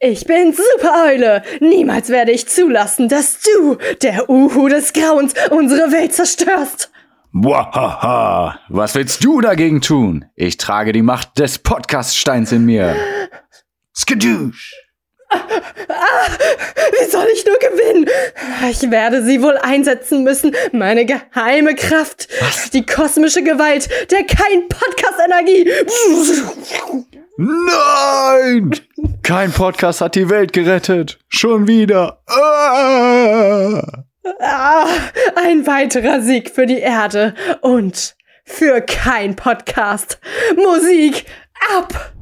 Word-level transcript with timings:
Ich 0.00 0.26
bin 0.26 0.54
Supereule. 0.54 1.42
Niemals 1.60 2.08
werde 2.08 2.30
ich 2.30 2.48
zulassen, 2.48 3.08
dass 3.08 3.40
du, 3.40 3.78
der 4.00 4.30
Uhu 4.30 4.68
des 4.68 4.92
Grauens, 4.92 5.34
unsere 5.50 5.90
Welt 5.90 6.12
zerstörst. 6.14 6.90
Wahaha, 7.32 8.60
was 8.68 8.94
willst 8.94 9.24
du 9.24 9.40
dagegen 9.40 9.80
tun? 9.80 10.24
Ich 10.36 10.56
trage 10.56 10.92
die 10.92 11.02
Macht 11.02 11.38
des 11.38 11.58
Podcaststeins 11.58 12.52
in 12.52 12.64
mir. 12.64 12.94
Skadoosh. 13.96 14.72
Wie 15.30 17.10
soll 17.10 17.26
ich 17.34 17.44
nur 17.44 17.58
gewinnen? 17.58 18.08
Ich 18.70 18.90
werde 18.90 19.24
sie 19.24 19.42
wohl 19.42 19.58
einsetzen 19.58 20.22
müssen. 20.22 20.54
Meine 20.72 21.04
geheime 21.04 21.74
Kraft. 21.74 22.28
Die 22.72 22.86
kosmische 22.86 23.42
Gewalt 23.42 23.88
der 24.10 24.24
kein 24.24 24.68
Podcast-Energie. 24.68 25.70
Nein! 27.40 28.72
Kein 29.22 29.52
Podcast 29.52 30.00
hat 30.00 30.16
die 30.16 30.28
Welt 30.28 30.52
gerettet. 30.52 31.20
Schon 31.28 31.68
wieder. 31.68 32.20
Ah! 32.26 34.02
Ah, 34.40 34.86
ein 35.36 35.64
weiterer 35.64 36.20
Sieg 36.20 36.50
für 36.50 36.66
die 36.66 36.80
Erde 36.80 37.36
und 37.60 38.16
für 38.44 38.80
kein 38.80 39.36
Podcast. 39.36 40.18
Musik 40.56 41.26
ab! 41.76 42.12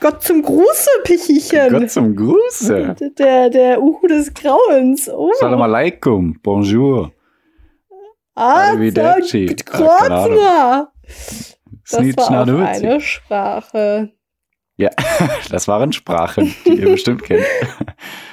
Gott 0.00 0.22
zum 0.22 0.42
Gruße, 0.42 0.88
Pichichen. 1.04 1.70
Gott 1.70 1.90
zum 1.90 2.16
Gruße. 2.16 2.96
Der, 3.18 3.50
der 3.50 3.82
Uhu 3.82 4.06
des 4.06 4.32
Grauens. 4.32 5.10
Oh. 5.10 5.30
Salam 5.38 5.60
alaikum. 5.60 6.38
Bonjour. 6.42 7.12
Ah, 8.34 8.70
Arrivederci. 8.70 9.54
Krozma. 9.64 10.90
Das 11.04 12.00
Snitch 12.00 12.16
war 12.16 12.42
auch 12.42 12.66
eine 12.66 13.00
Sprache. 13.00 14.12
Ja, 14.76 14.88
das 15.50 15.68
waren 15.68 15.92
Sprachen, 15.92 16.54
die 16.64 16.80
ihr 16.80 16.90
bestimmt 16.92 17.22
kennt. 17.22 17.44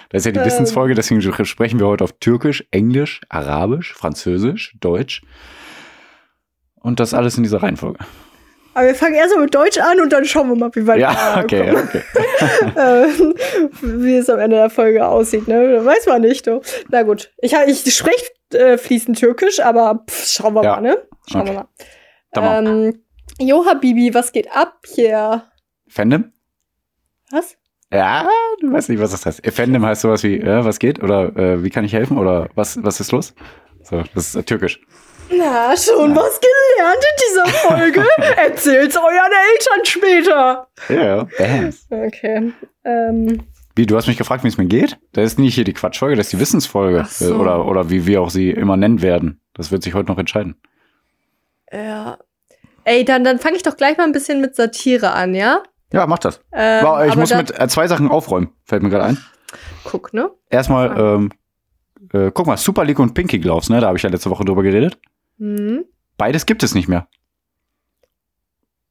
Das 0.10 0.22
ist 0.22 0.26
ja 0.28 0.32
die 0.32 0.40
Ähm. 0.40 0.46
Wissensfolge, 0.46 0.94
deswegen 0.94 1.22
sprechen 1.22 1.82
wir 1.82 1.88
heute 1.88 2.06
auf 2.06 2.14
Türkisch, 2.14 2.66
Englisch, 2.72 3.20
Arabisch, 3.28 3.94
Französisch, 3.94 4.78
Deutsch. 4.80 5.22
Und 6.76 7.02
das 7.02 7.14
alles 7.14 7.36
in 7.36 7.44
dieser 7.44 7.62
Reihenfolge. 7.62 8.00
Aber 8.78 8.86
wir 8.86 8.94
fangen 8.96 9.16
erst 9.16 9.34
mal 9.34 9.42
mit 9.42 9.56
Deutsch 9.56 9.80
an 9.80 10.00
und 10.00 10.14
dann 10.14 10.24
schauen 10.24 10.50
wir 10.50 10.56
mal, 10.56 10.70
wie 10.76 10.86
weit 10.86 10.98
wir 10.98 11.02
Ja, 11.02 11.42
okay, 11.44 11.72
kommen. 11.72 11.84
okay. 11.88 12.02
äh, 12.76 13.08
wie 13.82 14.18
es 14.18 14.30
am 14.30 14.38
Ende 14.38 14.58
der 14.58 14.70
Folge 14.70 15.04
aussieht, 15.08 15.48
ne? 15.48 15.84
Weiß 15.84 16.06
man 16.06 16.22
nicht, 16.22 16.46
du. 16.46 16.62
Na 16.90 17.02
gut. 17.02 17.32
Ich, 17.40 17.54
ich 17.66 17.96
spreche 17.96 18.26
äh, 18.54 18.78
fließend 18.78 19.18
Türkisch, 19.18 19.60
aber 19.62 20.04
pff, 20.08 20.28
schauen 20.28 20.54
wir 20.54 20.64
Ja. 20.64 20.76
mal, 20.76 20.82
ne? 20.82 20.98
Schauen 21.28 21.42
Okay. 21.42 21.50
wir 21.52 21.56
mal. 21.56 21.68
Tamam. 22.34 22.66
Ähm, 22.68 23.04
Jo, 23.40 23.66
Habibi, 23.66 24.14
was 24.14 24.32
geht 24.32 24.52
ab 24.56 24.78
hier? 24.94 25.44
Fandom? 25.88 26.32
Was? 27.32 27.58
Ja, 27.92 28.30
du 28.62 28.72
weißt 28.72 28.90
nicht, 28.90 29.02
was 29.02 29.10
das 29.10 29.26
heißt. 29.26 29.42
Fandom 29.56 29.84
heißt 29.88 30.02
sowas 30.02 30.22
wie, 30.22 30.38
äh, 30.40 30.64
was 30.64 30.78
geht? 30.78 31.02
Oder 31.02 31.36
äh, 31.36 31.64
wie 31.64 31.72
kann 31.72 31.84
ich 31.84 31.94
helfen? 31.94 32.20
Oder 32.20 32.50
was, 32.54 32.78
was 32.84 33.00
ist 33.00 33.12
los? 33.12 33.34
So, 33.82 34.04
das 34.14 34.28
ist 34.28 34.36
äh, 34.36 34.44
türkisch. 34.44 34.82
Na, 35.30 35.76
schon 35.76 36.16
was 36.16 36.40
gelernt 36.40 37.04
in 37.04 37.24
dieser 37.28 37.46
Folge. 37.48 38.06
Erzählt's 38.38 38.96
euren 38.96 39.32
Eltern 39.54 39.86
später. 39.86 40.68
Ja, 40.90 41.18
ja. 41.18 41.28
Bams. 41.38 41.86
Okay. 41.90 42.54
Ähm, 42.86 43.44
Wie, 43.76 43.86
du 43.86 43.98
hast 43.98 44.08
mich 44.08 44.18
gefragt, 44.18 44.44
wie 44.44 44.48
es 44.48 44.58
mir 44.58 44.66
geht? 44.66 44.98
Das 45.14 45.26
ist 45.26 45.40
nicht 45.40 45.56
hier 45.56 45.64
die 45.64 45.74
Quatschfolge, 45.74 46.16
das 46.16 46.28
ist 46.28 46.34
die 46.34 46.40
Wissensfolge. 46.40 47.06
So. 47.10 47.36
Oder, 47.36 47.66
oder 47.66 47.90
wie 47.90 48.06
wir 48.06 48.22
auch 48.22 48.30
sie 48.30 48.52
immer 48.52 48.78
nennen 48.78 49.02
werden. 49.02 49.42
Das 49.54 49.72
wird 49.72 49.84
sich 49.84 49.94
heute 49.94 50.10
noch 50.10 50.18
entscheiden. 50.18 50.56
ja. 51.72 52.18
Ey, 52.86 53.04
dann, 53.04 53.26
dann 53.26 53.38
fange 53.38 53.58
ich 53.58 53.64
doch 53.64 53.76
gleich 53.76 53.98
mal 53.98 54.06
ein 54.06 54.14
bisschen 54.14 54.40
mit 54.40 54.56
Satire 54.56 55.12
an, 55.12 55.36
ja? 55.36 55.62
Ja, 55.92 56.08
mach 56.08 56.20
das. 56.20 56.40
Ähm, 56.54 56.86
Wow, 56.86 57.06
ich 57.06 57.18
muss 57.18 57.36
mit 57.36 57.60
äh, 57.60 57.68
zwei 57.68 57.86
Sachen 57.86 58.10
aufräumen, 58.10 58.52
fällt 58.64 58.82
mir 58.82 58.90
gerade 58.90 59.04
ein. 59.04 59.18
Guck, 59.84 60.14
ne? 60.14 60.32
Erstmal, 60.50 60.98
ähm, 60.98 61.32
äh, 62.14 62.32
guck 62.34 62.48
mal, 62.48 62.56
Super 62.56 62.86
League 62.86 63.00
und 63.00 63.14
Pinky 63.14 63.40
Gloves, 63.40 63.70
ne? 63.70 63.82
Da 63.82 63.88
habe 63.88 63.98
ich 63.98 64.04
ja 64.04 64.10
letzte 64.10 64.30
Woche 64.30 64.46
drüber 64.46 64.64
geredet. 64.64 64.98
Hm. 65.40 65.86
Beides 66.18 66.46
gibt 66.46 66.64
es 66.64 66.74
nicht 66.74 66.88
mehr. 66.88 67.08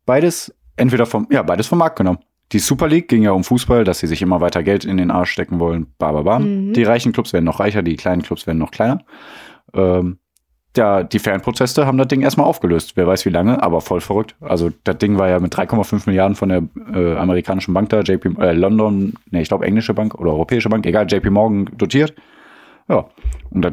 Beides 0.05 0.55
entweder 0.77 1.07
vom, 1.07 1.27
ja, 1.31 1.43
beides 1.43 1.67
vom 1.67 1.79
Markt 1.79 1.97
genommen. 1.97 2.19
Die 2.53 2.61
Super 2.61 2.87
League 2.87 3.09
ging 3.09 3.23
ja 3.23 3.33
um 3.33 3.43
Fußball, 3.43 3.83
dass 3.83 3.99
sie 3.99 4.07
sich 4.07 4.23
immer 4.23 4.41
weiter 4.41 4.62
Geld 4.62 4.84
in 4.84 4.99
den 4.99 5.11
Arsch 5.11 5.33
stecken 5.33 5.59
wollen. 5.59 5.89
Ba, 5.99 6.12
ba, 6.12 6.23
bam. 6.23 6.69
Mhm. 6.69 6.73
Die 6.75 6.84
reichen 6.84 7.12
Clubs 7.12 7.33
werden 7.33 7.45
noch 7.45 7.59
reicher, 7.59 7.83
die 7.83 7.97
kleinen 7.97 8.23
Clubs 8.23 8.47
werden 8.47 8.59
noch 8.59 8.71
kleiner. 8.71 9.03
Ähm, 9.75 10.19
ja, 10.77 11.03
die 11.03 11.19
Fanproteste 11.19 11.87
haben 11.87 11.99
das 11.99 12.09
Ding 12.09 12.21
erstmal 12.21 12.47
aufgelöst. 12.47 12.93
Wer 12.97 13.07
weiß 13.07 13.25
wie 13.25 13.31
lange, 13.31 13.63
aber 13.63 13.81
voll 13.81 14.01
verrückt. 14.01 14.37
Also 14.41 14.71
das 14.84 14.99
Ding 14.99 15.19
war 15.19 15.28
ja 15.28 15.41
mit 15.41 15.55
3,5 15.55 16.03
Milliarden 16.07 16.37
von 16.37 16.49
der 16.51 16.63
äh, 16.95 17.17
amerikanischen 17.17 17.75
Bank 17.75 17.89
da, 17.89 18.01
JP 18.01 18.39
äh, 18.39 18.53
London, 18.53 19.15
nee, 19.31 19.41
ich 19.41 19.49
glaube 19.49 19.67
englische 19.67 19.95
Bank 19.95 20.15
oder 20.15 20.33
europäische 20.33 20.69
Bank, 20.69 20.87
egal, 20.87 21.07
JP 21.11 21.31
Morgan 21.31 21.71
dotiert. 21.77 22.15
Ja, 22.89 23.07
und 23.51 23.63
das 23.63 23.73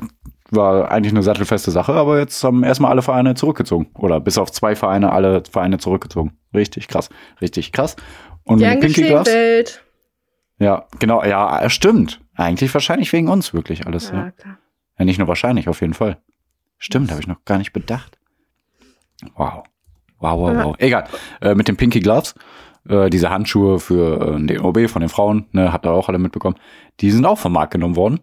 war 0.55 0.91
eigentlich 0.91 1.13
eine 1.13 1.23
sattelfeste 1.23 1.71
Sache, 1.71 1.93
aber 1.93 2.19
jetzt 2.19 2.43
haben 2.43 2.63
erstmal 2.63 2.91
alle 2.91 3.01
Vereine 3.01 3.35
zurückgezogen. 3.35 3.87
Oder 3.95 4.19
bis 4.19 4.37
auf 4.37 4.51
zwei 4.51 4.75
Vereine 4.75 5.11
alle 5.11 5.43
Vereine 5.49 5.77
zurückgezogen. 5.77 6.37
Richtig 6.53 6.87
krass, 6.87 7.09
richtig 7.41 7.71
krass. 7.71 7.95
Und 8.43 8.59
Pinky 8.59 9.03
Gloves, 9.03 9.27
Welt. 9.27 9.83
ja, 10.59 10.85
genau, 10.99 11.23
ja, 11.23 11.69
stimmt. 11.69 12.19
Eigentlich 12.35 12.73
wahrscheinlich 12.73 13.11
wegen 13.13 13.29
uns 13.29 13.53
wirklich 13.53 13.87
alles. 13.87 14.09
Ja, 14.09 14.25
Ja, 14.25 14.31
klar. 14.31 14.57
ja 14.99 15.05
nicht 15.05 15.19
nur 15.19 15.27
wahrscheinlich, 15.27 15.69
auf 15.69 15.81
jeden 15.81 15.93
Fall. 15.93 16.17
Stimmt, 16.77 17.11
habe 17.11 17.21
ich 17.21 17.27
noch 17.27 17.45
gar 17.45 17.57
nicht 17.57 17.71
bedacht. 17.73 18.17
Wow. 19.35 19.63
Wow, 20.19 20.39
wow, 20.39 20.65
wow. 20.65 20.75
Egal. 20.79 21.05
Äh, 21.41 21.55
mit 21.55 21.67
den 21.67 21.77
Pinky 21.77 21.99
Gloves, 21.99 22.35
äh, 22.87 23.09
diese 23.09 23.29
Handschuhe 23.29 23.79
für 23.79 24.35
äh, 24.35 24.45
den 24.45 24.59
OB 24.61 24.89
von 24.89 25.01
den 25.01 25.09
Frauen, 25.09 25.45
ne, 25.51 25.71
habt 25.71 25.85
ihr 25.85 25.91
auch 25.91 26.09
alle 26.09 26.17
mitbekommen, 26.19 26.57
die 26.99 27.11
sind 27.11 27.25
auch 27.25 27.37
vom 27.37 27.53
Markt 27.53 27.71
genommen 27.71 27.95
worden. 27.95 28.19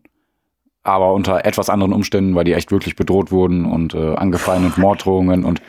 Aber 0.90 1.12
unter 1.14 1.44
etwas 1.44 1.70
anderen 1.70 1.92
Umständen, 1.92 2.34
weil 2.34 2.44
die 2.44 2.52
echt 2.54 2.72
wirklich 2.72 2.96
bedroht 2.96 3.30
wurden 3.30 3.64
und 3.64 3.94
äh, 3.94 4.14
angefallen 4.16 4.64
und 4.64 4.76
Morddrohungen 4.78 5.44
und 5.44 5.60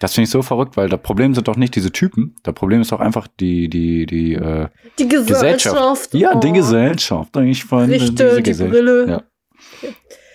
das 0.00 0.14
finde 0.14 0.26
ich 0.26 0.30
so 0.30 0.42
verrückt, 0.42 0.76
weil 0.76 0.88
das 0.88 1.00
Problem 1.02 1.34
sind 1.34 1.48
doch 1.48 1.56
nicht 1.56 1.74
diese 1.74 1.90
Typen. 1.90 2.36
Das 2.44 2.54
Problem 2.54 2.80
ist 2.80 2.92
doch 2.92 3.00
einfach 3.00 3.26
die, 3.40 3.68
die, 3.68 4.06
die 4.06 4.34
äh, 4.34 4.68
Die 4.96 5.08
Gesellschaft. 5.08 5.74
Gesellschaft. 5.74 6.14
Ja, 6.14 6.34
die 6.36 6.48
Oh. 6.50 6.52
Gesellschaft. 6.52 7.36
Ich 7.38 7.64
finde 7.64 7.92
Richte 7.94 8.12
diese 8.24 8.36
die 8.36 8.42
Gesellschaft. 8.44 8.70
Brille. 8.84 9.06
Ja. 9.08 9.90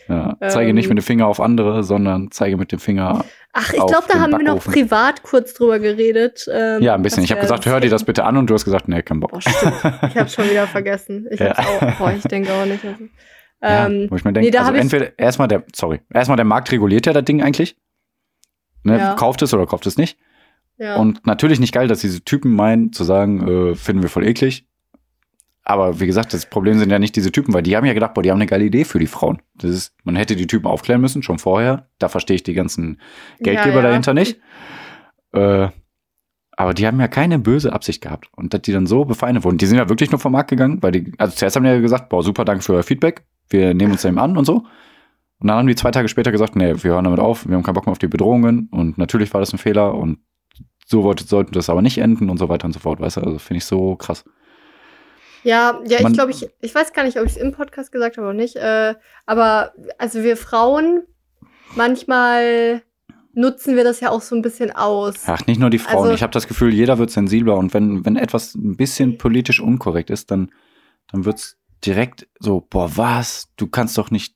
Ja, 0.09 0.49
zeige 0.49 0.69
Ähm. 0.71 0.75
nicht 0.75 0.89
mit 0.89 0.97
dem 0.97 1.03
Finger 1.03 1.27
auf 1.27 1.39
andere, 1.39 1.83
sondern 1.85 2.29
zeige 2.31 2.57
mit 2.57 2.73
dem 2.73 2.79
Finger. 2.79 3.23
Ach, 3.53 3.69
ich 3.71 3.79
glaube, 3.79 4.03
da 4.09 4.19
haben 4.19 4.31
wir 4.31 4.39
noch 4.39 4.55
Backofen. 4.55 4.73
privat 4.73 5.23
kurz 5.23 5.53
drüber 5.53 5.79
geredet. 5.79 6.45
Ähm, 6.51 6.81
Ja, 6.81 6.93
ein 6.95 7.01
bisschen. 7.01 7.23
Ich 7.23 7.31
habe 7.31 7.39
gesagt, 7.39 7.65
hör 7.65 7.79
dir 7.79 7.89
das 7.89 8.03
bitte 8.03 8.25
an 8.25 8.35
und 8.35 8.49
du 8.49 8.53
hast 8.53 8.65
gesagt, 8.65 8.89
nee, 8.89 9.01
kein 9.01 9.21
Bock. 9.21 9.31
Oh. 9.33 9.39
Ich 9.39 10.17
habe 10.17 10.27
schon 10.29 10.49
wieder 10.49 10.67
vergessen. 10.77 11.27
Ich 11.31 11.39
Ja. 11.39 11.57
auch. 11.57 11.97
Boah, 11.99 12.11
ich 12.17 12.23
denke 12.23 12.51
auch 12.51 12.65
nicht. 12.65 12.83
Also, 12.83 12.97
Ja, 13.63 13.85
ähm, 13.88 14.07
wo 14.09 14.16
ich 14.18 14.25
mir 14.25 14.34
denke, 14.34 14.51
nee, 14.51 14.57
also 14.57 14.74
entweder 14.74 15.18
erstmal 15.18 15.47
der, 15.47 15.63
sorry, 15.74 16.01
erstmal 16.13 16.35
der 16.35 16.46
Markt 16.46 16.72
reguliert 16.72 17.06
ja 17.06 17.13
das 17.13 17.24
Ding 17.24 17.41
eigentlich. 17.41 17.78
Ne, 18.84 18.97
Ja. 18.97 19.13
Kauft 19.16 19.41
es 19.41 19.53
oder 19.53 19.66
kauft 19.66 19.88
es 19.88 19.97
nicht. 19.97 20.18
ja. 20.78 20.97
Und 20.97 21.25
natürlich 21.25 21.62
nicht 21.62 21.73
geil, 21.73 21.88
dass 21.88 22.02
diese 22.02 22.22
Typen 22.25 22.53
meinen 22.53 22.91
zu 22.91 23.06
sagen, 23.06 23.47
äh, 23.47 23.75
finden 23.75 24.02
wir 24.02 24.09
voll 24.09 24.28
eklig. 24.28 24.68
Aber 25.63 26.02
wie 26.02 26.07
gesagt, 26.07 26.34
das 26.34 26.46
Problem 26.46 26.78
sind 26.78 26.91
ja 26.91 27.00
nicht 27.00 27.16
diese 27.16 27.31
Typen, 27.31 27.53
weil 27.53 27.63
die 27.63 27.78
haben 27.78 27.85
ja 27.85 27.94
gedacht, 27.94 28.13
boah, 28.13 28.22
die 28.22 28.31
haben 28.31 28.38
eine 28.38 28.47
geile 28.47 28.66
Idee 28.66 28.84
für 28.84 29.00
die 29.00 29.07
Frauen. 29.07 29.41
Das 29.56 29.72
ist, 29.72 29.96
man 30.03 30.18
hätte 30.18 30.35
die 30.35 30.47
Typen 30.47 30.68
aufklären 30.68 31.00
müssen, 31.00 31.23
schon 31.23 31.40
vorher. 31.40 31.88
Da 32.00 32.09
verstehe 32.09 32.35
ich 32.35 32.44
die 32.44 32.53
ganzen 32.53 33.00
Geldgeber 33.40 33.78
ja. 33.78 33.84
dahinter 33.84 34.13
nicht. 34.13 34.41
Äh, 35.31 35.69
aber 36.52 36.73
die 36.73 36.85
haben 36.85 37.00
ja 37.00 37.07
keine 37.07 37.40
böse 37.40 37.72
Absicht 37.72 38.02
gehabt. 38.02 38.28
Und 38.35 38.53
dass 38.53 38.62
die 38.62 38.73
dann 38.73 38.88
so 38.88 39.06
befeindet 39.06 39.46
wurden. 39.46 39.57
Die 39.57 39.66
sind 39.66 39.78
ja 39.78 39.88
wirklich 39.88 40.12
nur 40.12 40.19
vom 40.19 40.34
Markt 40.34 40.50
gegangen, 40.50 40.84
weil 40.84 40.91
die, 40.91 41.13
also 41.18 41.34
zuerst 41.34 41.56
haben 41.56 41.63
die 41.63 41.69
ja 41.69 41.79
gesagt, 41.79 42.09
boah, 42.09 42.22
super, 42.23 42.44
danke 42.44 42.62
für 42.62 42.73
euer 42.73 42.84
Feedback. 42.84 43.23
Wir 43.53 43.74
nehmen 43.75 43.91
uns 43.91 44.02
dem 44.02 44.18
an 44.18 44.36
und 44.36 44.46
so. 44.46 44.66
Und 45.40 45.47
dann 45.47 45.58
haben 45.58 45.68
die 45.68 45.75
zwei 45.75 45.91
Tage 45.91 46.08
später 46.08 46.31
gesagt, 46.31 46.56
nee, 46.56 46.74
wir 46.84 46.91
hören 46.91 47.03
damit 47.03 47.19
auf, 47.19 47.47
wir 47.47 47.56
haben 47.56 47.64
keinen 47.64 47.75
Bock 47.75 47.86
mehr 47.86 47.91
auf 47.91 48.00
die 48.00 48.08
Bedrohungen 48.08 48.68
und 48.72 48.97
natürlich 48.97 49.32
war 49.34 49.41
das 49.41 49.53
ein 49.53 49.59
Fehler 49.59 49.94
und 49.94 50.17
so 50.85 51.03
wollte, 51.03 51.23
sollte 51.26 51.52
das 51.52 51.70
aber 51.70 51.82
nicht 51.82 51.97
enden 52.00 52.29
und 52.29 52.38
so 52.38 52.50
weiter 52.50 52.66
und 52.66 52.72
so 52.73 52.79
fort, 52.79 53.00
weißt 53.00 53.17
du? 53.17 53.22
Also 53.22 53.38
finde 53.40 53.59
ich 53.59 53.66
so 53.66 53.96
krass. 53.96 54.23
Ja, 55.44 55.79
ja, 55.85 55.97
ich 55.97 56.03
Man- 56.03 56.14
glaube, 56.14 56.32
ich, 56.32 56.47
ich 56.61 56.73
weiß 56.73 56.94
gar 56.94 57.03
nicht, 57.03 57.20
ob 57.20 57.26
ich 57.26 57.34
es 57.34 57.38
im 57.38 57.52
Podcast 57.52 57.91
gesagt 57.91 58.17
habe 58.17 58.28
oder 58.28 58.35
nicht. 58.35 58.55
Äh, 58.55 58.96
aber 59.26 59.73
also 59.97 60.23
wir 60.23 60.38
Frauen, 60.38 61.03
manchmal 61.76 62.82
nutzen 63.34 63.76
wir 63.76 63.84
das 63.84 63.99
ja 63.99 64.09
auch 64.09 64.22
so 64.22 64.35
ein 64.35 64.41
bisschen 64.41 64.72
aus. 64.72 65.16
Ach, 65.28 65.46
nicht 65.47 65.59
nur 65.59 65.70
die 65.70 65.79
Frauen. 65.79 66.03
Also- 66.03 66.14
ich 66.14 66.23
habe 66.23 66.32
das 66.34 66.47
Gefühl, 66.47 66.73
jeder 66.73 66.97
wird 66.97 67.11
sensibler 67.11 67.58
und 67.58 67.73
wenn, 67.73 68.06
wenn 68.06 68.16
etwas 68.16 68.56
ein 68.56 68.78
bisschen 68.78 69.17
politisch 69.17 69.59
unkorrekt 69.59 70.09
ist, 70.09 70.32
dann, 70.32 70.52
dann 71.11 71.26
wird's 71.26 71.58
direkt 71.85 72.28
so, 72.40 72.62
boah, 72.62 72.90
was? 72.96 73.47
Du 73.58 73.68
kannst 73.68 73.97
doch 73.97 74.12
nicht. 74.12 74.35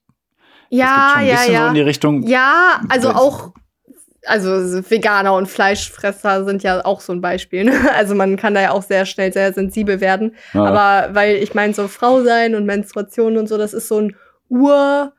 Ja, 0.70 1.12
schon 1.14 1.22
ein 1.22 1.28
ja, 1.28 1.34
bisschen 1.36 1.48
so 1.48 1.54
ja. 1.54 1.68
in 1.70 1.74
die 1.76 1.82
Richtung. 1.82 2.24
Ja, 2.24 2.82
also 2.90 3.12
auch, 3.12 3.54
also 4.26 4.50
Veganer 4.90 5.34
und 5.34 5.48
Fleischfresser 5.48 6.44
sind 6.46 6.64
ja 6.64 6.84
auch 6.86 7.00
so 7.00 7.14
ein 7.14 7.22
Beispiel. 7.22 7.64
Ne? 7.64 7.72
Also 7.96 8.16
man 8.16 8.36
kann 8.36 8.54
da 8.54 8.62
ja 8.62 8.72
auch 8.72 8.84
sehr 8.84 9.06
schnell 9.06 9.32
sehr 9.32 9.54
sensibel 9.54 10.02
werden. 10.02 10.36
Ja. 10.54 10.66
Aber 10.66 11.16
weil 11.16 11.38
ich 11.38 11.54
meine, 11.54 11.74
so 11.74 11.88
Frau 11.88 12.24
sein 12.24 12.56
und 12.56 12.66
Menstruation 12.66 13.38
und 13.38 13.48
so, 13.48 13.58
das 13.58 13.74
ist 13.74 13.88
so 13.88 14.00
ein 14.00 14.16
Ur, 14.50 15.14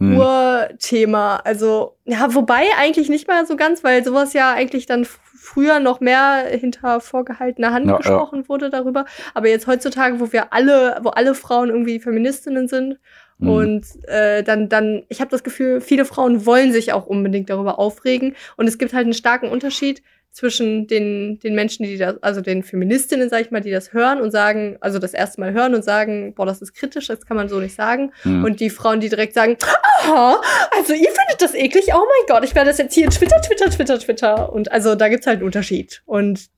Hm. 0.00 0.18
Urthema. 0.18 1.36
Also, 1.44 1.96
ja, 2.04 2.34
wobei 2.34 2.64
eigentlich 2.78 3.08
nicht 3.08 3.28
mal 3.28 3.46
so 3.46 3.56
ganz, 3.56 3.84
weil 3.84 4.04
sowas 4.04 4.32
ja 4.32 4.52
eigentlich 4.52 4.86
dann 4.86 5.06
früher 5.54 5.78
noch 5.80 6.00
mehr 6.00 6.46
hinter 6.50 7.00
vorgehaltener 7.00 7.72
Hand 7.72 7.86
Ja, 7.86 7.92
ja. 7.92 7.96
gesprochen 7.98 8.48
wurde 8.48 8.70
darüber. 8.70 9.04
Aber 9.34 9.48
jetzt 9.48 9.66
heutzutage, 9.66 10.18
wo 10.20 10.32
wir 10.32 10.52
alle, 10.52 10.98
wo 11.02 11.10
alle 11.10 11.34
Frauen 11.34 11.68
irgendwie 11.68 12.00
Feministinnen 12.00 12.68
sind 12.68 12.98
Hm. 13.40 13.48
und 13.48 13.84
äh, 14.06 14.42
dann, 14.44 14.68
dann, 14.68 15.02
ich 15.08 15.20
habe 15.20 15.30
das 15.30 15.42
Gefühl, 15.42 15.80
viele 15.80 16.04
Frauen 16.04 16.46
wollen 16.46 16.72
sich 16.72 16.92
auch 16.92 17.06
unbedingt 17.06 17.50
darüber 17.50 17.78
aufregen. 17.80 18.36
Und 18.56 18.68
es 18.68 18.78
gibt 18.78 18.92
halt 18.92 19.04
einen 19.04 19.12
starken 19.14 19.48
Unterschied 19.48 20.02
zwischen 20.34 20.88
den, 20.88 21.38
den 21.38 21.54
Menschen, 21.54 21.84
die 21.84 21.96
das, 21.96 22.20
also 22.20 22.40
den 22.40 22.64
Feministinnen, 22.64 23.30
sag 23.30 23.42
ich 23.42 23.50
mal, 23.52 23.60
die 23.60 23.70
das 23.70 23.92
hören 23.92 24.20
und 24.20 24.32
sagen, 24.32 24.76
also 24.80 24.98
das 24.98 25.14
erste 25.14 25.40
Mal 25.40 25.52
hören 25.52 25.76
und 25.76 25.84
sagen, 25.84 26.34
boah, 26.34 26.44
das 26.44 26.60
ist 26.60 26.74
kritisch, 26.74 27.06
das 27.06 27.24
kann 27.24 27.36
man 27.36 27.48
so 27.48 27.60
nicht 27.60 27.76
sagen. 27.76 28.12
Hm. 28.22 28.42
Und 28.42 28.58
die 28.58 28.68
Frauen, 28.68 28.98
die 28.98 29.08
direkt 29.08 29.32
sagen, 29.32 29.56
aha, 29.62 30.40
also 30.76 30.92
ihr 30.92 31.10
findet 31.10 31.40
das 31.40 31.54
eklig, 31.54 31.84
oh 31.94 31.98
mein 31.98 32.26
Gott, 32.26 32.44
ich 32.44 32.56
werde 32.56 32.70
das 32.70 32.78
jetzt 32.78 32.94
hier 32.94 33.08
Twitter, 33.10 33.40
Twitter, 33.42 33.70
Twitter, 33.70 33.98
Twitter. 34.00 34.52
Und 34.52 34.72
also 34.72 34.96
da 34.96 35.08
gibt's 35.08 35.28
halt 35.28 35.36
einen 35.36 35.46
Unterschied. 35.46 36.02
Und 36.04 36.48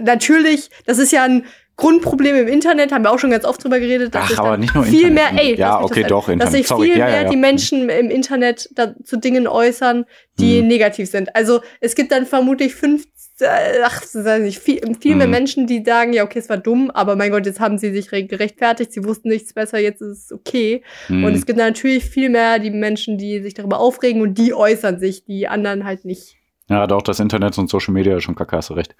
natürlich, 0.00 0.70
das 0.86 0.98
ist 0.98 1.10
ja 1.10 1.24
ein 1.24 1.44
Grundproblem 1.78 2.34
im 2.36 2.48
Internet, 2.48 2.92
haben 2.92 3.04
wir 3.04 3.10
auch 3.12 3.18
schon 3.20 3.30
ganz 3.30 3.44
oft 3.46 3.62
drüber 3.64 3.78
geredet, 3.80 4.14
dass 4.14 4.24
Ach, 4.24 4.28
sich 4.28 4.38
aber 4.38 4.56
nicht 4.58 4.74
nur 4.74 4.84
viel 4.84 5.08
Internet. 5.08 5.32
mehr, 5.32 5.42
ey, 5.44 5.54
Ja, 5.56 5.80
okay, 5.80 6.02
doch, 6.06 6.28
dass 6.36 6.50
sich 6.52 6.66
Sorry, 6.66 6.88
viel 6.88 6.98
ja, 6.98 7.06
mehr 7.06 7.22
ja. 7.22 7.28
die 7.30 7.36
Menschen 7.36 7.88
im 7.88 8.10
Internet 8.10 8.68
da, 8.74 8.94
zu 9.04 9.16
Dingen 9.16 9.46
äußern, 9.48 10.04
die 10.40 10.58
Hm. 10.60 10.66
negativ 10.66 11.08
sind. 11.08 11.34
Also 11.36 11.60
es 11.80 11.94
gibt 11.94 12.10
dann 12.12 12.26
vermutlich 12.26 12.74
fünf, 12.74 13.04
äh, 13.40 13.46
ach, 13.84 14.02
weiß 14.12 14.38
ich 14.40 14.44
nicht, 14.44 14.58
viel, 14.58 14.80
viel 15.00 15.14
mehr 15.14 15.26
Hm. 15.26 15.30
Menschen, 15.30 15.66
die 15.68 15.84
sagen, 15.86 16.12
ja, 16.12 16.24
okay, 16.24 16.40
es 16.40 16.48
war 16.48 16.56
dumm, 16.58 16.90
aber 16.90 17.14
mein 17.14 17.30
Gott, 17.30 17.46
jetzt 17.46 17.60
haben 17.60 17.78
sie 17.78 17.92
sich 17.92 18.10
re- 18.10 18.24
gerechtfertigt, 18.24 18.92
sie 18.92 19.04
wussten 19.04 19.28
nichts 19.28 19.54
besser, 19.54 19.78
jetzt 19.78 20.02
ist 20.02 20.24
es 20.24 20.32
okay. 20.32 20.82
Hm. 21.06 21.22
Und 21.22 21.34
es 21.34 21.46
gibt 21.46 21.58
natürlich 21.58 22.04
viel 22.04 22.28
mehr 22.28 22.58
die 22.58 22.70
Menschen, 22.72 23.18
die 23.18 23.40
sich 23.40 23.54
darüber 23.54 23.78
aufregen 23.78 24.20
und 24.20 24.36
die 24.36 24.52
äußern 24.52 24.98
sich, 24.98 25.24
die 25.24 25.46
anderen 25.46 25.84
halt 25.84 26.04
nicht. 26.04 26.34
Ja, 26.68 26.88
doch, 26.88 27.02
das 27.02 27.20
Internet 27.20 27.56
und 27.56 27.70
Social 27.70 27.94
Media 27.94 28.16
ist 28.16 28.24
schon 28.24 28.34
kacke, 28.34 28.56
hast 28.56 28.70
du 28.70 28.74
recht. 28.74 28.96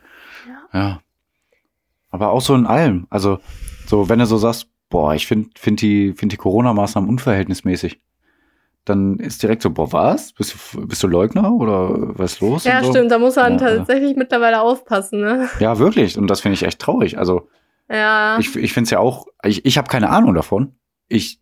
Ja. 0.72 0.78
Ja. 0.80 1.00
Aber 2.18 2.32
auch 2.32 2.40
so 2.40 2.54
in 2.56 2.66
allem. 2.66 3.06
Also, 3.10 3.38
so, 3.86 4.08
wenn 4.08 4.18
du 4.18 4.26
so 4.26 4.38
sagst, 4.38 4.66
boah, 4.90 5.14
ich 5.14 5.26
finde 5.28 5.50
find 5.56 5.80
die, 5.80 6.12
find 6.14 6.32
die 6.32 6.36
Corona-Maßnahmen 6.36 7.08
unverhältnismäßig, 7.08 8.00
dann 8.84 9.18
ist 9.18 9.40
direkt 9.42 9.62
so, 9.62 9.70
boah, 9.70 9.92
was? 9.92 10.32
Bist 10.32 10.56
du, 10.74 10.86
bist 10.86 11.00
du 11.02 11.06
Leugner 11.06 11.52
oder 11.52 12.18
was 12.18 12.32
ist 12.34 12.40
los? 12.40 12.64
Ja, 12.64 12.82
so? 12.82 12.90
stimmt, 12.90 13.10
da 13.12 13.18
muss 13.18 13.36
man 13.36 13.58
Ja, 13.58 13.68
ja. 13.68 13.76
tatsächlich 13.76 14.16
mittlerweile 14.16 14.60
aufpassen, 14.60 15.20
ne? 15.20 15.48
Ja, 15.60 15.78
wirklich. 15.78 16.18
Und 16.18 16.26
das 16.28 16.40
finde 16.40 16.54
ich 16.54 16.64
echt 16.64 16.80
traurig. 16.80 17.18
Also, 17.18 17.48
Ja. 17.88 18.38
ich, 18.40 18.56
ich 18.56 18.72
finde 18.72 18.86
es 18.86 18.90
ja 18.90 18.98
auch, 18.98 19.26
ich, 19.44 19.64
ich 19.64 19.78
habe 19.78 19.88
keine 19.88 20.10
Ahnung 20.10 20.34
davon. 20.34 20.72
Ich 21.08 21.38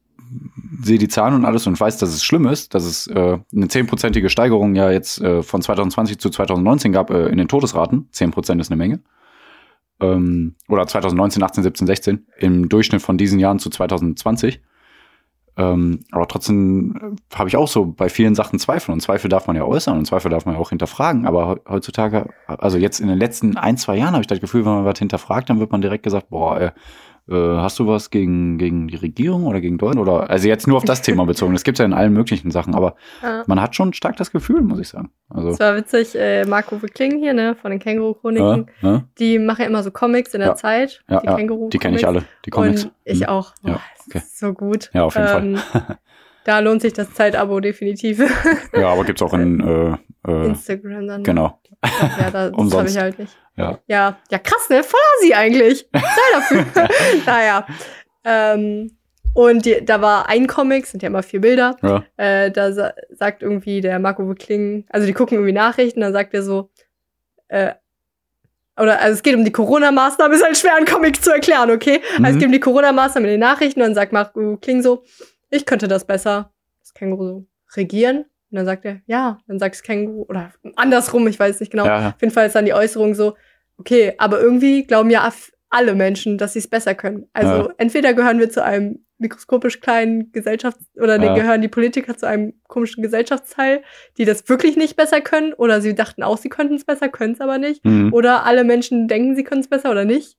sehe 0.83 0.99
die 0.99 1.09
Zahlen 1.09 1.35
und 1.35 1.45
alles 1.45 1.67
und 1.67 1.79
weiß, 1.81 1.99
dass 1.99 2.11
es 2.11 2.25
schlimm 2.25 2.47
ist, 2.47 2.75
dass 2.75 2.85
es 2.85 3.07
äh, 3.07 3.39
eine 3.55 3.69
zehnprozentige 3.69 4.29
Steigerung 4.29 4.75
ja 4.75 4.91
jetzt 4.91 5.21
äh, 5.21 5.43
von 5.43 5.63
2020 5.63 6.19
zu 6.19 6.31
2019 6.31 6.93
gab 6.93 7.11
äh, 7.11 7.29
in 7.29 7.39
den 7.39 7.49
Todesraten. 7.49 8.09
Zehn 8.11 8.33
Prozent 8.33 8.61
ist 8.61 8.71
eine 8.71 8.77
Menge. 8.77 9.01
Ähm, 10.01 10.57
oder 10.69 10.87
2019, 10.87 11.43
18, 11.43 11.63
17, 11.63 11.87
16 11.87 12.27
im 12.39 12.69
Durchschnitt 12.69 13.03
von 13.03 13.17
diesen 13.17 13.39
Jahren 13.39 13.59
zu 13.59 13.71
2020. 13.71 14.61
Ähm, 15.59 16.01
aber 16.13 16.29
trotzdem 16.29 17.17
äh, 17.33 17.35
habe 17.37 17.49
ich 17.49 17.57
auch 17.57 17.67
so 17.69 17.87
bei 17.87 18.11
vielen 18.11 18.35
Sachen 18.35 18.59
Zweifel 18.59 18.93
und 18.93 19.01
Zweifel 19.01 19.31
darf 19.31 19.47
man 19.47 19.57
ja 19.57 19.65
äußern 19.65 19.97
und 19.97 20.05
Zweifel 20.05 20.31
darf 20.31 20.45
man 20.45 20.55
ja 20.55 20.61
auch 20.61 20.69
hinterfragen. 20.69 21.27
Aber 21.27 21.55
he- 21.55 21.61
heutzutage, 21.71 22.29
also 22.47 22.77
jetzt 22.77 23.01
in 23.01 23.09
den 23.09 23.19
letzten 23.19 23.57
ein, 23.57 23.79
zwei 23.79 23.97
Jahren 23.97 24.13
habe 24.13 24.21
ich 24.21 24.27
das 24.27 24.41
Gefühl, 24.41 24.67
wenn 24.67 24.73
man 24.75 24.85
was 24.85 24.99
hinterfragt, 24.99 25.49
dann 25.49 25.59
wird 25.59 25.73
man 25.73 25.81
direkt 25.81 26.03
gesagt, 26.03 26.29
boah, 26.29 26.61
äh, 26.61 26.71
äh, 27.29 27.35
hast 27.35 27.79
du 27.79 27.87
was 27.87 28.11
gegen, 28.11 28.57
gegen 28.59 28.89
die 28.89 28.97
Regierung 28.97 29.45
oder 29.47 29.61
gegen 29.61 29.79
Deutschland? 29.79 30.01
Oder 30.09 30.31
also 30.31 30.47
jetzt 30.49 30.67
nur 30.67 30.77
auf 30.77 30.85
das 30.85 31.03
Thema 31.03 31.27
bezogen. 31.27 31.53
Das 31.55 31.65
gibt's 31.65 31.79
ja 31.81 31.85
in 31.85 31.93
allen 31.93 32.13
möglichen 32.13 32.51
Sachen, 32.51 32.75
aber 32.75 32.95
ja. 33.23 33.43
man 33.47 33.61
hat 33.61 33.75
schon 33.75 33.93
stark 33.93 34.17
das 34.17 34.31
Gefühl, 34.31 34.63
muss 34.63 34.79
ich 34.79 34.89
sagen. 34.89 35.11
Also 35.29 35.51
Das 35.51 35.59
war 35.61 35.77
witzig, 35.77 36.15
äh, 36.15 36.45
Marco 36.45 36.79
Kling 36.79 37.19
hier, 37.19 37.35
ne, 37.35 37.55
von 37.55 37.71
den 37.71 37.81
Känguru-Chroniken. 37.81 38.67
ja, 38.83 38.93
ja, 38.93 39.03
Die 39.19 39.39
machen 39.39 39.63
ja 39.63 39.67
immer 39.67 39.83
so 39.83 39.91
Comics 39.91 40.35
in 40.35 40.41
der. 40.41 40.55
Zeit. 40.57 41.03
die 41.09 41.15
ja, 41.15 41.35
Känguru 41.37 41.69
die 41.69 41.79
kenne 41.79 41.97
ich 41.97 42.07
alle, 42.07 42.25
die 42.45 42.51
Comics. 42.51 42.85
Und 42.85 42.93
ich 43.05 43.21
Mhm. 43.21 43.27
auch. 43.27 43.53
Ja, 43.63 43.73
Boah, 43.73 43.81
okay. 44.09 44.23
so 44.33 44.53
gut. 44.53 44.91
Ja, 44.95 45.05
auf 45.05 45.17
jeden 45.17 45.57
ähm, 45.57 45.59
Da 46.47 46.61
lohnt 46.61 46.81
sich 46.81 46.93
das 46.93 47.13
Zeitabo 47.13 47.59
definitiv. 47.61 48.21
Ja, 48.73 48.89
aber 48.91 49.05
gibt's 49.05 49.21
auch 49.21 49.35
in 49.35 49.61
äh, 49.61 50.31
äh, 50.31 50.47
Instagram 50.47 51.07
dann. 51.09 51.23
genau. 51.25 51.59
Ja, 52.19 52.31
da, 52.31 52.51
das 52.51 52.73
habe 52.75 52.89
ich 52.89 52.97
halt 52.97 53.19
nicht. 53.19 53.37
Ja. 53.57 53.79
Ja, 53.89 54.17
ja, 54.31 54.39
krass, 54.39 54.69
ne? 54.71 54.83
Voll 54.85 55.01
Asi 55.19 55.35
eigentlich. 55.35 55.89
Sei 55.93 56.01
dafür. 56.35 56.65
naja. 57.27 57.67
Ähm, 58.25 58.97
und 59.35 59.65
die, 59.67 59.85
da 59.85 60.01
war 60.01 60.29
ein 60.29 60.47
Comic, 60.47 60.87
sind 60.87 61.03
ja 61.03 61.09
immer 61.09 61.23
vier 61.25 61.41
Bilder. 61.41 61.77
Ja. 61.83 62.05
Äh, 62.17 62.51
da 62.53 62.73
sa 62.73 62.93
sagt 63.11 63.43
irgendwie 63.43 63.81
der 63.81 63.99
Marco 63.99 64.33
Kling, 64.35 64.85
also 64.89 65.07
die 65.07 65.13
gucken 65.15 65.37
irgendwie 65.39 65.53
Nachrichten, 65.53 66.01
dann 66.01 66.13
sagt 66.13 66.33
er 66.33 66.43
so, 66.43 66.71
äh, 67.49 67.73
oder 68.79 69.01
also 69.01 69.15
es 69.15 69.23
geht 69.23 69.35
um 69.35 69.45
die 69.45 69.53
Corona-Maßnahmen, 69.53 70.37
ist 70.37 70.45
halt 70.45 70.57
schwer, 70.59 70.77
einen 70.77 70.87
Comic 70.87 71.23
zu 71.23 71.31
erklären, 71.33 71.71
okay? 71.71 72.01
Also 72.23 72.25
es 72.25 72.35
Mhm. 72.35 72.39
geht 72.39 72.47
um 72.47 72.53
die 72.53 72.61
Corona-Maßnahmen 72.61 73.27
in 73.29 73.35
den 73.35 73.41
Nachrichten 73.41 73.81
und 73.81 73.87
dann 73.89 73.95
sagt 73.95 74.13
Marco 74.13 74.57
Kling 74.59 74.83
so, 74.83 75.03
ich 75.51 75.67
könnte 75.67 75.89
das 75.89 76.07
besser, 76.07 76.53
das 76.81 76.95
Känguru 76.95 77.25
so, 77.27 77.47
regieren. 77.77 78.25
Und 78.51 78.57
dann 78.59 78.67
sagt 78.67 78.85
er, 78.85 79.01
ja, 79.07 79.39
dann 79.49 79.59
sagt 79.59 79.75
das 79.75 79.83
Känguru, 79.83 80.23
oder 80.29 80.53
andersrum, 80.77 81.27
ich 81.27 81.39
weiß 81.39 81.61
nicht 81.61 81.71
genau. 81.71 81.85
Ja. 81.87 82.09
Auf 82.11 82.21
jeden 82.21 82.33
Fall 82.33 82.47
ist 82.47 82.55
dann 82.55 82.65
die 82.65 82.75
Äußerung 82.75 83.15
so, 83.15 83.37
okay, 83.77 84.15
aber 84.19 84.41
irgendwie 84.41 84.85
glauben 84.85 85.11
ja 85.11 85.31
alle 85.69 85.95
Menschen, 85.95 86.39
dass 86.39 86.53
sie 86.53 86.61
es 86.61 86.69
besser 86.69 86.95
können. 86.95 87.29
Also 87.33 87.69
Ja. 87.69 87.75
entweder 87.79 88.15
gehören 88.15 88.39
wir 88.39 88.49
zu 88.51 88.63
einem 88.63 89.05
mikroskopisch 89.19 89.81
kleinen 89.81 90.31
Gesellschafts- 90.31 90.95
oder 90.97 91.21
Ja. 91.23 91.35
gehören 91.35 91.61
die 91.61 91.69
Politiker 91.69 92.17
zu 92.17 92.27
einem 92.27 92.55
komischen 92.69 93.03
Gesellschaftsteil, 93.03 93.83
die 94.17 94.25
das 94.27 94.49
wirklich 94.49 94.77
nicht 94.77 94.95
besser 94.97 95.21
können, 95.21 95.53
oder 95.55 95.81
sie 95.81 95.95
dachten 95.95 96.23
auch, 96.23 96.37
sie 96.39 96.49
könnten 96.49 96.75
es 96.75 96.85
besser, 96.85 97.09
können 97.09 97.33
es 97.33 97.41
aber 97.41 97.59
nicht. 97.59 97.85
Mhm. 97.85 98.13
Oder 98.13 98.45
alle 98.47 98.63
Menschen 98.63 99.09
denken, 99.09 99.35
sie 99.35 99.43
können 99.45 99.63
es 99.63 99.69
besser 99.69 99.91
oder 99.91 100.05
nicht. 100.05 100.37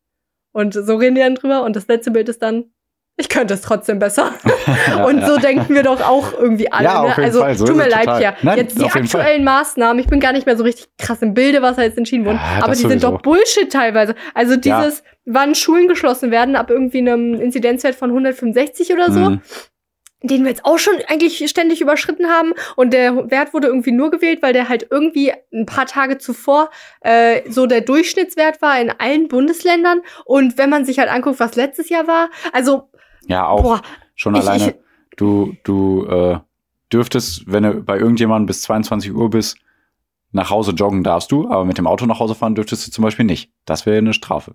Und 0.53 0.73
so 0.73 0.95
reden 0.95 1.15
die 1.15 1.21
dann 1.21 1.35
drüber. 1.35 1.63
Und 1.63 1.75
das 1.75 1.87
letzte 1.87 2.11
Bild 2.11 2.29
ist 2.29 2.41
dann, 2.41 2.71
ich 3.17 3.29
könnte 3.29 3.55
es 3.55 3.61
trotzdem 3.61 3.99
besser. 3.99 4.31
Ja, 4.87 5.05
und 5.05 5.19
ja. 5.19 5.27
so 5.27 5.37
denken 5.37 5.73
wir 5.73 5.83
doch 5.83 6.01
auch 6.01 6.33
irgendwie 6.33 6.71
alle. 6.71 6.85
Ja, 6.85 7.03
ne? 7.03 7.17
Also 7.17 7.43
so 7.53 7.65
tut 7.65 7.75
mir 7.77 7.87
leid, 7.89 8.05
total. 8.05 8.21
ja. 8.21 8.35
Nein, 8.41 8.57
Jetzt 8.57 8.79
die 8.79 8.89
Fall. 8.89 9.01
aktuellen 9.03 9.43
Maßnahmen, 9.43 9.99
ich 9.99 10.07
bin 10.07 10.19
gar 10.19 10.31
nicht 10.33 10.45
mehr 10.45 10.55
so 10.57 10.63
richtig 10.63 10.87
krass 10.97 11.21
im 11.21 11.33
Bilde, 11.33 11.61
was 11.61 11.75
da 11.77 11.83
jetzt 11.83 11.97
entschieden 11.97 12.25
wurde. 12.25 12.39
Aber 12.61 12.73
die 12.73 12.79
sind 12.79 12.89
sowieso. 13.01 13.11
doch 13.11 13.21
Bullshit 13.21 13.71
teilweise. 13.71 14.15
Also 14.33 14.55
dieses, 14.55 15.03
wann 15.25 15.55
Schulen 15.55 15.87
geschlossen 15.87 16.31
werden, 16.31 16.55
ab 16.55 16.69
irgendwie 16.69 16.99
einem 16.99 17.33
Inzidenzwert 17.35 17.95
von 17.95 18.09
165 18.09 18.91
oder 18.93 19.11
so 19.11 19.19
Mhm. 19.19 19.41
den 20.23 20.43
wir 20.43 20.49
jetzt 20.49 20.65
auch 20.65 20.79
schon 20.79 20.95
eigentlich 21.07 21.47
ständig 21.49 21.79
überschritten 21.81 22.27
haben. 22.27 22.53
Und 22.75 22.91
der 22.91 23.29
Wert 23.29 23.53
wurde 23.53 23.67
irgendwie 23.67 23.91
nur 23.91 24.09
gewählt, 24.11 24.41
weil 24.41 24.51
der 24.53 24.67
halt 24.69 24.87
irgendwie 24.89 25.31
ein 25.53 25.65
paar 25.65 25.85
Tage 25.85 26.17
zuvor 26.17 26.69
äh, 27.01 27.41
so 27.49 27.67
der 27.67 27.81
Durchschnittswert 27.81 28.61
war 28.61 28.79
in 28.81 28.91
allen 28.97 29.27
Bundesländern. 29.27 30.01
Und 30.25 30.57
wenn 30.57 30.69
man 30.69 30.85
sich 30.85 30.99
halt 30.99 31.09
anguckt, 31.09 31.39
was 31.39 31.55
letztes 31.55 31.89
Jahr 31.89 32.07
war, 32.07 32.29
also, 32.51 32.89
Ja, 33.27 33.47
auch 33.47 33.61
boah, 33.63 33.81
schon 34.15 34.35
ich- 34.35 34.41
alleine. 34.41 34.69
ich- 34.69 34.75
du 35.17 35.53
du 35.63 36.05
äh, 36.05 36.39
dürftest, 36.91 37.43
wenn 37.51 37.63
du 37.63 37.73
bei 37.83 37.97
irgendjemandem 37.97 38.45
bis 38.47 38.61
22 38.63 39.13
Uhr 39.13 39.29
bist, 39.29 39.57
nach 40.31 40.49
Hause 40.49 40.71
joggen 40.71 41.03
darfst 41.03 41.31
du, 41.31 41.49
aber 41.49 41.65
mit 41.65 41.77
dem 41.77 41.87
Auto 41.87 42.05
nach 42.05 42.19
Hause 42.19 42.35
fahren 42.35 42.55
dürftest 42.55 42.87
du 42.87 42.91
zum 42.91 43.03
Beispiel 43.03 43.25
nicht. 43.25 43.51
Das 43.65 43.85
wäre 43.85 43.97
eine 43.97 44.13
Strafe. 44.13 44.53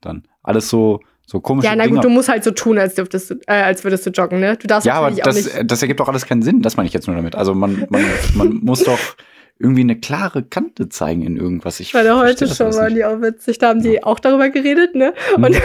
Dann 0.00 0.24
alles 0.42 0.68
so 0.68 1.00
so 1.24 1.40
komische 1.40 1.68
ja, 1.68 1.76
na 1.76 1.84
Dinge. 1.84 1.96
gut, 1.96 2.04
du 2.04 2.08
musst 2.10 2.28
halt 2.28 2.42
so 2.42 2.50
tun, 2.50 2.76
als 2.78 2.96
dürftest 2.96 3.30
du, 3.30 3.34
äh, 3.46 3.52
als 3.62 3.84
würdest 3.84 4.04
du 4.04 4.10
joggen, 4.10 4.40
ne? 4.40 4.56
Du 4.56 4.66
darfst 4.66 4.84
ja, 4.86 4.94
aber 4.94 5.12
das, 5.12 5.48
das 5.64 5.80
ergibt 5.80 6.00
doch 6.00 6.08
alles 6.08 6.26
keinen 6.26 6.42
Sinn. 6.42 6.62
Das 6.62 6.76
meine 6.76 6.88
ich 6.88 6.92
jetzt 6.92 7.06
nur 7.06 7.14
damit. 7.14 7.36
Also 7.36 7.54
man, 7.54 7.86
man, 7.90 8.04
man 8.34 8.54
muss 8.62 8.82
doch 8.82 8.98
irgendwie 9.62 9.82
eine 9.82 9.98
klare 9.98 10.42
Kante 10.42 10.88
zeigen 10.88 11.22
in 11.22 11.36
irgendwas. 11.36 11.80
Ich 11.80 11.94
Weil 11.94 12.04
verstehe 12.04 12.28
heute 12.28 12.54
schon 12.54 12.74
waren 12.74 12.94
die 12.94 13.04
auch 13.04 13.20
witzig, 13.22 13.58
da 13.58 13.68
haben 13.68 13.82
die 13.82 14.02
auch 14.02 14.20
darüber 14.20 14.50
geredet, 14.50 14.94
ne? 14.94 15.14
Mhm. 15.36 15.44
Und 15.44 15.56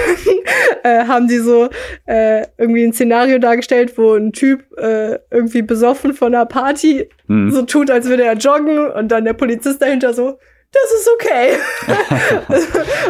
äh, 0.84 1.06
haben 1.06 1.28
die 1.28 1.40
so 1.40 1.70
äh, 2.06 2.46
irgendwie 2.58 2.84
ein 2.84 2.94
Szenario 2.94 3.40
dargestellt, 3.40 3.98
wo 3.98 4.14
ein 4.14 4.32
Typ 4.32 4.64
äh, 4.78 5.20
irgendwie 5.32 5.62
besoffen 5.62 6.14
von 6.14 6.34
einer 6.34 6.46
Party 6.46 7.10
Hm. 7.28 7.52
so 7.52 7.62
tut, 7.64 7.92
als 7.92 8.08
würde 8.08 8.24
er 8.24 8.36
joggen 8.36 8.90
und 8.90 9.10
dann 9.10 9.26
der 9.26 9.34
Polizist 9.34 9.82
dahinter 9.82 10.14
so, 10.14 10.40
das 10.84 10.92
ist 11.00 11.10
okay. 11.14 11.58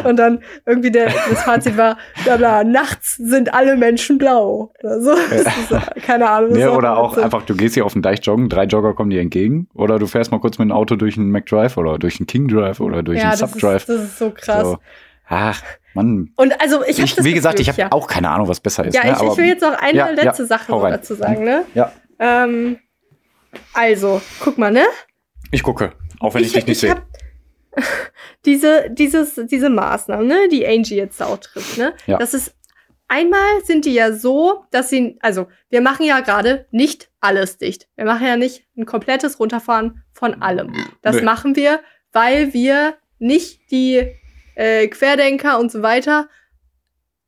und 0.08 0.18
dann 0.18 0.44
irgendwie 0.66 0.92
der, 0.92 1.06
das 1.08 1.44
Fazit 1.44 1.78
war, 1.78 1.98
bla 2.24 2.38
bla, 2.38 2.64
nachts 2.64 3.16
sind 3.16 3.54
alle 3.54 3.76
Menschen 3.76 4.18
blau. 4.18 4.72
Oder 4.84 5.02
so. 5.02 5.16
Keine 6.06 6.30
Ahnung. 6.30 6.54
Nee, 6.54 6.68
oder 6.68 6.98
auch 6.98 7.12
witzig. 7.12 7.24
einfach, 7.26 7.44
du 7.44 7.56
gehst 7.56 7.76
hier 7.76 7.86
auf 7.86 7.94
den 7.94 8.02
Deich 8.02 8.26
joggen, 8.26 8.50
drei 8.50 8.66
Jogger 8.66 8.94
kommen 8.94 9.10
dir 9.10 9.22
entgegen. 9.22 9.68
Oder 9.74 10.00
du 10.00 10.08
fährst 10.08 10.32
mal 10.32 10.40
kurz 10.40 10.58
mit 10.58 10.68
dem 10.68 10.72
Auto 10.72 10.96
durch 10.96 11.18
einen 11.18 11.32
McDrive 11.32 11.78
oder 11.78 11.98
durch 11.98 12.20
einen 12.20 12.28
King 12.28 12.48
Drive 12.48 12.80
oder 12.80 13.04
durch 13.04 13.20
ja, 13.20 13.30
einen 13.30 13.38
Subdrive. 13.38 13.86
das 13.86 14.02
ist 14.04 14.18
so 14.18 14.32
krass. 14.32 14.64
So. 14.64 14.78
Ach, 15.30 15.62
Mann. 15.94 16.32
Und 16.36 16.60
also 16.62 16.84
ich 16.86 17.00
habe 17.00 17.10
Ich, 17.10 17.24
wie 17.24 17.34
gesagt, 17.34 17.58
Gefühl, 17.58 17.62
ich 17.64 17.70
habe 17.70 17.82
ja. 17.82 17.92
auch 17.92 18.08
keine 18.08 18.30
Ahnung, 18.30 18.48
was 18.48 18.60
besser 18.60 18.86
ist. 18.86 18.96
Ja, 18.96 19.04
ne? 19.04 19.12
ich, 19.12 19.16
ich 19.18 19.24
aber- 19.24 19.38
will 19.38 19.46
jetzt 19.46 19.62
noch 19.62 19.78
eine 19.78 19.98
Ja, 19.98 20.10
letzte 20.10 20.46
Sache 20.46 20.72
dazu 20.72 21.16
sagen, 21.16 21.44
ne? 21.44 21.66
Ja, 21.74 21.92
Ähm, 22.20 22.78
also, 23.74 24.22
guck 24.40 24.58
mal, 24.58 24.72
ne? 24.72 24.86
ich 25.52 25.64
gucke, 25.64 25.94
auch 26.20 26.34
wenn 26.34 26.44
ich, 26.44 26.54
dich 26.54 26.68
nicht 26.68 26.80
sehe. 26.80 26.96
diese, 28.46 28.89
dieses, 28.89 29.36
diese 29.36 29.69
Maßnahmen, 29.69 30.27
ne, 30.27 30.48
die 30.50 30.67
Angie 30.67 30.96
jetzt 30.96 31.19
da 31.22 31.25
auch 31.25 31.38
trifft, 31.38 31.77
ne? 31.77 31.93
Ja. 32.05 32.17
Das 32.17 32.34
ist 32.34 32.53
einmal 33.07 33.63
sind 33.63 33.86
die 33.86 33.93
ja 33.93 34.12
so, 34.12 34.65
dass 34.72 34.89
sie, 34.89 35.17
also 35.22 35.48
wir 35.69 35.81
machen 35.81 36.05
ja 36.05 36.19
gerade 36.19 36.65
nicht 36.72 37.10
alles 37.19 37.57
dicht. 37.57 37.88
Wir 37.96 38.05
machen 38.05 38.25
ja 38.27 38.36
nicht 38.38 38.65
ein 38.77 38.86
komplettes 38.86 39.39
Runterfahren 39.39 40.03
von 40.12 40.41
allem. 40.41 40.74
Das 41.01 41.17
Nee. 41.17 41.22
machen 41.22 41.55
wir, 41.55 41.79
weil 42.12 42.53
wir 42.53 42.98
nicht 43.19 43.72
die 43.72 44.13
äh, 44.55 44.88
Querdenker 44.88 45.60
und 45.60 45.72
so 45.72 45.81
weiter 45.81 46.27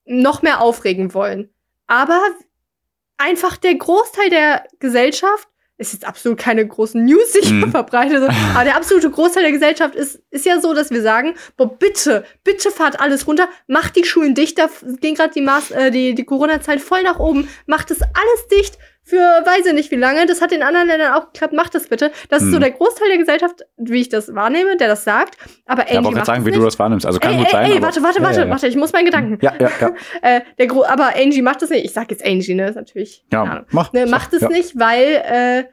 noch 0.06 0.42
mehr 0.42 0.62
aufregen 0.62 1.14
wollen. 1.14 1.50
Aber 1.88 2.22
einfach 3.18 3.58
der 3.58 3.76
Großteil 3.76 4.30
der 4.30 4.66
Gesellschaft 4.80 5.48
ist 5.80 5.94
jetzt 5.94 6.06
absolut 6.06 6.38
keine 6.38 6.68
großen 6.68 7.04
News, 7.04 7.32
die 7.34 7.40
ich 7.40 7.52
Mhm. 7.52 7.72
verbreite, 7.72 8.20
so, 8.20 8.28
aber 8.54 8.64
der 8.66 8.76
absolute 8.76 9.10
Großteil 9.10 9.44
der 9.44 9.52
Gesellschaft 9.54 9.96
ist, 9.96 10.20
ist 10.30 10.46
ja 10.46 10.60
so, 10.60 10.74
dass 10.74 10.92
wir 10.92 11.02
sagen, 11.02 11.36
boah, 11.58 11.74
bitte, 11.80 12.26
bitte 12.44 12.70
fahrt 12.70 13.00
alles 13.00 13.26
runter, 13.28 13.48
macht 13.68 13.96
die 13.96 14.04
Schulen 14.06 14.36
dicht, 14.36 14.60
da 14.60 14.70
gehen 15.00 15.16
gerade 15.16 15.34
die, 15.34 15.42
Maß- 15.42 15.74
äh, 15.74 15.90
die, 15.90 16.14
die 16.16 16.26
Corona-Zahlen 16.26 16.80
voll 16.82 17.02
nach 17.04 17.18
oben, 17.20 17.48
macht 17.66 17.90
das 17.92 18.02
alles 18.02 18.48
dicht 18.52 18.78
für 19.10 19.18
weiß 19.18 19.66
ich 19.66 19.74
nicht 19.74 19.92
wie 19.92 19.96
lange, 19.96 20.26
das 20.26 20.42
hat 20.42 20.52
in 20.52 20.62
anderen 20.62 20.88
Ländern 20.88 21.14
auch 21.14 21.34
geklappt, 21.34 21.54
macht 21.54 21.74
das 21.76 21.88
bitte. 21.88 22.12
Das 22.30 22.42
ist 22.44 22.52
so 22.52 22.58
Mhm. 22.58 22.62
der 22.62 22.72
Großteil 22.72 23.08
der 23.10 23.18
Gesellschaft, 23.18 23.66
wie 23.78 24.02
ich 24.02 24.10
das 24.10 24.34
wahrnehme, 24.36 24.78
der 24.78 24.88
das 24.88 25.04
sagt, 25.04 25.38
aber 25.66 25.84
Ich 25.84 25.90
Angie 25.90 25.96
wollte 25.96 26.04
gerade 26.04 26.16
macht 26.18 26.26
sagen, 26.28 26.40
das 26.40 26.46
wie 26.46 26.50
nicht. 26.52 26.60
du 26.62 26.66
das 26.66 26.80
wahrnimmst. 26.80 27.06
Also 27.06 27.20
kann 27.20 27.32
ey, 27.34 27.38
gut 27.38 27.46
ey, 27.48 27.52
sein. 27.52 27.66
ey, 27.66 27.72
aber- 27.78 27.82
warte, 27.88 28.04
warte, 28.04 28.22
warte, 28.22 28.40
ja, 28.42 28.46
ja. 28.46 28.52
warte, 28.52 28.68
ich 28.68 28.76
muss 28.76 28.94
meinen 28.94 29.06
Gedanken. 29.06 29.38
Ja, 29.42 29.54
ja, 29.60 29.70
ja. 29.82 29.92
Äh, 30.22 30.42
der 30.58 30.68
Gro 30.68 30.84
aber 30.86 31.16
Angie 31.16 31.42
macht 31.42 31.62
das 31.62 31.70
nicht. 31.70 31.86
Ich 31.86 31.94
sag 31.94 32.10
jetzt 32.12 32.26
Angie, 32.26 32.54
ne? 32.54 32.70
Ist 32.70 32.76
natürlich. 32.76 33.24
Ja, 33.32 33.66
mach. 33.72 33.92
Ne, 33.94 34.06
macht 34.06 34.34
es 34.34 34.42
ja. 34.42 34.50
nicht, 34.50 34.78
weil 34.80 35.24
äh, 35.26 35.64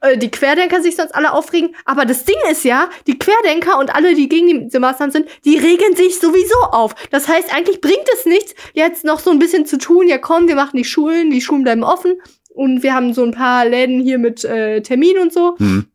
äh, 0.00 0.18
die 0.18 0.30
Querdenker 0.30 0.82
sich 0.82 0.96
sonst 0.96 1.14
alle 1.14 1.32
aufregen. 1.32 1.74
Aber 1.86 2.04
das 2.04 2.24
Ding 2.24 2.36
ist 2.50 2.64
ja, 2.64 2.88
die 3.06 3.18
Querdenker 3.18 3.78
und 3.78 3.94
alle, 3.94 4.14
die 4.14 4.28
gegen 4.28 4.64
diese 4.68 4.80
Maßnahmen 4.80 5.12
sind, 5.12 5.28
die 5.44 5.56
regen 5.56 5.96
sich 5.96 6.18
sowieso 6.20 6.58
auf. 6.72 6.94
Das 7.10 7.28
heißt, 7.28 7.54
eigentlich 7.54 7.80
bringt 7.80 8.04
es 8.12 8.26
nichts, 8.26 8.54
jetzt 8.74 9.04
noch 9.04 9.18
so 9.20 9.30
ein 9.30 9.38
bisschen 9.38 9.64
zu 9.64 9.78
tun. 9.78 10.06
Ja, 10.08 10.18
komm, 10.18 10.46
wir 10.48 10.56
machen 10.56 10.76
die 10.76 10.84
Schulen, 10.84 11.30
die 11.30 11.40
Schulen 11.40 11.62
bleiben 11.62 11.84
offen. 11.84 12.20
Und 12.54 12.82
wir 12.84 12.94
haben 12.94 13.12
so 13.12 13.22
ein 13.24 13.32
paar 13.32 13.66
Läden 13.66 14.00
hier 14.00 14.18
mit 14.18 14.44
äh, 14.44 14.80
Termin 14.80 15.18
und 15.18 15.32
so 15.32 15.56
Mhm. 15.58 15.88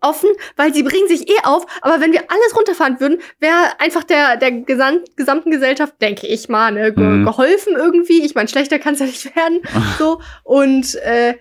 offen, 0.00 0.28
weil 0.56 0.72
sie 0.74 0.82
bringen 0.82 1.08
sich 1.08 1.28
eh 1.28 1.38
auf. 1.44 1.66
Aber 1.80 2.00
wenn 2.00 2.12
wir 2.12 2.20
alles 2.28 2.56
runterfahren 2.56 3.00
würden, 3.00 3.18
wäre 3.40 3.54
einfach 3.78 4.04
der, 4.04 4.36
der 4.36 4.52
gesamt, 4.52 5.16
gesamten 5.16 5.50
Gesellschaft, 5.50 5.94
denke 6.00 6.26
ich 6.26 6.48
mal, 6.48 6.70
ne, 6.72 6.92
ge 6.92 7.02
Mhm. 7.04 7.24
geholfen 7.24 7.74
irgendwie. 7.76 8.22
Ich 8.24 8.34
meine, 8.34 8.48
schlechter 8.48 8.78
kann 8.78 8.94
es 8.94 9.00
ja 9.00 9.06
nicht 9.06 9.34
werden. 9.34 9.60
so. 9.98 10.20
Und 10.44 10.94
äh, 10.96 11.34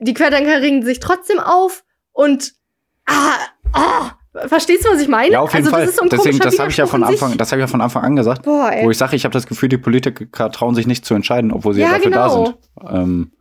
die 0.00 0.14
Querdenker 0.14 0.60
regen 0.62 0.82
sich 0.82 0.98
trotzdem 1.00 1.38
auf. 1.38 1.84
Und 2.12 2.52
ah, 3.06 3.34
ah, 3.72 4.10
verstehst 4.46 4.84
du, 4.86 4.90
was 4.90 5.00
ich 5.02 5.08
meine? 5.08 5.32
Ja, 5.32 5.40
auf 5.40 5.52
jeden 5.52 5.66
also, 5.66 5.76
Fall. 5.76 5.82
Das 5.86 5.90
ist 5.90 5.98
so 5.98 6.06
Deswegen, 6.08 6.38
das 6.38 6.58
habe 6.58 6.70
ich 6.70 6.76
ja 6.78 6.86
von 6.86 7.02
Anfang, 7.04 7.36
das 7.36 7.52
habe 7.52 7.60
ich 7.60 7.64
ja 7.64 7.68
von 7.68 7.80
Anfang 7.82 8.02
an 8.02 8.16
gesagt. 8.16 8.42
Boah. 8.42 8.72
Wo 8.82 8.90
ich 8.90 8.96
sage, 8.98 9.14
ich 9.16 9.24
habe 9.24 9.32
das 9.34 9.46
Gefühl, 9.46 9.68
die 9.68 9.78
Politiker 9.78 10.50
trauen 10.50 10.74
sich 10.74 10.86
nicht 10.86 11.04
zu 11.04 11.14
entscheiden, 11.14 11.52
obwohl 11.52 11.74
sie 11.74 11.82
ja, 11.82 11.88
Ja, 11.88 11.94
dafür 11.94 12.10
da 12.10 12.28
genau. 12.28 12.44
sind. 12.46 12.56
Ähm, 12.90 13.32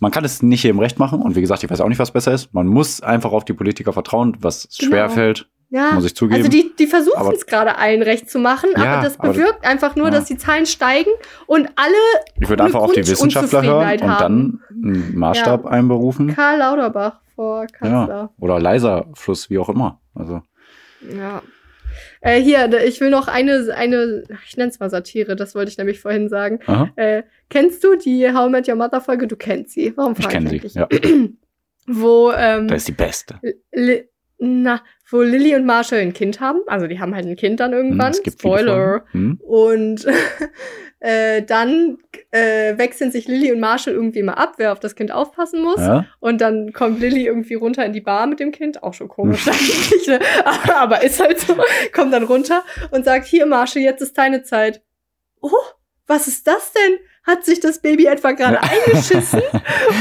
man 0.00 0.10
kann 0.10 0.24
es 0.24 0.42
nicht 0.42 0.62
jedem 0.62 0.78
recht 0.78 0.98
machen 0.98 1.20
und 1.22 1.34
wie 1.36 1.40
gesagt, 1.40 1.62
ich 1.64 1.70
weiß 1.70 1.80
auch 1.80 1.88
nicht, 1.88 1.98
was 1.98 2.10
besser 2.12 2.32
ist. 2.32 2.52
Man 2.54 2.66
muss 2.66 3.00
einfach 3.02 3.32
auf 3.32 3.44
die 3.44 3.52
Politiker 3.52 3.92
vertrauen, 3.92 4.36
was 4.40 4.68
Genau. 4.78 4.90
schwer 4.90 5.10
fällt, 5.10 5.48
ja. 5.70 5.92
muss 5.92 6.04
ich 6.04 6.14
zugeben. 6.14 6.36
Also 6.38 6.48
die, 6.50 6.70
die 6.78 6.86
versuchen 6.86 7.16
Aber- 7.18 7.32
es 7.34 7.46
gerade 7.46 7.76
allen 7.78 8.02
recht 8.02 8.30
zu 8.30 8.38
machen, 8.38 8.70
Ja, 8.76 8.94
aber 8.94 9.02
das 9.02 9.18
aber- 9.20 9.32
bewirkt 9.32 9.66
einfach 9.66 9.96
nur, 9.96 10.06
ja. 10.06 10.10
dass 10.12 10.26
die 10.26 10.36
Zahlen 10.36 10.66
steigen 10.66 11.10
und 11.46 11.68
alle 11.76 11.94
ich 12.40 12.48
würde 12.48 12.64
einfach 12.64 12.80
auf 12.80 12.92
die 12.92 13.06
Wissenschaftler 13.06 13.62
hören 13.62 14.00
und 14.00 14.08
haben. 14.08 14.60
dann 14.72 14.92
einen 14.92 15.18
Maßstab 15.18 15.66
einberufen. 15.66 16.34
Karl 16.34 16.58
Lauterbach 16.58 17.20
vor 17.34 17.66
Kanzler. 17.66 18.08
Ja. 18.08 18.30
Oder 18.38 18.58
leiser 18.60 19.06
Fluss, 19.14 19.50
wie 19.50 19.58
auch 19.58 19.68
immer. 19.68 20.00
Also, 20.14 20.42
Ja. 21.16 21.42
Äh, 22.20 22.40
hier, 22.40 22.68
da- 22.68 22.78
ich 22.82 23.00
will 23.00 23.10
noch 23.10 23.28
eine, 23.28 23.72
eine, 23.74 24.24
ich 24.46 24.56
nenne 24.56 24.70
es 24.70 24.80
mal 24.80 24.90
Satire, 24.90 25.36
das 25.36 25.54
wollte 25.54 25.70
ich 25.70 25.78
nämlich 25.78 26.00
vorhin 26.00 26.28
sagen. 26.28 26.60
Äh, 26.96 27.22
kennst 27.50 27.82
du 27.84 27.96
die 27.96 28.32
How 28.32 28.48
I 28.48 28.50
Met 28.50 28.68
Your 28.68 28.74
Mother 28.76 29.00
Folge? 29.00 29.26
Du 29.26 29.36
kennst 29.36 29.72
sie. 29.72 29.92
Warum 29.96 30.12
ich 30.12 30.24
frage 30.24 30.34
kenne 30.34 30.50
sie. 30.50 30.56
eigentlich? 30.56 30.74
Ja, 30.74 30.88
Wo, 31.86 32.32
ähm, 32.36 32.68
das 32.68 32.78
ist 32.82 32.88
die 32.88 32.92
beste. 32.92 33.40
Li 33.72 34.04
na, 34.40 34.80
wo 35.10 35.22
Lilly 35.22 35.56
und 35.56 35.66
Marshall 35.66 35.98
ein 35.98 36.12
Kind 36.12 36.38
haben. 36.40 36.60
Also 36.68 36.86
die 36.86 37.00
haben 37.00 37.12
halt 37.14 37.26
ein 37.26 37.34
Kind 37.34 37.58
dann 37.58 37.72
Hm, 37.72 37.78
irgendwann. 37.78 38.14
viele 38.14 38.30
Spoiler. 38.32 39.04
Hm. 39.10 39.40
Und 39.42 40.06
äh, 41.00 41.42
dann 41.42 41.98
äh, 42.32 42.76
wechseln 42.76 43.10
sich 43.12 43.28
Lilly 43.28 43.52
und 43.52 43.60
Marshall 43.60 43.94
irgendwie 43.94 44.22
mal 44.22 44.34
ab, 44.34 44.54
wer 44.56 44.72
auf 44.72 44.80
das 44.80 44.96
Kind 44.96 45.12
aufpassen 45.12 45.62
muss. 45.62 45.78
Ja? 45.80 46.06
Und 46.20 46.40
dann 46.40 46.72
kommt 46.72 47.00
Lilly 47.00 47.26
irgendwie 47.26 47.54
runter 47.54 47.84
in 47.84 47.92
die 47.92 48.00
Bar 48.00 48.26
mit 48.26 48.40
dem 48.40 48.50
Kind. 48.50 48.82
Auch 48.82 48.94
schon 48.94 49.08
komisch 49.08 49.46
eigentlich, 49.48 50.06
ne? 50.08 50.18
Aber 50.74 51.02
ist 51.02 51.20
halt 51.20 51.38
so. 51.40 51.56
Kommt 51.94 52.12
dann 52.12 52.24
runter 52.24 52.64
und 52.90 53.04
sagt, 53.04 53.26
hier 53.26 53.46
Marshall, 53.46 53.82
jetzt 53.82 54.00
ist 54.02 54.18
deine 54.18 54.42
Zeit. 54.42 54.82
Oh, 55.40 55.50
was 56.06 56.26
ist 56.26 56.46
das 56.46 56.72
denn? 56.72 56.98
Hat 57.24 57.44
sich 57.44 57.60
das 57.60 57.80
Baby 57.80 58.06
etwa 58.06 58.32
gerade 58.32 58.58
eingeschissen? 58.62 59.42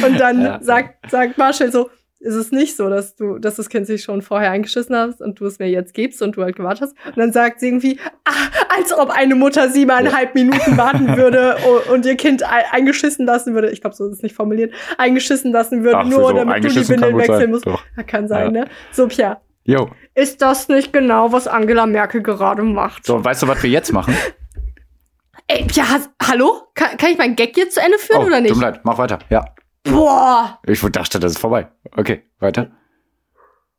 Und 0.06 0.18
dann 0.20 0.42
Ja. 0.42 0.60
sagt, 0.62 1.12
sagt 1.12 1.38
Marshall 1.38 1.72
so, 1.72 1.90
ist 2.20 2.34
es 2.36 2.52
nicht 2.52 2.76
so, 2.76 2.90
dass 2.90 3.16
du, 3.16 3.38
dass 3.38 3.56
das 3.56 3.70
Kind 3.70 3.86
sich 3.86 4.04
schon 4.04 4.22
vorher 4.24 4.50
eingeschissen 4.52 4.96
hast 4.96 5.22
und 5.22 5.40
du 5.40 5.46
es 5.46 5.60
mir 5.60 5.68
jetzt 5.70 5.94
gibst 5.94 6.22
und 6.24 6.36
du 6.36 6.42
halt 6.44 6.56
gewartet 6.56 6.82
hast. 6.82 6.96
Und 7.06 7.18
dann 7.18 7.32
sagt 7.32 7.60
sie 7.60 7.68
irgendwie, 7.68 8.00
ah, 8.26 8.32
als 8.76 8.92
ob 8.92 9.12
eine 9.12 9.36
Mutter 9.36 9.70
siebeneinhalb 9.70 10.34
Minuten 10.34 10.78
warten 10.78 11.16
würde 11.16 11.58
und 11.94 12.06
ihr 12.08 12.16
Kind 12.16 12.44
ei- 12.44 12.66
eingeschissen 12.72 13.26
lassen 13.26 13.54
würde. 13.54 13.70
Ich 13.70 13.82
glaube, 13.82 13.96
so 13.96 14.08
ist 14.08 14.14
es 14.14 14.24
nicht 14.24 14.36
formuliert. 14.36 14.74
Eingeschissen 14.98 15.52
lassen 15.52 15.84
würde, 15.84 15.98
Ach, 16.00 16.06
nur 16.06 16.30
so 16.30 16.34
damit 16.34 16.64
du 16.64 16.70
die 16.70 16.90
Windeln 16.90 17.18
wechseln 17.18 17.52
musst. 17.52 17.68
Doch. 17.68 17.84
Ja, 17.96 18.04
kann 18.04 18.28
sein, 18.28 18.46
Ja. 18.56 18.64
ne? 18.64 18.68
So, 18.92 19.08
Pia, 19.08 19.40
Jo, 19.66 19.90
ist 20.16 20.42
das 20.42 20.70
nicht 20.70 20.94
genau, 20.94 21.34
was 21.34 21.46
Angela 21.48 21.86
Merkel 21.86 22.24
gerade 22.24 22.64
macht? 22.64 23.06
so, 23.06 23.24
weißt 23.24 23.44
du, 23.44 23.48
was 23.50 23.62
wir 23.62 23.70
jetzt 23.70 23.92
machen? 23.94 24.16
Ey, 25.48 25.66
Pia, 25.66 25.90
has- 25.90 26.10
hallo? 26.22 26.64
Kann, 26.74 26.98
kann 26.98 27.12
ich 27.12 27.18
meinen 27.18 27.36
Gag 27.36 27.56
jetzt 27.58 27.76
zu 27.76 27.82
Ende 27.82 27.98
führen 28.00 28.26
oder 28.26 28.42
nicht? 28.42 28.52
Oh, 28.52 28.56
Tut 28.56 28.64
mir 28.64 28.72
leid, 28.72 28.82
mach 28.84 28.98
weiter. 28.98 29.20
Ja, 29.30 29.46
Boah! 29.92 30.60
ich 30.66 30.82
dachte, 30.82 31.20
das 31.20 31.34
ist 31.34 31.38
vorbei. 31.40 31.68
Okay, 31.96 32.24
weiter. 32.40 32.72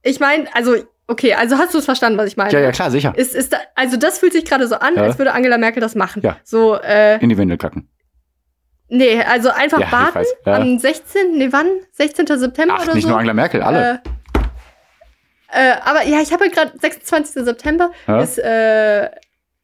Ich 0.03 0.21
meine, 0.21 0.47
also, 0.55 0.77
okay, 1.07 1.35
also 1.35 1.59
hast 1.59 1.75
du 1.75 1.79
es 1.79 1.85
verstanden, 1.85 2.19
was 2.19 2.27
ich 2.29 2.37
meine? 2.37 2.53
Ja, 2.53 2.61
ja, 2.61 2.71
klar, 2.73 2.91
sicher. 2.91 3.13
Ist, 3.17 3.35
ist 3.35 3.53
da, 3.53 3.59
also 3.75 3.97
das 3.97 4.19
fühlt 4.19 4.33
sich 4.33 4.45
gerade 4.45 4.67
so 4.69 4.77
an, 4.77 4.95
Ja. 4.97 5.03
als 5.03 5.19
würde 5.19 5.33
Angela 5.33 5.59
Merkel 5.59 5.81
das 5.81 5.95
machen. 5.95 6.23
Ja. 6.23 6.37
So, 6.45 6.77
äh, 6.77 7.19
In 7.23 7.29
die 7.29 7.37
Windel 7.37 7.59
kacken. 7.59 7.89
nee, 8.89 9.23
also 9.23 9.51
einfach 9.51 9.81
Ja, 9.81 9.93
warten. 9.93 10.25
ja. 10.47 10.55
Am 10.55 10.79
16. 10.79 11.37
Nee, 11.37 11.49
wann? 11.51 11.67
16. 11.93 12.27
September 12.39 12.77
Ach, 12.79 12.85
oder 12.85 12.95
nicht 12.95 13.03
so? 13.05 13.09
nur 13.11 13.19
Angela 13.19 13.35
Merkel, 13.35 13.61
alle. 13.63 14.01
Äh, 15.51 15.71
äh, 15.71 15.75
aber 15.85 16.05
ja, 16.05 16.21
ich 16.21 16.33
habe 16.33 16.45
halt 16.45 16.55
gerade 16.55 16.73
26. 16.79 17.45
September 17.45 17.91
Ja. 18.07 18.21
ist, 18.21 18.39
äh, 18.39 19.11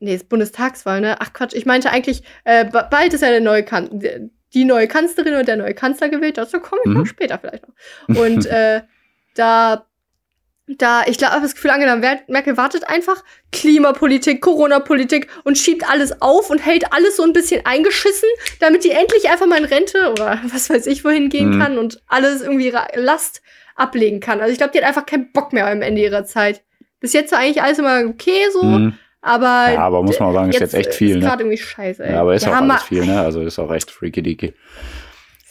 nee, 0.01 0.15
ist 0.15 0.29
Bundestagswahl, 0.29 1.01
ne? 1.01 1.17
Ach 1.21 1.33
Quatsch, 1.33 1.55
ich 1.55 1.67
meinte 1.67 1.91
eigentlich, 1.91 2.23
äh, 2.45 2.65
ba- 2.65 2.89
bald 2.91 3.13
ist 3.15 3.21
ja 3.23 3.29
der 3.31 3.41
neue 3.41 3.63
kan 3.65 4.03
die 4.55 4.65
neue 4.65 4.89
Kanzlerin 4.89 5.35
oder 5.35 5.45
der 5.45 5.57
neue 5.57 5.75
Kanzler 5.75 6.09
gewählt. 6.09 6.39
Dazu 6.39 6.61
komme 6.61 6.81
ich 6.85 6.91
Mhm. 6.91 6.99
noch 6.99 7.07
später 7.07 7.39
vielleicht 7.39 7.65
noch. 7.69 8.17
Und 8.17 8.47
äh, 8.47 8.83
da, 9.35 9.87
da, 10.67 11.03
ich 11.07 11.19
glaube, 11.19 11.41
das 11.43 11.55
Gefühl, 11.55 11.71
Angela 11.73 11.97
Mer- 11.97 12.23
Merkel 12.29 12.57
wartet 12.57 12.89
einfach 12.89 13.23
Klimapolitik, 13.53 14.41
Corona-Politik 14.41 15.29
und 15.45 15.59
schiebt 15.59 15.89
alles 15.91 16.21
auf 16.23 16.49
und 16.51 16.59
hält 16.65 16.93
alles 16.93 17.17
so 17.17 17.23
ein 17.23 17.33
bisschen 17.33 17.65
eingeschissen, 17.67 18.29
damit 18.61 18.85
die 18.85 18.91
endlich 18.91 19.29
einfach 19.29 19.47
mal 19.47 19.59
in 19.59 19.65
Rente 19.65 20.11
oder 20.11 20.41
was 20.53 20.71
weiß 20.71 20.87
ich 20.87 21.05
wohin 21.05 21.29
gehen 21.29 21.57
Mhm. 21.57 21.61
kann 21.61 21.79
und 21.79 22.03
alles 22.07 22.43
irgendwie 22.43 22.71
ra- 22.71 22.89
Last 22.95 23.43
ablegen 23.77 24.21
kann. 24.21 24.41
Also 24.41 24.53
ich 24.53 24.59
glaube, 24.59 24.73
die 24.73 24.79
hat 24.79 24.87
einfach 24.87 25.05
keinen 25.07 25.33
Bock 25.33 25.53
mehr 25.53 25.67
am 25.67 25.83
Ende 25.83 26.01
ihrer 26.01 26.25
Zeit. 26.25 26.63
Bis 27.01 27.13
jetzt 27.13 27.33
war 27.33 27.41
eigentlich 27.41 27.63
alles 27.63 27.79
immer 27.79 28.03
okay 28.07 28.47
so, 28.53 28.63
Mhm. 28.63 28.99
Aber 29.25 29.73
Ja, 29.73 29.81
aber 29.81 30.03
muss 30.03 30.21
man 30.21 30.29
auch 30.29 30.35
sagen, 30.35 30.51
ist 30.51 30.61
jetzt 30.61 30.75
echt 30.75 30.95
viel, 30.95 31.11
ist 31.17 31.23
ne? 31.23 31.29
gerade 31.29 31.43
irgendwie 31.43 31.59
scheiße. 31.59 32.05
Ey. 32.05 32.13
Ja, 32.13 32.21
aber 32.21 32.35
ist 32.35 32.47
Wir 32.47 32.53
auch 32.53 32.61
alles 32.61 32.83
viel, 32.85 33.05
ne? 33.07 33.21
Also 33.21 33.41
ist 33.41 33.59
auch 33.59 33.71
recht 33.71 33.91
freaky 33.91 34.23
deaky. 34.23 34.55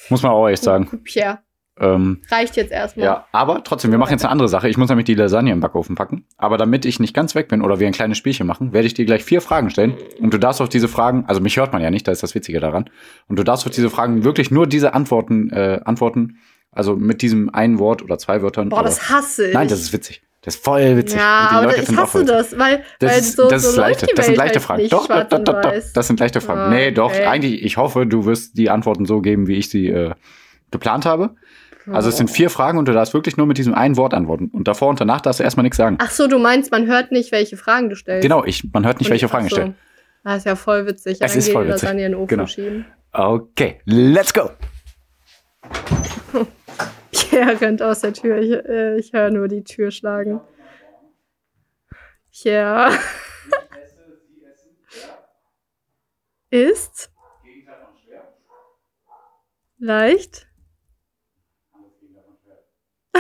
Muss 0.10 0.22
man 0.24 0.32
auch 0.32 0.48
echt 0.48 0.63
sagen. 0.63 1.01
Pierre, 1.03 1.39
Ähm, 1.80 2.22
reicht 2.30 2.56
jetzt 2.56 2.72
erstmal. 2.72 3.06
ja, 3.06 3.27
aber 3.32 3.63
trotzdem, 3.63 3.89
wir 3.92 3.98
machen 3.98 4.12
jetzt 4.12 4.24
eine 4.24 4.32
andere 4.32 4.48
Sache. 4.48 4.70
Ich 4.70 4.77
muss 4.77 4.89
nämlich 4.89 5.06
die 5.06 5.15
Lasagne 5.15 5.51
im 5.51 5.60
Backofen 5.60 5.96
packen. 5.96 6.25
Aber 6.38 6.58
damit 6.58 6.86
ich 6.86 7.00
nicht 7.00 7.15
ganz 7.15 7.34
weg 7.36 7.48
bin 7.48 7.62
oder 7.63 7.80
wir 7.80 7.88
ein 7.88 7.94
kleines 7.94 8.18
Spielchen 8.20 8.46
machen, 8.46 8.74
werde 8.74 8.86
ich 8.86 8.94
dir 8.94 9.06
gleich 9.06 9.24
vier 9.24 9.42
Fragen 9.42 9.70
stellen. 9.72 9.96
Und 10.20 10.34
du 10.34 10.38
darfst 10.38 10.62
auf 10.62 10.70
diese 10.70 10.88
Fragen, 10.88 11.25
also 11.27 11.42
mich 11.42 11.58
hört 11.58 11.74
man 11.74 11.82
ja 11.82 11.89
nicht, 11.89 12.08
da 12.08 12.12
ist 12.12 12.22
das 12.22 12.36
Witzige 12.36 12.60
daran. 12.60 12.89
Und 13.27 13.39
du 13.39 13.44
darfst 13.44 13.65
auf 13.65 13.72
diese 13.72 13.89
Fragen 13.89 14.24
wirklich 14.24 14.51
nur 14.51 14.68
diese 14.68 14.94
Antworten 14.94 15.50
äh, 15.50 15.80
antworten. 15.84 16.38
Also 16.72 16.96
mit 16.96 17.22
diesem 17.22 17.50
einen 17.53 17.80
Wort 17.80 18.01
oder 18.03 18.18
zwei 18.18 18.42
Wörtern. 18.42 18.70
Boah, 18.70 18.77
oder- 18.82 18.86
das 18.89 19.10
hasse 19.10 19.48
ich. 19.48 19.53
Nein, 19.53 19.68
das 19.68 19.80
ist 19.80 19.94
witzig. 19.94 20.22
Das 20.43 20.55
ist 20.55 20.63
voll 20.63 20.97
witzig. 20.97 21.17
Ja, 21.19 21.50
aber 21.51 21.77
ich 21.77 21.88
hasse 21.95 22.25
das, 22.25 22.57
weil, 22.57 22.83
Das, 23.00 23.12
weil 23.12 23.23
so, 23.23 23.50
das 23.50 23.63
so 23.63 23.69
ist 23.69 23.75
leichte. 23.77 24.07
Das 24.13 24.25
sind 24.25 24.35
leichte 24.35 24.59
halt 24.59 24.65
Fragen. 24.65 24.89
Doch, 24.89 25.07
doch, 25.07 25.23
doch, 25.43 25.62
doch. 25.62 25.73
Das 25.93 26.07
sind 26.07 26.19
leichte 26.19 26.41
Fragen. 26.41 26.59
Ah, 26.59 26.69
nee, 26.69 26.91
doch. 26.91 27.13
Eigentlich, 27.13 27.63
ich 27.63 27.77
hoffe, 27.77 28.05
du 28.05 28.25
wirst 28.25 28.57
die 28.57 28.69
Antworten 28.69 29.05
so 29.05 29.21
geben, 29.21 29.47
wie 29.47 29.55
ich 29.55 29.69
sie 29.69 29.88
äh, 29.88 30.12
geplant 30.71 31.05
habe. 31.05 31.35
Also 31.91 32.07
es 32.09 32.15
sind 32.17 32.29
vier 32.29 32.50
Fragen 32.50 32.77
und 32.77 32.88
du 32.88 32.93
darfst 32.93 33.13
wirklich 33.13 33.35
nur 33.35 33.45
mit 33.45 33.57
diesem 33.57 33.73
einen 33.73 33.97
Wort 33.97 34.13
antworten. 34.13 34.50
Und 34.53 34.67
davor 34.69 34.88
und 34.89 35.01
danach 35.01 35.19
darfst 35.21 35.39
du 35.39 35.43
erstmal 35.43 35.63
nichts 35.63 35.77
sagen. 35.77 35.97
Ach 36.00 36.12
so, 36.12 36.27
du 36.27 36.39
meinst, 36.39 36.71
man 36.71 36.88
hört 36.88 37.12
nicht, 37.12 37.31
welche 37.33 37.57
Fragen 37.57 37.89
du 37.89 37.95
stellst. 37.95 38.21
Genau, 38.23 38.43
ich, 38.45 38.69
man 38.71 38.85
hört 38.85 39.00
nicht, 39.00 39.07
Und- 39.07 39.12
welche 39.12 39.27
Fragen 39.27 39.43
ach 39.45 39.47
ich 39.47 39.53
so. 39.53 39.55
stelle. 39.57 39.73
Das 40.23 40.38
ist 40.38 40.45
ja 40.45 40.55
voll 40.55 40.85
witzig. 40.85 41.17
Es 41.19 41.35
ist 41.35 41.51
voll 41.51 41.67
witzig. 41.67 41.81
Lasagne 41.83 42.05
in 42.05 42.12
den 42.13 42.19
Ofen 42.19 42.27
Genau. 42.27 42.47
schieben. 42.47 42.85
Okay, 43.12 43.79
let's 43.85 44.33
go. 44.33 44.50
Pierre 47.33 47.59
rennt 47.61 47.81
aus 47.81 48.01
der 48.01 48.13
Tür. 48.13 48.37
Ich, 48.37 48.51
äh, 48.51 48.97
ich 48.97 49.13
höre 49.13 49.31
nur 49.31 49.47
die 49.47 49.63
Tür 49.63 49.91
schlagen. 49.91 50.41
Pierre. 52.31 52.91
Ist? 56.49 57.11
Leicht. 59.79 60.47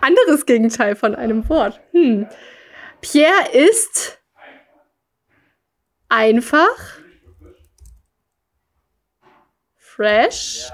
Anderes 0.00 0.44
Gegenteil 0.44 0.96
von 0.96 1.14
einem 1.14 1.48
Wort. 1.48 1.80
Hm. 1.92 2.28
Pierre 3.00 3.50
ist 3.52 4.20
einfach. 6.08 6.98
Fresh. 9.76 10.70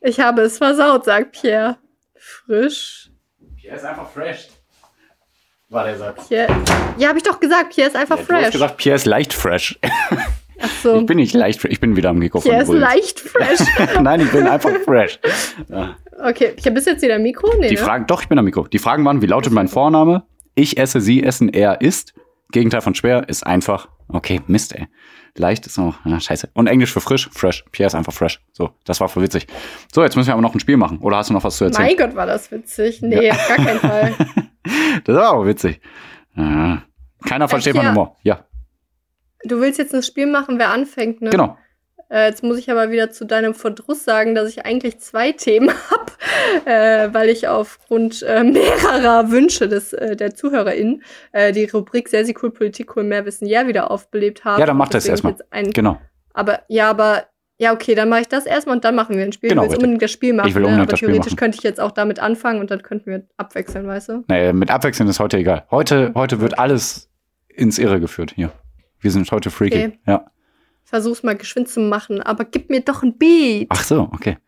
Ich 0.00 0.20
habe 0.20 0.42
es 0.42 0.58
versaut, 0.58 1.04
sagt 1.04 1.32
Pierre. 1.32 1.76
Frisch. 2.16 3.10
Pierre 3.56 3.76
ist 3.76 3.84
einfach 3.84 4.08
fresh. 4.10 4.48
War 5.68 5.84
der 5.84 5.98
Satz. 5.98 6.28
Pierre. 6.28 6.48
Ja, 6.96 7.08
habe 7.08 7.18
ich 7.18 7.24
doch 7.24 7.40
gesagt, 7.40 7.74
Pierre 7.74 7.88
ist 7.90 7.96
einfach 7.96 8.18
Ja, 8.18 8.24
du 8.24 8.32
hast 8.32 8.40
fresh. 8.42 8.52
gesagt, 8.52 8.76
Pierre 8.78 8.96
ist 8.96 9.06
leicht 9.06 9.32
fresh. 9.34 9.78
Ach 10.60 10.68
so. 10.82 11.00
Ich 11.00 11.06
bin 11.06 11.18
nicht 11.18 11.34
leicht 11.34 11.60
fresh. 11.60 11.72
Ich 11.72 11.80
bin 11.80 11.94
wieder 11.96 12.10
am 12.10 12.18
Mikrofon. 12.18 12.50
Pierre 12.50 12.62
ist 12.62 12.72
leicht 12.72 13.20
fresh. 13.20 13.60
Nein, 14.00 14.20
ich 14.20 14.30
bin 14.30 14.46
einfach 14.46 14.70
fresh. 14.84 15.18
Ja. 15.68 15.96
Okay, 16.24 16.54
ich 16.56 16.64
habe 16.64 16.74
bis 16.74 16.86
jetzt 16.86 17.02
wieder 17.02 17.16
ein 17.16 17.22
Mikro? 17.22 17.52
Nee, 17.58 17.68
Die 17.68 17.74
ne? 17.74 17.80
Fragen, 17.80 18.06
doch, 18.06 18.22
ich 18.22 18.28
bin 18.28 18.38
am 18.38 18.44
Mikro. 18.44 18.66
Die 18.66 18.78
Fragen 18.78 19.04
waren, 19.04 19.20
wie 19.22 19.26
lautet 19.26 19.52
mein 19.52 19.68
Vorname? 19.68 20.24
Ich 20.54 20.78
esse, 20.78 21.00
Sie 21.00 21.22
essen, 21.22 21.48
er 21.48 21.80
isst. 21.80 22.14
Gegenteil 22.50 22.80
von 22.80 22.94
schwer 22.94 23.28
ist 23.28 23.46
einfach. 23.46 23.88
Okay, 24.08 24.40
Mist, 24.46 24.74
ey. 24.74 24.86
Leicht 25.36 25.66
ist 25.66 25.78
noch, 25.78 26.04
ja, 26.04 26.18
scheiße. 26.18 26.50
Und 26.54 26.66
Englisch 26.66 26.92
für 26.92 27.00
frisch, 27.00 27.28
fresh. 27.32 27.64
Pierre 27.70 27.88
ist 27.88 27.94
einfach 27.94 28.12
fresh. 28.12 28.40
So, 28.52 28.70
das 28.84 29.00
war 29.00 29.08
voll 29.08 29.22
witzig. 29.22 29.46
So, 29.92 30.02
jetzt 30.02 30.16
müssen 30.16 30.28
wir 30.28 30.32
aber 30.32 30.42
noch 30.42 30.54
ein 30.54 30.60
Spiel 30.60 30.76
machen. 30.76 30.98
Oder 30.98 31.18
hast 31.18 31.30
du 31.30 31.34
noch 31.34 31.44
was 31.44 31.56
zu 31.58 31.64
erzählen? 31.64 31.88
Mein 31.88 31.96
Gott, 31.96 32.16
war 32.16 32.26
das 32.26 32.50
witzig. 32.50 33.02
Nee, 33.02 33.30
auf 33.30 33.48
gar 33.48 33.56
keinen 33.56 33.80
Fall. 33.80 34.14
Das 35.04 35.16
war 35.16 35.32
aber 35.32 35.46
witzig. 35.46 35.80
Ja. 36.36 36.82
Keiner 37.24 37.48
versteht 37.48 37.74
meinen 37.74 37.84
ja. 37.84 37.90
Humor. 37.92 38.16
Ja, 38.22 38.44
Du 39.44 39.60
willst 39.60 39.78
jetzt 39.78 39.94
ein 39.94 40.02
Spiel 40.02 40.26
machen, 40.26 40.58
wer 40.58 40.70
anfängt, 40.70 41.22
ne? 41.22 41.30
genau. 41.30 41.56
Äh, 42.10 42.28
jetzt 42.28 42.42
muss 42.42 42.58
ich 42.58 42.70
aber 42.70 42.90
wieder 42.90 43.10
zu 43.10 43.26
deinem 43.26 43.54
Verdruss 43.54 44.04
sagen, 44.04 44.34
dass 44.34 44.48
ich 44.48 44.64
eigentlich 44.64 44.98
zwei 44.98 45.32
Themen 45.32 45.70
habe, 45.90 46.12
äh, 46.64 47.12
weil 47.12 47.28
ich 47.28 47.48
aufgrund 47.48 48.22
äh, 48.22 48.42
mehrerer 48.44 49.30
Wünsche 49.30 49.68
des, 49.68 49.92
äh, 49.92 50.16
der 50.16 50.34
ZuhörerInnen 50.34 51.02
äh, 51.32 51.52
die 51.52 51.64
Rubrik 51.64 52.08
Sehr, 52.08 52.24
sehr 52.24 52.34
cool, 52.42 52.50
Politik 52.50 52.96
cool, 52.96 53.04
mehr 53.04 53.26
Wissen, 53.26 53.46
ja 53.46 53.66
wieder 53.66 53.90
aufbelebt 53.90 54.44
habe. 54.44 54.60
Ja, 54.60 54.66
dann 54.66 54.76
mach 54.76 54.88
das 54.88 55.06
erstmal. 55.06 55.36
Genau. 55.74 55.98
aber, 56.32 56.60
ja, 56.68 56.88
aber, 56.88 57.24
ja, 57.58 57.72
okay, 57.72 57.94
dann 57.94 58.08
mache 58.08 58.20
ich 58.22 58.28
das 58.28 58.46
erstmal 58.46 58.76
und 58.76 58.84
dann 58.84 58.94
machen 58.94 59.16
wir 59.16 59.24
ein 59.24 59.32
Spiel. 59.32 59.50
Genau, 59.50 59.62
du 59.62 59.66
willst 59.66 59.74
richtig. 59.74 59.84
unbedingt 59.84 60.02
das 60.02 60.10
Spiel 60.12 60.32
machen, 60.32 60.48
Ich 60.48 60.54
will 60.54 60.62
ne? 60.62 60.68
unbedingt 60.68 60.88
aber 60.88 60.90
das 60.92 60.98
Spiel 61.00 61.08
theoretisch 61.08 61.32
machen. 61.32 61.38
könnte 61.38 61.58
ich 61.58 61.64
jetzt 61.64 61.80
auch 61.80 61.90
damit 61.90 62.20
anfangen 62.20 62.60
und 62.60 62.70
dann 62.70 62.82
könnten 62.82 63.10
wir 63.10 63.26
abwechseln, 63.36 63.86
weißt 63.86 64.08
du? 64.10 64.24
Nee, 64.28 64.52
mit 64.52 64.70
Abwechseln 64.70 65.08
ist 65.08 65.20
heute 65.20 65.36
egal. 65.38 65.66
Heute, 65.70 66.12
heute 66.14 66.40
wird 66.40 66.58
alles 66.58 67.10
ins 67.48 67.78
Irre 67.78 68.00
geführt 68.00 68.32
hier. 68.34 68.52
Wir 69.00 69.10
sind 69.10 69.30
heute 69.30 69.50
freaky. 69.50 69.78
Okay. 69.78 69.98
Ja. 70.06 70.30
Versuch's 70.88 71.22
mal 71.22 71.36
geschwind 71.36 71.68
zu 71.68 71.80
machen, 71.80 72.22
aber 72.22 72.46
gib 72.46 72.70
mir 72.70 72.80
doch 72.80 73.02
ein 73.02 73.18
Beat. 73.18 73.66
Ach 73.68 73.84
so, 73.84 74.08
okay. 74.10 74.38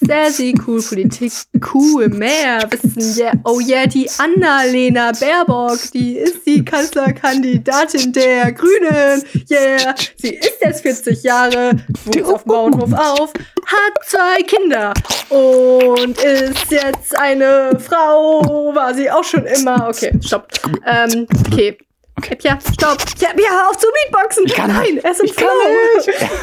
Sehr 0.00 0.30
cool, 0.66 0.80
Politik, 0.80 1.30
cool, 1.74 2.08
mehr 2.08 2.66
Wissen, 2.70 3.22
yeah. 3.22 3.34
Oh 3.44 3.60
yeah, 3.60 3.86
die 3.86 4.08
Annalena 4.16 5.12
Baerbock, 5.12 5.78
die 5.92 6.16
ist 6.16 6.46
die 6.46 6.64
Kanzlerkandidatin 6.64 8.14
der 8.14 8.52
Grünen, 8.52 9.22
yeah. 9.50 9.94
Sie 10.16 10.34
ist 10.34 10.58
jetzt 10.62 10.80
40 10.80 11.22
Jahre, 11.22 11.72
wuchs 12.06 12.22
auf 12.22 12.44
Bauernhof 12.46 12.94
auf, 12.94 13.32
hat 13.66 14.06
zwei 14.06 14.42
Kinder 14.42 14.94
und 15.28 16.18
ist 16.18 16.70
jetzt 16.70 17.14
eine 17.18 17.78
Frau, 17.78 18.74
war 18.74 18.94
sie 18.94 19.10
auch 19.10 19.24
schon 19.24 19.44
immer. 19.44 19.88
Okay, 19.90 20.18
stopp. 20.22 20.48
Ähm, 20.86 21.26
okay. 21.46 21.76
Okay. 22.18 22.36
Ja, 22.42 22.58
stopp. 22.60 22.98
Ja, 23.18 23.28
ja, 23.36 23.50
hör 23.50 23.70
auf 23.70 23.78
zu 23.78 23.86
Beatboxen. 24.10 24.44
Ich 24.46 24.54
kann 24.54 24.70
Nein, 24.70 24.98
er 25.02 25.10
ist 25.10 25.30
Flow. 25.32 25.48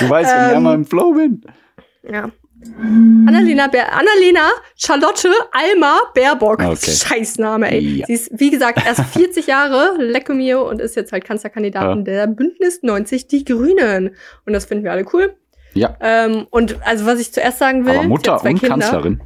Du 0.00 0.08
weißt, 0.10 0.30
wenn 0.30 0.44
ich 0.44 0.50
Ähm, 0.50 0.56
einmal 0.56 0.74
im 0.76 0.84
Flow 0.84 1.12
bin. 1.12 1.42
Ja. 2.08 2.30
Annalena, 3.26 3.66
Bär, 3.66 3.92
Annalena 3.92 4.48
Charlotte 4.76 5.28
Alma 5.52 5.98
Baerbock. 6.14 6.60
Okay. 6.62 6.90
Scheißname, 6.92 7.70
ey. 7.70 7.98
Ja. 7.98 8.06
Sie 8.06 8.14
ist, 8.14 8.30
wie 8.32 8.50
gesagt, 8.50 8.80
erst 8.86 9.02
40 9.12 9.46
Jahre, 9.46 9.96
Lecco 9.98 10.32
mio, 10.32 10.68
und 10.68 10.80
ist 10.80 10.96
jetzt 10.96 11.12
halt 11.12 11.24
Kanzlerkandidatin 11.24 11.98
Ja. 11.98 12.02
der 12.04 12.26
Bündnis 12.28 12.82
90 12.82 13.26
Die 13.28 13.44
Grünen. 13.44 14.16
Und 14.46 14.52
das 14.52 14.64
finden 14.64 14.84
wir 14.84 14.92
alle 14.92 15.04
cool. 15.12 15.36
Ja, 15.74 15.96
Ähm, 16.00 16.46
und 16.50 16.76
also, 16.86 17.04
was 17.04 17.18
ich 17.20 17.32
zuerst 17.32 17.58
sagen 17.58 17.84
will. 17.84 17.94
aber 17.96 18.04
Mutter 18.04 18.42
und 18.42 18.48
Kinder. 18.60 18.68
Kanzlerin. 18.68 19.20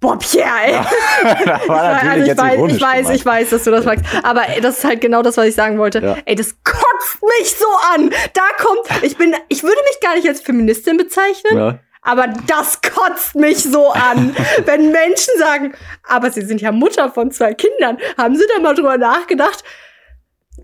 Boah, 0.00 0.16
Pierre, 0.18 0.48
ey. 0.64 0.72
das 1.44 1.68
war 1.68 1.80
Also 1.80 1.94
natürlich 2.06 2.22
ich 2.22 2.26
jetzt 2.28 2.40
weiß, 2.40 2.54
ironisch 2.54 2.76
ich 2.76 2.82
weiß, 2.82 2.96
gemeint. 3.00 3.16
ich 3.16 3.26
weiß, 3.26 3.50
dass 3.50 3.64
du 3.64 3.70
das 3.72 3.84
magst. 3.84 4.04
Aber 4.22 4.42
das 4.62 4.78
ist 4.78 4.84
halt 4.84 5.00
genau 5.00 5.22
das, 5.22 5.36
was 5.36 5.46
ich 5.46 5.54
sagen 5.54 5.78
wollte. 5.78 5.98
Ja. 6.00 6.16
Ey, 6.24 6.36
das 6.36 6.54
kotzt 6.62 7.18
mich 7.40 7.54
so 7.56 7.66
an. 7.94 8.10
Da 8.34 8.42
kommt, 8.62 9.02
ich 9.02 9.16
bin, 9.16 9.34
ich 9.48 9.62
würde 9.62 9.80
mich 9.88 10.00
gar 10.00 10.14
nicht 10.14 10.28
als 10.28 10.40
Feministin 10.40 10.96
bezeichnen. 10.96 11.56
Ja. 11.56 11.78
Aber 12.02 12.28
das 12.46 12.80
kotzt 12.80 13.34
mich 13.34 13.58
so 13.62 13.90
an, 13.90 14.34
wenn 14.64 14.92
Menschen 14.92 15.34
sagen, 15.38 15.74
aber 16.06 16.30
sie 16.30 16.42
sind 16.42 16.60
ja 16.60 16.70
Mutter 16.70 17.10
von 17.10 17.32
zwei 17.32 17.54
Kindern. 17.54 17.98
Haben 18.16 18.36
sie 18.36 18.44
da 18.54 18.60
mal 18.62 18.74
drüber 18.74 18.96
nachgedacht? 18.98 19.64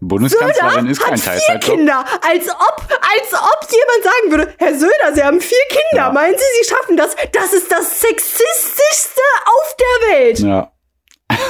Bundeskanzlerin 0.08 0.86
ist 0.86 1.00
kein 1.00 1.12
Hat 1.12 1.20
vier 1.20 1.32
Teilzeitjob. 1.32 1.76
Kinder. 1.76 1.98
Als 1.98 2.48
ob, 2.48 2.88
als 2.88 3.32
ob 3.32 3.68
jemand 3.70 4.04
sagen 4.04 4.30
würde, 4.30 4.54
Herr 4.58 4.74
Söder, 4.74 5.14
Sie 5.14 5.22
haben 5.22 5.40
vier 5.40 5.58
Kinder. 5.68 6.06
Ja. 6.06 6.12
Meinen 6.12 6.34
Sie, 6.34 6.62
Sie 6.62 6.68
schaffen 6.68 6.96
das? 6.96 7.16
Das 7.32 7.52
ist 7.52 7.70
das 7.70 8.00
sexistischste 8.00 9.20
auf 9.46 9.76
der 9.76 10.18
Welt. 10.18 10.38
Ja. 10.40 10.72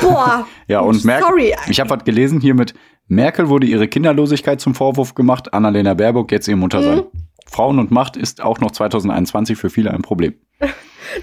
Boah. 0.00 0.46
Ja, 0.66 0.80
und 0.80 1.04
Merkel, 1.04 1.28
Sorry. 1.28 1.54
ich 1.68 1.78
habe 1.78 1.90
was 1.90 2.04
gelesen 2.04 2.40
hier 2.40 2.54
mit 2.54 2.72
Merkel 3.06 3.50
wurde 3.50 3.66
ihre 3.66 3.86
Kinderlosigkeit 3.86 4.62
zum 4.62 4.74
Vorwurf 4.74 5.14
gemacht, 5.14 5.52
Annalena 5.52 5.92
Baerbock 5.92 6.32
jetzt 6.32 6.48
ihr 6.48 6.56
Mutter 6.56 6.82
sein. 6.82 6.96
Mhm. 6.96 7.04
Frauen 7.46 7.78
und 7.78 7.90
Macht 7.90 8.16
ist 8.16 8.42
auch 8.42 8.60
noch 8.60 8.70
2021 8.70 9.58
für 9.58 9.68
viele 9.68 9.90
ein 9.90 10.00
Problem. 10.00 10.34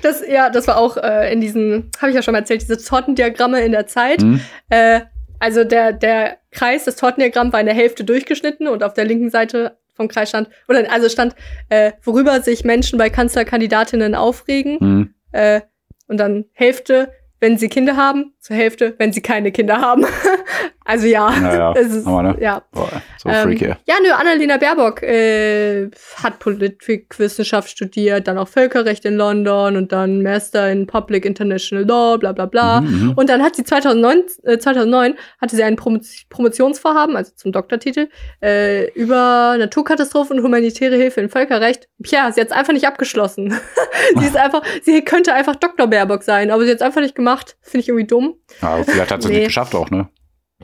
Das, 0.03 0.21
ja, 0.27 0.49
das 0.51 0.67
war 0.67 0.77
auch 0.77 0.95
äh, 0.97 1.33
in 1.33 1.41
diesen, 1.41 1.91
habe 1.99 2.11
ich 2.11 2.15
ja 2.15 2.21
schon 2.21 2.33
mal 2.33 2.39
erzählt, 2.39 2.61
diese 2.61 2.77
Tortendiagramme 2.77 3.61
in 3.61 3.71
der 3.71 3.87
Zeit. 3.87 4.21
Hm? 4.21 4.39
Äh, 4.69 5.01
also 5.41 5.63
der, 5.63 5.91
der 5.91 6.37
Kreis, 6.51 6.85
das 6.85 6.97
Tortendiagramm 6.97 7.51
war 7.51 7.59
in 7.59 7.65
der 7.65 7.73
Hälfte 7.73 8.03
durchgeschnitten 8.03 8.67
und 8.67 8.83
auf 8.83 8.93
der 8.93 9.05
linken 9.05 9.31
Seite 9.31 9.75
vom 9.95 10.07
Kreis 10.07 10.29
stand, 10.29 10.49
oder 10.67 10.91
also 10.91 11.09
stand, 11.09 11.35
äh, 11.69 11.93
worüber 12.03 12.41
sich 12.41 12.63
Menschen 12.63 12.99
bei 12.99 13.09
Kanzlerkandidatinnen 13.09 14.13
aufregen. 14.13 14.79
Hm. 14.79 15.13
Äh, 15.31 15.61
und 16.07 16.17
dann 16.17 16.45
Hälfte, 16.53 17.11
wenn 17.39 17.57
sie 17.57 17.69
Kinder 17.69 17.97
haben, 17.97 18.35
zur 18.41 18.55
Hälfte, 18.55 18.95
wenn 18.97 19.13
sie 19.13 19.21
keine 19.21 19.51
Kinder 19.51 19.79
haben. 19.79 20.03
also 20.85 21.05
ja, 21.05 21.29
Naja, 21.29 21.73
es 21.77 21.93
ist, 21.93 22.07
aber 22.07 22.23
ne? 22.23 22.37
ja. 22.41 22.63
Boah, 22.71 22.89
so 23.19 23.29
Ähm, 23.29 23.43
freaky. 23.43 23.67
ja, 23.85 23.95
nö, 24.03 24.11
Annalena 24.11 24.57
Baerbock 24.57 25.03
äh, 25.03 25.89
hat 26.23 26.39
Politikwissenschaft 26.39 27.69
studiert, 27.69 28.27
dann 28.27 28.39
auch 28.39 28.47
Völkerrecht 28.47 29.05
in 29.05 29.15
London 29.15 29.77
und 29.77 29.91
dann 29.91 30.23
Master 30.23 30.71
in 30.71 30.87
Public 30.87 31.23
International 31.25 31.85
Law, 31.85 32.17
bla 32.17 32.31
bla 32.31 32.47
bla. 32.47 32.81
Mhm, 32.81 33.03
mhm. 33.09 33.13
Und 33.15 33.29
dann 33.29 33.43
hat 33.43 33.55
sie 33.55 33.63
2009, 33.63 34.23
äh, 34.43 34.57
2009 34.57 35.13
hatte 35.39 35.55
sie 35.55 35.63
ein 35.63 35.75
Promo 35.75 35.99
Promotionsvorhaben, 36.29 37.15
also 37.15 37.33
zum 37.35 37.51
Doktortitel, 37.51 38.09
äh, 38.41 38.89
über 38.93 39.55
Naturkatastrophen 39.59 40.39
und 40.39 40.43
humanitäre 40.43 40.95
Hilfe 40.95 41.21
in 41.21 41.29
Völkerrecht. 41.29 41.89
Tja, 42.03 42.31
sie 42.31 42.41
hat 42.41 42.47
es 42.47 42.53
einfach 42.53 42.73
nicht 42.73 42.87
abgeschlossen. 42.87 43.53
sie 44.17 44.25
ist 44.25 44.35
einfach, 44.37 44.63
sie 44.81 45.03
könnte 45.03 45.33
einfach 45.33 45.55
Dr. 45.57 45.85
Baerbock 45.85 46.23
sein, 46.23 46.49
aber 46.49 46.63
sie 46.63 46.71
hat 46.71 46.77
es 46.77 46.81
einfach 46.81 47.01
nicht 47.01 47.13
gemacht. 47.13 47.55
Finde 47.61 47.81
ich 47.81 47.89
irgendwie 47.89 48.07
dumm. 48.07 48.30
Ja, 48.61 48.67
aber 48.69 48.83
vielleicht 48.83 49.11
hat 49.11 49.21
sie 49.21 49.27
es 49.27 49.31
nee. 49.31 49.37
nicht 49.39 49.47
geschafft 49.47 49.75
auch, 49.75 49.89
ne? 49.89 50.07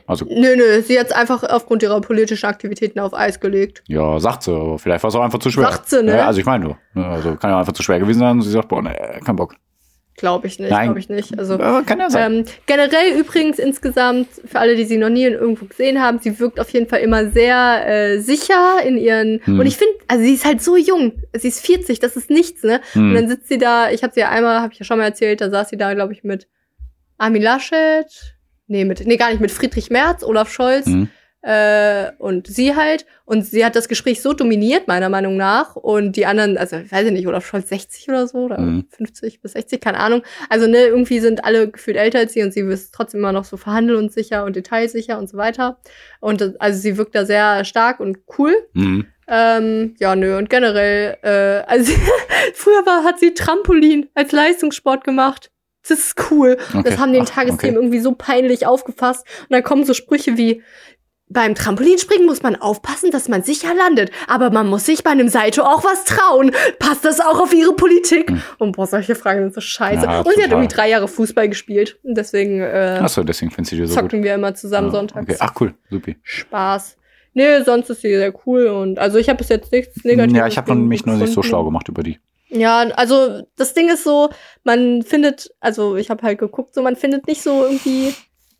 Also, 0.06 0.24
Nö, 0.26 0.54
nö, 0.56 0.80
sie 0.80 0.98
hat 0.98 1.06
es 1.08 1.12
einfach 1.12 1.42
aufgrund 1.42 1.82
ihrer 1.82 2.00
politischen 2.00 2.46
Aktivitäten 2.46 3.00
auf 3.00 3.12
Eis 3.14 3.40
gelegt. 3.40 3.82
ja, 3.88 4.18
sagt 4.20 4.44
sie, 4.44 4.52
aber 4.54 4.78
vielleicht 4.78 5.02
war 5.02 5.08
es 5.08 5.14
auch 5.16 5.22
einfach 5.22 5.40
zu 5.40 5.50
schwer. 5.50 5.70
Sagt 5.72 5.88
sie, 5.90 6.02
ne? 6.02 6.16
Ja, 6.18 6.26
also 6.28 6.38
ich 6.40 6.46
meine 6.46 6.64
nur. 6.64 6.78
ne, 6.94 7.04
Also 7.06 7.34
kann 7.34 7.50
ja 7.50 7.58
einfach 7.58 7.72
zu 7.72 7.82
schwer 7.82 7.98
gewesen 7.98 8.20
sein 8.20 8.36
und 8.36 8.42
sie 8.42 8.50
sagt, 8.50 8.68
boah, 8.68 8.80
ne, 8.80 8.94
kein 9.24 9.34
Bock. 9.36 9.54
Glaube 10.16 10.48
ich 10.48 10.58
nicht, 10.58 10.70
Nein. 10.70 10.86
glaube 10.86 10.98
ich 10.98 11.08
nicht. 11.08 11.38
Also 11.38 11.58
Ja, 11.58 11.82
kann 11.82 12.00
ja 12.00 12.10
sein. 12.10 12.32
ähm, 12.38 12.44
generell 12.66 13.18
übrigens 13.20 13.58
insgesamt, 13.60 14.26
für 14.46 14.58
alle, 14.58 14.74
die 14.74 14.84
sie 14.84 14.96
noch 14.96 15.10
nie 15.10 15.24
irgendwo 15.24 15.66
gesehen 15.66 16.00
haben, 16.02 16.18
sie 16.18 16.40
wirkt 16.40 16.58
auf 16.58 16.70
jeden 16.70 16.88
Fall 16.88 17.00
immer 17.00 17.30
sehr 17.30 17.86
äh, 17.86 18.18
sicher 18.18 18.78
in 18.84 18.96
ihren. 18.98 19.40
Hm. 19.44 19.60
Und 19.60 19.66
ich 19.66 19.76
finde, 19.76 19.94
also 20.08 20.24
sie 20.24 20.34
ist 20.34 20.44
halt 20.44 20.60
so 20.60 20.76
jung. 20.76 21.22
Sie 21.34 21.46
ist 21.48 21.64
40, 21.64 22.00
das 22.00 22.16
ist 22.16 22.30
nichts, 22.30 22.64
ne? 22.64 22.80
Und 22.96 23.14
dann 23.14 23.24
Hm. 23.24 23.28
sitzt 23.28 23.48
sie 23.48 23.58
da, 23.58 23.90
ich 23.90 24.02
habe 24.02 24.12
sie 24.12 24.20
ja 24.20 24.28
einmal, 24.30 24.60
habe 24.60 24.72
ich 24.72 24.78
ja 24.80 24.84
schon 24.84 24.98
mal 24.98 25.04
erzählt, 25.04 25.40
da 25.40 25.50
saß 25.50 25.68
sie 25.70 25.76
da, 25.76 25.94
glaube 25.94 26.12
ich, 26.12 26.24
mit 26.24 26.48
Armin 27.18 27.42
Laschet. 27.42 28.06
Nee, 28.66 28.84
mit, 28.84 29.06
nee, 29.06 29.16
gar 29.16 29.30
nicht, 29.30 29.40
mit 29.40 29.50
Friedrich 29.50 29.90
Merz, 29.90 30.22
Olaf 30.22 30.52
Scholz 30.52 30.86
Hm. 30.86 31.08
äh, 31.42 32.10
und 32.18 32.46
sie 32.46 32.74
halt. 32.76 33.06
Und 33.24 33.46
sie 33.46 33.64
hat 33.64 33.76
das 33.76 33.88
Gespräch 33.88 34.20
so 34.22 34.32
dominiert, 34.34 34.88
meiner 34.88 35.08
Meinung 35.08 35.36
nach. 35.36 35.74
Und 35.76 36.16
die 36.16 36.26
anderen, 36.26 36.58
also 36.58 36.76
ich 36.76 36.90
weiß 36.92 37.06
ich 37.06 37.12
nicht, 37.12 37.26
Olaf 37.26 37.46
Scholz 37.46 37.68
60 37.70 38.08
oder 38.08 38.26
so, 38.26 38.38
oder 38.44 38.58
Mhm. 38.60 38.86
50 38.90 39.40
bis 39.40 39.52
60, 39.52 39.80
keine 39.80 39.98
Ahnung. 40.00 40.22
Also, 40.50 40.66
ne, 40.66 40.78
irgendwie 40.84 41.20
sind 41.20 41.44
alle 41.44 41.70
gefühlt 41.70 41.96
älter 41.96 42.18
als 42.18 42.32
sie 42.34 42.42
und 42.42 42.52
sie 42.52 42.60
ist 42.60 42.92
trotzdem 42.94 43.20
immer 43.20 43.32
noch 43.32 43.44
so 43.44 43.56
verhandlungssicher 43.56 44.44
und 44.44 44.56
detailsicher 44.56 45.18
und 45.18 45.28
so 45.30 45.36
weiter. 45.38 45.78
Und 46.20 46.60
also 46.60 46.78
sie 46.78 46.96
wirkt 46.98 47.14
da 47.14 47.24
sehr 47.24 47.64
stark 47.64 48.00
und 48.00 48.18
cool. 48.38 48.54
Hm. 48.74 49.06
Ähm, 49.30 49.94
ja, 49.98 50.16
nö, 50.16 50.36
und 50.38 50.48
generell, 50.50 51.16
äh, 51.22 51.62
also 51.70 51.92
früher 52.54 52.84
war, 52.86 53.04
hat 53.04 53.18
sie 53.20 53.34
Trampolin 53.34 54.08
als 54.14 54.32
Leistungssport 54.32 55.04
gemacht. 55.04 55.50
Das 55.88 55.98
ist 55.98 56.30
cool. 56.30 56.56
Okay. 56.74 56.82
Das 56.84 56.98
haben 56.98 57.12
den 57.12 57.22
Ach, 57.22 57.30
Tagesthemen 57.30 57.76
okay. 57.76 57.84
irgendwie 57.84 58.00
so 58.00 58.12
peinlich 58.12 58.66
aufgefasst. 58.66 59.26
Und 59.42 59.52
dann 59.52 59.62
kommen 59.62 59.84
so 59.84 59.94
Sprüche 59.94 60.36
wie, 60.36 60.62
beim 61.30 61.54
Trampolinspringen 61.54 62.26
muss 62.26 62.42
man 62.42 62.56
aufpassen, 62.56 63.10
dass 63.10 63.28
man 63.28 63.42
sicher 63.42 63.74
landet. 63.74 64.10
Aber 64.26 64.50
man 64.50 64.66
muss 64.66 64.86
sich 64.86 65.04
bei 65.04 65.10
einem 65.10 65.28
Salto 65.28 65.62
auch 65.62 65.84
was 65.84 66.04
trauen. 66.04 66.52
Passt 66.78 67.04
das 67.04 67.20
auch 67.20 67.40
auf 67.40 67.52
ihre 67.52 67.74
Politik? 67.74 68.30
Hm. 68.30 68.42
Und 68.58 68.76
boah, 68.76 68.86
solche 68.86 69.14
Fragen 69.14 69.42
sind 69.42 69.54
so 69.54 69.60
scheiße. 69.60 70.04
Ja, 70.06 70.20
und 70.20 70.34
sie 70.34 70.42
hat 70.42 70.50
irgendwie 70.50 70.74
drei 70.74 70.88
Jahre 70.88 71.08
Fußball 71.08 71.48
gespielt. 71.48 71.98
Und 72.02 72.16
deswegen 72.16 72.60
äh, 72.60 72.98
Achso, 73.02 73.22
deswegen 73.22 73.50
findest 73.50 73.72
du 73.72 73.76
die 73.76 73.86
so 73.86 73.94
gut. 73.94 74.10
zocken 74.10 74.22
wir 74.22 74.34
immer 74.34 74.54
zusammen 74.54 74.88
Ja, 74.88 74.92
sonntags. 74.92 75.26
Okay. 75.28 75.36
Ach 75.40 75.52
cool, 75.60 75.74
supi. 75.90 76.16
Spaß. 76.22 76.96
Nee, 77.34 77.62
sonst 77.62 77.90
ist 77.90 78.00
sie 78.02 78.16
sehr 78.16 78.34
cool 78.46 78.66
und 78.66 78.98
also 78.98 79.18
ich 79.18 79.28
habe 79.28 79.36
bis 79.36 79.48
jetzt 79.48 79.70
nichts 79.70 80.02
Negatives. 80.02 80.36
Ja, 80.36 80.46
ich 80.48 80.56
habe 80.56 80.74
mich 80.74 81.06
noch 81.06 81.14
nicht 81.14 81.32
so 81.32 81.42
schlau 81.42 81.62
gemacht 81.64 81.88
über 81.88 82.02
die. 82.02 82.18
Ja, 82.50 82.78
also 82.96 83.42
das 83.56 83.74
Ding 83.74 83.88
ist 83.90 84.04
so, 84.04 84.30
man 84.64 85.02
findet, 85.02 85.50
also 85.60 85.96
ich 85.96 86.08
habe 86.10 86.22
halt 86.22 86.38
geguckt, 86.38 86.74
so 86.74 86.82
man 86.82 86.96
findet 86.96 87.26
nicht 87.26 87.42
so 87.42 87.64
irgendwie 87.64 88.14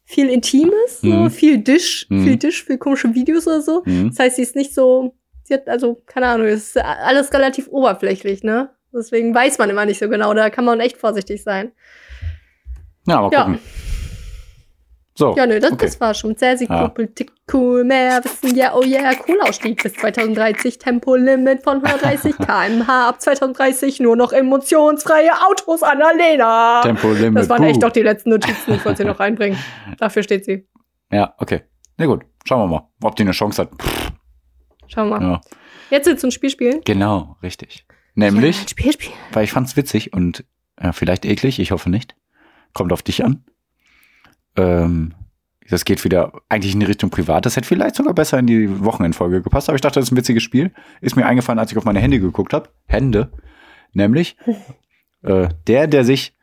viel 0.05 0.29
Intimes, 0.29 1.01
so 1.01 1.09
Mhm. 1.09 1.31
viel 1.31 1.59
Dish, 1.59 2.07
Mhm. 2.11 2.25
viel 2.25 2.37
Dish, 2.37 2.65
viel 2.65 2.79
komische 2.79 3.15
Videos 3.15 3.47
oder 3.47 3.63
so. 3.63 3.83
Mhm. 3.87 4.11
Das 4.11 4.19
heißt, 4.19 4.37
sie 4.37 4.43
ist 4.43 4.57
nicht 4.57 4.75
so, 4.75 5.15
sie 5.45 5.55
hat 5.55 5.69
also 5.69 6.03
keine 6.07 6.27
Ahnung, 6.27 6.47
ist 6.49 6.77
alles 6.77 7.33
relativ 7.33 7.69
oberflächlich, 7.69 8.43
ne? 8.43 8.71
Deswegen 8.93 9.35
weiß 9.35 9.59
man 9.59 9.69
immer 9.71 9.85
nicht 9.87 9.99
so 9.99 10.09
genau, 10.09 10.33
da 10.35 10.49
kann 10.51 10.65
man 10.65 10.81
echt 10.81 10.97
vorsichtig 10.97 11.43
sein. 11.43 11.73
Ja, 13.07 13.21
mal 13.23 13.33
Ja. 13.33 13.59
So, 15.19 15.35
Ja, 15.37 15.47
nö, 15.47 15.59
das, 15.59 15.73
okay. 15.73 15.87
das 15.87 16.01
war 16.01 16.15
schon 16.15 16.37
sehr, 16.37 16.57
sehr 16.57 16.69
Ja. 16.69 16.95
cool. 16.97 17.09
Cool, 17.53 17.83
mehr 17.83 18.23
wissen, 18.25 18.55
ja, 18.57 18.73
oh 18.75 18.83
yeah, 18.85 19.15
Kohleausstieg 19.15 19.83
bis 19.83 19.95
2030, 19.95 20.79
Tempolimit 20.79 21.65
von 21.65 21.85
130 21.85 22.37
km/h 22.39 23.09
ab 23.09 23.21
2030, 23.21 23.99
nur 23.99 24.15
noch 24.15 24.33
emotionsfreie 24.33 25.33
Autos 25.45 25.83
an 25.83 25.99
der 25.99 26.15
Lena. 26.15 26.83
Tempolimit. 26.83 27.37
Das 27.37 27.49
waren 27.49 27.65
echt 27.65 27.83
doch 27.83 27.91
die 27.91 28.03
letzten 28.03 28.31
Notizen, 28.31 28.75
ich 28.75 28.85
wollte 28.85 28.99
sie 29.03 29.09
noch 29.09 29.19
reinbringen. 29.19 29.59
Dafür 29.99 30.23
steht 30.23 30.45
sie. 30.45 30.69
Ja, 31.11 31.35
okay. 31.39 31.63
Na 31.97 32.07
gut, 32.07 32.25
schauen 32.47 32.61
wir 32.71 32.77
mal, 32.79 32.89
ob 33.03 33.17
die 33.17 33.23
eine 33.23 33.33
Chance 33.33 33.63
hat. 33.63 33.71
Pff, 33.83 34.13
Schauen 34.87 35.09
wir 35.09 35.19
mal. 35.21 35.31
ja. 35.33 35.41
Jetzt 35.91 36.07
willst 36.07 36.23
du 36.23 36.29
ein 36.29 36.33
Spiel 36.33 36.51
spielen? 36.51 36.81
Genau, 36.85 37.37
richtig. 37.43 37.87
Nämlich, 38.15 38.61
Ja, 38.63 38.69
Spiel 38.69 38.93
spielen. 38.93 39.15
weil 39.33 39.43
ich 39.45 39.51
fand's 39.53 39.77
witzig 39.77 40.13
und 40.13 40.45
ja, 40.81 40.93
vielleicht 40.93 41.25
eklig, 41.25 41.59
ich 41.59 41.73
hoffe 41.73 41.91
nicht. 41.91 42.15
Kommt 42.73 42.93
auf 42.93 43.03
dich 43.03 43.25
an. 43.25 43.43
Ähm, 44.59 45.15
das 45.71 45.85
geht 45.85 46.03
wieder 46.05 46.33
eigentlich 46.49 46.73
in 46.75 46.81
die 46.81 46.87
Richtung 46.87 47.11
privat. 47.11 47.47
Das 47.47 47.57
hätte 47.57 47.67
vielleicht 47.67 47.95
sogar 47.95 48.15
besser 48.15 48.39
in 48.39 48.47
die 48.47 48.85
Wochenendfolge 48.85 49.43
gepasst, 49.43 49.69
aber 49.69 49.77
ich 49.77 49.83
dachte, 49.83 50.01
das 50.01 50.09
ist 50.09 50.13
ein 50.13 50.17
witziges 50.17 50.43
Spiel. 50.43 50.73
Ist 51.01 51.17
mir 51.17 51.27
eingefallen, 51.27 51.59
als 51.59 51.71
ich 51.71 51.79
auf 51.79 51.85
meine 51.85 52.01
Hände 52.01 52.21
geguckt 52.21 52.53
habe. 52.53 52.71
Hände. 52.87 53.31
Nämlich, 53.93 54.37
äh, 55.23 55.49
der, 55.67 55.87
der 55.87 56.05
sich 56.05 56.35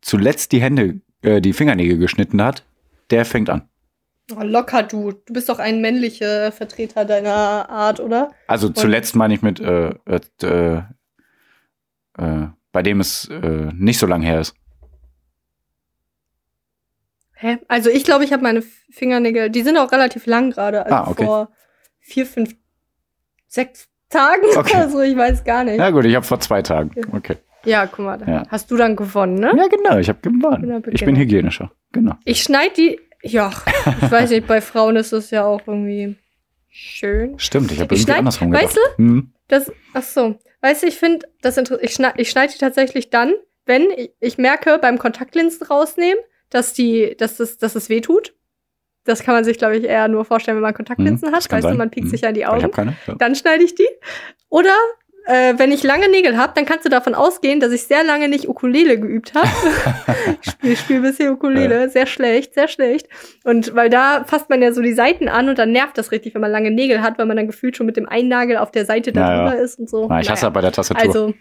zuletzt 0.00 0.52
die 0.52 0.62
Hände, 0.62 1.00
äh, 1.22 1.40
die 1.40 1.52
Fingernägel 1.52 1.98
geschnitten 1.98 2.42
hat, 2.42 2.64
der 3.10 3.24
fängt 3.24 3.50
an. 3.50 3.68
Oh, 4.34 4.42
locker 4.42 4.82
du. 4.82 5.12
Du 5.12 5.32
bist 5.34 5.48
doch 5.48 5.58
ein 5.58 5.80
männlicher 5.80 6.52
Vertreter 6.52 7.04
deiner 7.04 7.68
Art, 7.68 8.00
oder? 8.00 8.30
Also 8.46 8.70
zuletzt 8.70 9.14
meine 9.14 9.34
ich 9.34 9.42
mit, 9.42 9.60
äh, 9.60 9.94
äh, 10.06 10.82
äh, 12.18 12.46
bei 12.72 12.82
dem 12.82 13.00
es 13.00 13.28
äh, 13.28 13.70
nicht 13.74 13.98
so 13.98 14.06
lang 14.06 14.22
her 14.22 14.40
ist. 14.40 14.54
Hä? 17.42 17.58
Also 17.68 17.90
ich 17.90 18.04
glaube, 18.04 18.24
ich 18.24 18.32
habe 18.32 18.42
meine 18.42 18.62
Fingernägel, 18.90 19.50
die 19.50 19.62
sind 19.62 19.76
auch 19.76 19.90
relativ 19.90 20.26
lang 20.26 20.50
gerade. 20.52 20.84
Also 20.86 20.94
Ah, 20.96 21.08
okay. 21.10 21.24
vor 21.24 21.48
vier, 22.00 22.24
fünf, 22.24 22.54
sechs 23.48 23.88
Tagen. 24.08 24.42
Okay. 24.56 24.76
Also 24.76 25.00
ich 25.00 25.16
weiß 25.16 25.42
gar 25.44 25.64
nicht. 25.64 25.78
Ja 25.78 25.90
gut, 25.90 26.04
ich 26.04 26.14
habe 26.14 26.24
vor 26.24 26.38
zwei 26.40 26.62
Tagen. 26.62 26.92
Okay. 27.12 27.36
Ja, 27.64 27.86
guck 27.86 28.00
mal, 28.04 28.18
Ja. 28.28 28.44
hast 28.48 28.70
du 28.70 28.76
dann 28.76 28.94
gewonnen, 28.96 29.34
ne? 29.34 29.52
Ja 29.56 29.66
genau, 29.68 29.98
ich 29.98 30.08
habe 30.08 30.18
gewonnen. 30.20 30.62
Genau, 30.62 30.76
Ich 30.90 31.00
bin 31.04 31.14
genau. 31.14 31.18
hygienischer. 31.20 31.70
Genau. 31.92 32.14
Ich 32.24 32.42
schneide 32.42 32.74
die. 32.74 33.00
Ja, 33.24 33.52
ich 34.02 34.10
weiß 34.10 34.30
nicht, 34.30 34.46
bei 34.48 34.60
Frauen 34.60 34.96
ist 34.96 35.12
das 35.12 35.30
ja 35.30 35.44
auch 35.44 35.60
irgendwie 35.66 36.16
schön. 36.70 37.38
Stimmt, 37.38 37.70
ich 37.70 37.78
habe 37.80 37.94
irgendwie 37.94 38.02
schneid- 38.10 38.18
andersrum 38.18 38.50
gedacht. 38.50 38.64
weißt 38.76 38.78
Hm. 38.96 39.32
Das, 39.48 39.70
ach 39.94 40.02
so. 40.02 40.38
Weißt 40.60 40.82
du, 40.82 40.86
ich 40.86 40.96
finde, 40.96 41.26
das 41.40 41.56
ich 41.56 41.92
schneide 41.94 42.20
ich 42.20 42.30
schneid 42.30 42.52
die 42.54 42.58
tatsächlich 42.58 43.10
dann, 43.10 43.32
wenn 43.66 43.90
ich, 43.96 44.12
ich 44.20 44.38
merke 44.38 44.78
beim 44.78 44.98
Kontaktlinsen 44.98 45.66
rausnehmen, 45.66 46.18
dass 46.52 46.72
die, 46.74 47.16
dass 47.18 47.36
das, 47.36 47.58
dass 47.58 47.74
es 47.74 47.88
weh 47.88 48.00
tut. 48.00 48.34
Das 49.04 49.24
kann 49.24 49.34
man 49.34 49.42
sich, 49.42 49.58
glaube 49.58 49.76
ich, 49.76 49.84
eher 49.84 50.06
nur 50.06 50.24
vorstellen, 50.24 50.56
wenn 50.58 50.62
man 50.62 50.74
Kontaktlinsen 50.74 51.28
Mhm, 51.28 51.32
das 51.32 51.44
hat. 51.46 51.52
Weißt 51.52 51.64
du, 51.64 51.68
sein. 51.70 51.76
man 51.78 51.90
piekt 51.90 52.06
Mhm. 52.06 52.10
sich 52.10 52.20
ja 52.20 52.28
in 52.28 52.34
die 52.34 52.44
Aber 52.44 52.58
Ich 52.58 52.64
Augen. 52.64 52.72
habe 52.72 52.84
keine. 52.90 52.96
Ja. 53.08 53.14
Dann 53.16 53.34
schneide 53.34 53.64
ich 53.64 53.74
die. 53.74 53.88
Oder 54.48 54.74
äh, 55.26 55.54
wenn 55.56 55.72
ich 55.72 55.82
lange 55.82 56.08
Nägel 56.08 56.36
habe, 56.36 56.52
dann 56.54 56.64
kannst 56.66 56.84
du 56.84 56.88
davon 56.88 57.14
ausgehen, 57.14 57.58
dass 57.60 57.72
ich 57.72 57.82
sehr 57.84 58.04
lange 58.04 58.28
nicht 58.28 58.48
Ukulele 58.48 58.98
geübt 59.00 59.34
habe. 59.34 59.48
ich 60.42 60.50
spiele 60.50 60.76
spiel 60.76 61.00
bisher 61.00 61.32
Ukulele, 61.32 61.88
sehr 61.90 62.06
schlecht, 62.06 62.54
sehr 62.54 62.68
schlecht. 62.68 63.08
Und 63.44 63.74
weil 63.74 63.88
da 63.90 64.24
fasst 64.24 64.50
man 64.50 64.62
ja 64.62 64.72
so 64.72 64.82
die 64.82 64.92
Seiten 64.92 65.28
an 65.28 65.48
und 65.48 65.58
dann 65.58 65.72
nervt 65.72 65.96
das 65.98 66.12
richtig, 66.12 66.34
wenn 66.34 66.40
man 66.40 66.50
lange 66.52 66.70
Nägel 66.70 67.02
hat, 67.02 67.18
weil 67.18 67.26
man 67.26 67.36
dann 67.36 67.46
gefühlt 67.46 67.76
schon 67.76 67.86
mit 67.86 67.96
dem 67.96 68.08
einen 68.08 68.28
Nagel 68.28 68.56
auf 68.56 68.70
der 68.70 68.84
Seite 68.84 69.10
Ja, 69.10 69.14
darüber 69.14 69.56
ja. 69.56 69.62
ist 69.62 69.78
und 69.80 69.88
so. 69.90 70.06
Na, 70.08 70.20
ich 70.20 70.28
hasse 70.30 70.44
Naja. 70.44 70.50
bei 70.50 70.60
der 70.60 70.72
Tastatur. 70.72 71.02
Also, 71.02 71.34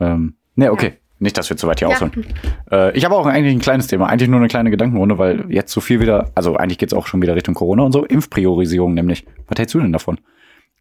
ähm, 0.00 0.36
ne, 0.56 0.70
okay. 0.72 0.94
Nicht, 1.18 1.38
dass 1.38 1.48
wir 1.48 1.56
zu 1.56 1.66
weit 1.66 1.78
hier 1.78 1.88
Ja. 1.88 1.94
ausholen. 1.94 2.26
Äh, 2.70 2.96
ich 2.96 3.04
habe 3.04 3.14
auch 3.16 3.24
eigentlich 3.26 3.54
ein 3.54 3.60
kleines 3.60 3.86
Thema, 3.86 4.06
eigentlich 4.06 4.28
nur 4.28 4.38
eine 4.38 4.48
kleine 4.48 4.70
Gedankenrunde, 4.70 5.16
weil 5.18 5.46
jetzt 5.50 5.72
so 5.72 5.80
viel 5.80 5.98
wieder, 6.00 6.30
also 6.34 6.56
eigentlich 6.56 6.76
geht's 6.78 6.92
auch 6.92 7.06
schon 7.06 7.22
wieder 7.22 7.34
Richtung 7.34 7.54
Corona 7.54 7.84
und 7.84 7.92
so, 7.92 8.04
Impfpriorisierung 8.04 8.92
nämlich. 8.94 9.24
Was 9.48 9.58
hältst 9.58 9.74
du 9.74 9.80
denn 9.80 9.92
davon? 9.92 10.18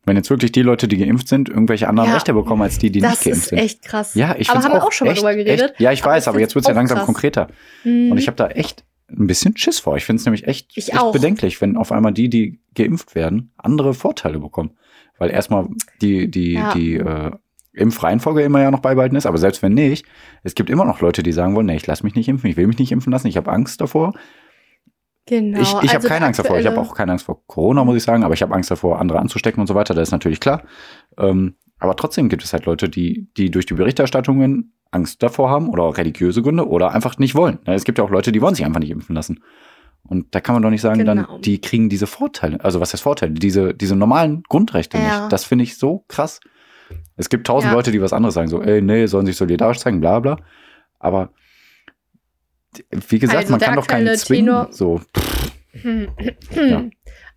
Wenn 0.07 0.17
jetzt 0.17 0.29
wirklich 0.29 0.51
die 0.51 0.61
Leute, 0.61 0.87
die 0.87 0.97
geimpft 0.97 1.27
sind, 1.29 1.49
irgendwelche 1.49 1.87
anderen 1.87 2.09
Ja. 2.09 2.15
Rechte 2.15 2.33
bekommen 2.33 2.61
als 2.61 2.77
die, 2.77 2.91
die 2.91 3.01
nicht 3.01 3.11
das 3.13 3.23
geimpft 3.23 3.41
ist 3.43 3.49
sind. 3.49 3.57
echt 3.59 3.81
krass. 3.83 4.13
Ja, 4.13 4.35
ich 4.37 4.49
Aber 4.49 4.61
haben 4.63 4.73
wir 4.73 4.83
auch 4.83 4.87
auch 4.87 4.91
schon 4.91 5.07
mal 5.07 5.13
echt, 5.13 5.21
drüber 5.21 5.35
geredet? 5.35 5.71
Echt, 5.71 5.79
ja, 5.79 5.91
ich 5.93 6.03
Aber 6.03 6.11
weiß, 6.11 6.27
aber 6.27 6.39
jetzt 6.39 6.53
wird's 6.53 6.67
ja 6.67 6.73
auch 6.73 6.77
langsam 6.77 6.97
krass. 6.97 7.05
konkreter. 7.05 7.47
Mhm. 7.85 8.11
Und 8.11 8.17
ich 8.17 8.27
habe 8.27 8.35
da 8.37 8.47
echt 8.49 8.83
ein 9.09 9.27
bisschen 9.27 9.55
Schiss 9.57 9.79
vor. 9.79 9.95
Ich 9.97 10.03
finde 10.05 10.19
es 10.19 10.25
nämlich 10.25 10.45
echt, 10.47 10.71
Ich 10.77 10.89
echt 10.91 11.01
auch. 11.01 11.11
bedenklich, 11.13 11.59
wenn 11.61 11.77
auf 11.77 11.91
einmal 11.91 12.11
die, 12.11 12.29
die 12.29 12.59
geimpft 12.75 13.15
werden, 13.15 13.51
andere 13.57 13.93
Vorteile 13.93 14.39
bekommen. 14.39 14.71
Weil 15.17 15.31
erstmal 15.31 15.67
die, 16.01 16.29
die, 16.29 16.53
Ja. 16.53 16.73
die 16.73 16.95
äh, 16.97 17.31
Impfreihenfolge 17.75 18.41
immer 18.41 18.61
ja 18.61 18.71
noch 18.71 18.79
beibehalten 18.79 19.15
ist, 19.15 19.25
aber 19.25 19.37
selbst 19.37 19.61
wenn 19.61 19.73
nicht, 19.73 20.05
es 20.43 20.55
gibt 20.55 20.69
immer 20.69 20.85
noch 20.85 21.01
Leute, 21.01 21.23
die 21.23 21.31
sagen 21.31 21.55
wollen, 21.55 21.65
nee, 21.67 21.75
ich 21.75 21.87
lass 21.87 22.03
mich 22.03 22.15
nicht 22.15 22.27
impfen, 22.27 22.49
ich 22.49 22.57
will 22.57 22.67
mich 22.67 22.79
nicht 22.79 22.91
impfen 22.91 23.11
lassen, 23.11 23.27
ich 23.27 23.37
habe 23.37 23.51
Angst 23.51 23.81
davor. 23.81 24.13
Genau. 25.27 25.59
ich 25.59 25.69
ich 25.69 25.89
habe 25.89 25.95
also 25.95 26.07
keine 26.07 26.25
Angst 26.27 26.39
davor. 26.39 26.59
Ich 26.59 26.67
habe 26.67 26.79
auch 26.79 26.93
keine 26.93 27.11
Angst 27.11 27.25
vor 27.25 27.41
Corona, 27.47 27.83
muss 27.83 27.95
ich 27.97 28.03
sagen, 28.03 28.23
aber 28.23 28.35
ich 28.35 28.41
habe 28.43 28.53
Angst 28.53 28.69
davor, 28.69 28.99
andere 28.99 29.19
anzustecken 29.19 29.59
und 29.59 29.67
so 29.67 29.73
weiter. 29.73 29.93
Das 29.95 30.09
ist 30.09 30.11
natürlich 30.11 30.39
klar. 30.39 30.63
Ähm, 31.17 31.55
aber 31.79 31.95
trotzdem 31.95 32.29
gibt 32.29 32.43
es 32.43 32.53
halt 32.53 32.65
Leute, 32.65 32.89
die, 32.89 33.27
die 33.35 33.49
durch 33.49 33.65
die 33.65 33.73
Berichterstattungen 33.73 34.73
Angst 34.91 35.23
davor 35.23 35.49
haben 35.49 35.69
oder 35.69 35.83
auch 35.83 35.97
religiöse 35.97 36.41
Gründe 36.43 36.67
oder 36.69 36.91
einfach 36.93 37.17
nicht 37.17 37.33
wollen. 37.35 37.57
Ja, 37.65 37.73
Es 37.73 37.83
gibt 37.85 37.97
ja 37.97 38.03
auch 38.03 38.09
Leute, 38.11 38.31
die 38.31 38.41
wollen 38.41 38.55
sich 38.55 38.65
einfach 38.65 38.79
nicht 38.79 38.91
impfen 38.91 39.15
lassen. 39.15 39.43
Und 40.07 40.35
da 40.35 40.39
kann 40.41 40.53
man 40.53 40.61
doch 40.61 40.69
nicht 40.69 40.81
sagen, 40.81 40.99
Genau. 40.99 41.15
dann, 41.15 41.41
die 41.41 41.59
kriegen 41.59 41.89
diese 41.89 42.05
Vorteile. 42.05 42.63
Also 42.63 42.79
was 42.79 42.93
heißt 42.93 43.01
Vorteile? 43.01 43.33
Diese, 43.33 43.73
diese 43.73 43.95
normalen 43.95 44.43
Grundrechte 44.47 44.97
Ja. 44.99 45.21
nicht. 45.21 45.33
Das 45.33 45.43
finde 45.43 45.63
ich 45.63 45.77
so 45.77 46.05
krass. 46.07 46.39
Es 47.17 47.29
gibt 47.29 47.47
tausend 47.47 47.71
Ja. 47.71 47.75
Leute, 47.75 47.91
die 47.91 48.01
was 48.01 48.13
anderes 48.13 48.35
sagen, 48.35 48.47
so, 48.49 48.61
ey, 48.61 48.81
nee, 48.81 49.05
sollen 49.05 49.25
sich 49.25 49.37
solidarisch 49.37 49.79
zeigen, 49.79 49.99
bla 50.01 50.19
bla. 50.19 50.37
Aber 50.99 51.31
wie 53.09 53.19
gesagt, 53.19 53.37
Also 53.39 53.51
man 53.51 53.59
kann 53.61 53.75
doch 53.75 53.87
keinen 53.87 54.15
zwingen. 54.17 54.45
Tenor- 54.47 54.71
So, 54.73 55.01
Hm. 55.71 56.07
Ja. 56.55 56.85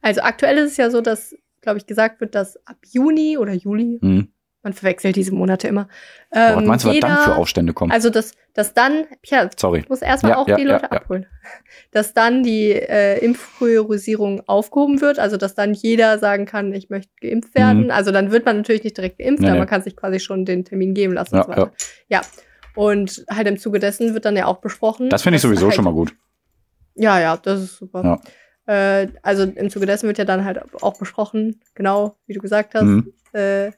Also 0.00 0.20
aktuell 0.22 0.58
ist 0.58 0.72
es 0.72 0.76
ja 0.76 0.90
so, 0.90 1.00
dass, 1.00 1.34
glaube 1.60 1.78
ich, 1.78 1.86
gesagt 1.86 2.20
wird, 2.20 2.34
dass 2.34 2.56
ab 2.66 2.76
Juni 2.90 3.36
oder 3.38 3.52
Juli, 3.52 3.98
hm. 4.00 4.28
Man 4.62 4.72
verwechselt 4.72 5.16
diese 5.16 5.32
Monate 5.34 5.68
immer. 5.68 5.84
Boah, 6.30 6.40
was 6.56 6.62
ähm, 6.62 6.66
meinst 6.66 6.84
du, 6.84 6.88
was 6.88 6.94
jeder, 6.94 7.08
dann 7.08 7.18
für 7.24 7.36
Aufstände 7.36 7.72
kommen? 7.72 7.92
Also, 7.92 8.10
dass, 8.10 8.32
dass 8.54 8.74
dann, 8.74 9.06
ja, 9.24 9.48
Sorry. 9.56 9.80
ich 9.80 9.88
muss 9.88 10.02
erstmal 10.02 10.32
Ja, 10.32 10.38
auch 10.38 10.48
ja, 10.48 10.56
die 10.56 10.64
Leute 10.64 10.90
abholen, 10.90 11.26
dass 11.92 12.12
dann 12.12 12.42
die 12.42 12.72
äh, 12.72 13.18
Impfpriorisierung 13.24 14.42
aufgehoben 14.48 15.00
wird, 15.00 15.18
also 15.18 15.36
dass 15.36 15.54
dann 15.54 15.74
jeder 15.74 16.18
sagen 16.18 16.44
kann, 16.46 16.72
ich 16.72 16.90
möchte 16.90 17.12
geimpft 17.20 17.54
werden. 17.54 17.84
Mhm. 17.84 17.90
Also 17.90 18.10
dann 18.10 18.30
wird 18.32 18.44
man 18.44 18.56
natürlich 18.58 18.84
nicht 18.84 18.96
direkt 18.96 19.18
geimpft, 19.18 19.42
Nee, 19.42 19.48
aber 19.50 19.58
man 19.58 19.68
kann 19.68 19.82
sich 19.82 19.96
quasi 19.96 20.20
schon 20.20 20.44
den 20.44 20.64
Termin 20.64 20.94
geben 20.94 21.14
lassen 21.14 21.36
Ja, 21.36 21.42
und 21.44 21.54
so. 21.56 21.70
Ja. 22.08 22.22
Und 22.74 23.24
halt 23.30 23.46
im 23.48 23.58
Zuge 23.58 23.78
dessen 23.78 24.14
wird 24.14 24.24
dann 24.24 24.36
ja 24.36 24.46
auch 24.46 24.58
besprochen. 24.58 25.08
Das 25.10 25.22
finde 25.22 25.36
ich 25.36 25.42
sowieso 25.42 25.66
halt, 25.66 25.74
schon 25.74 25.84
mal 25.84 25.92
gut. 25.92 26.14
Ja, 26.94 27.18
ja, 27.20 27.36
das 27.36 27.60
ist 27.62 27.76
super. 27.76 28.20
Äh, 28.66 29.08
also 29.22 29.44
im 29.44 29.70
Zuge 29.70 29.86
dessen 29.86 30.06
wird 30.08 30.18
ja 30.18 30.24
dann 30.24 30.44
halt 30.44 30.60
auch 30.82 30.98
besprochen, 30.98 31.60
genau 31.74 32.16
wie 32.26 32.34
du 32.34 32.40
gesagt 32.40 32.74
hast, 32.74 32.82
Mhm. 32.84 33.12
äh, 33.32 33.70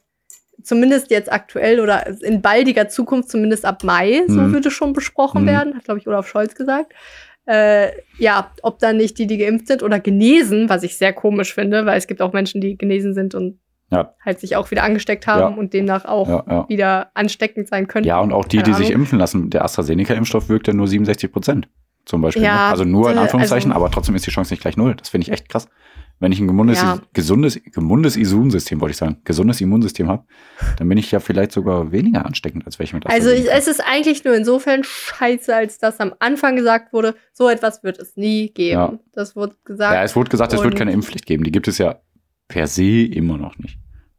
zumindest 0.63 1.11
jetzt 1.11 1.31
aktuell 1.31 1.79
oder 1.79 2.07
in 2.21 2.41
baldiger 2.41 2.87
Zukunft, 2.89 3.29
zumindest 3.29 3.65
ab 3.65 3.83
Mai, 3.83 4.21
so 4.27 4.39
Mhm. 4.41 4.53
würde 4.53 4.71
schon 4.71 4.93
besprochen 4.93 5.43
Mhm. 5.43 5.47
werden, 5.47 5.75
hat, 5.75 5.85
glaube 5.85 5.99
ich, 5.99 6.07
Olaf 6.07 6.27
Scholz 6.27 6.55
gesagt. 6.55 6.93
Äh, 7.45 7.89
ja, 8.19 8.51
ob 8.61 8.79
dann 8.79 8.97
nicht 8.97 9.17
die, 9.17 9.25
die 9.27 9.37
geimpft 9.37 9.67
sind 9.67 9.81
oder 9.83 9.99
genesen, 9.99 10.69
was 10.69 10.83
ich 10.83 10.95
sehr 10.97 11.11
komisch 11.11 11.53
finde, 11.53 11.85
weil 11.85 11.97
es 11.97 12.05
gibt 12.07 12.21
auch 12.21 12.33
Menschen, 12.33 12.61
die 12.61 12.77
genesen 12.77 13.13
sind 13.13 13.33
und 13.33 13.59
Ja. 13.89 14.13
halt 14.23 14.39
sich 14.39 14.55
auch 14.55 14.69
wieder 14.71 14.83
angesteckt 14.83 15.25
haben 15.27 15.39
Ja. 15.39 15.47
und 15.59 15.73
demnach 15.73 16.05
auch 16.05 16.29
Ja, 16.47 16.69
wieder 16.69 17.09
ansteckend 17.15 17.67
sein 17.67 17.87
könnten. 17.87 18.07
ja, 18.07 18.19
und 18.19 18.31
auch 18.31 18.45
die, 18.45 18.57
Keine 18.57 18.69
die 18.69 18.73
sich 18.83 18.91
impfen 18.91 19.17
lassen. 19.19 19.49
Der 19.49 19.65
AstraZeneca-Impfstoff 19.65 20.49
wirkt 20.49 20.67
ja 20.67 20.73
nur 20.73 20.87
67 20.87 21.31
Prozent. 21.31 21.67
Zum 22.05 22.21
Beispiel. 22.21 22.43
Ne? 22.43 22.51
Also 22.51 22.83
nur 22.83 23.11
in 23.11 23.17
äh, 23.17 23.21
Anführungszeichen, 23.21 23.71
also- 23.71 23.83
aber 23.83 23.91
trotzdem 23.93 24.15
ist 24.15 24.25
die 24.25 24.31
Chance 24.31 24.53
nicht 24.53 24.61
gleich 24.61 24.75
null. 24.77 24.95
Das 24.95 25.09
finde 25.09 25.27
ich 25.27 25.31
echt 25.33 25.49
krass. 25.49 25.67
Wenn 26.21 26.31
ich 26.31 26.39
ein 26.39 26.47
gesundes, 26.47 26.81
Ja. 26.81 26.99
gesundes, 27.13 27.59
gesundes 27.65 28.15
Immunsystem, 28.15 28.79
wollte 28.79 28.91
ich 28.91 28.97
sagen, 28.97 29.17
gesundes 29.25 29.59
Immunsystem 29.59 30.07
habe, 30.07 30.23
dann 30.77 30.87
bin 30.87 30.97
ich 30.97 31.11
ja 31.11 31.19
vielleicht 31.19 31.51
sogar 31.51 31.91
weniger 31.91 32.25
ansteckend, 32.25 32.65
als 32.65 32.79
welche 32.79 32.95
mit 32.95 33.05
Also 33.07 33.29
AstraZeneca. 33.29 33.51
ich, 33.53 33.57
es 33.57 33.67
ist 33.67 33.79
eigentlich 33.85 34.23
nur 34.23 34.35
insofern 34.35 34.83
scheiße, 34.83 35.53
als 35.55 35.79
dass 35.79 35.99
am 35.99 36.13
Anfang 36.19 36.55
gesagt 36.55 36.93
wurde, 36.93 37.15
so 37.33 37.49
etwas 37.49 37.83
wird 37.83 37.99
es 37.99 38.15
nie 38.15 38.49
geben. 38.53 38.71
Ja. 38.79 38.99
Das 39.11 39.35
wurde 39.35 39.55
gesagt. 39.65 39.93
ja, 39.95 40.03
es 40.03 40.15
wurde 40.15 40.29
gesagt, 40.29 40.53
es 40.53 40.63
wird 40.63 40.75
keine 40.75 40.91
Impfpflicht 40.93 41.25
geben. 41.25 41.43
Die 41.43 41.51
gibt 41.51 41.67
es 41.67 41.77
ja 41.79 41.99
per 42.47 42.67
se 42.67 43.03
immer 43.05 43.37
noch 43.37 43.57
nicht. 43.57 43.77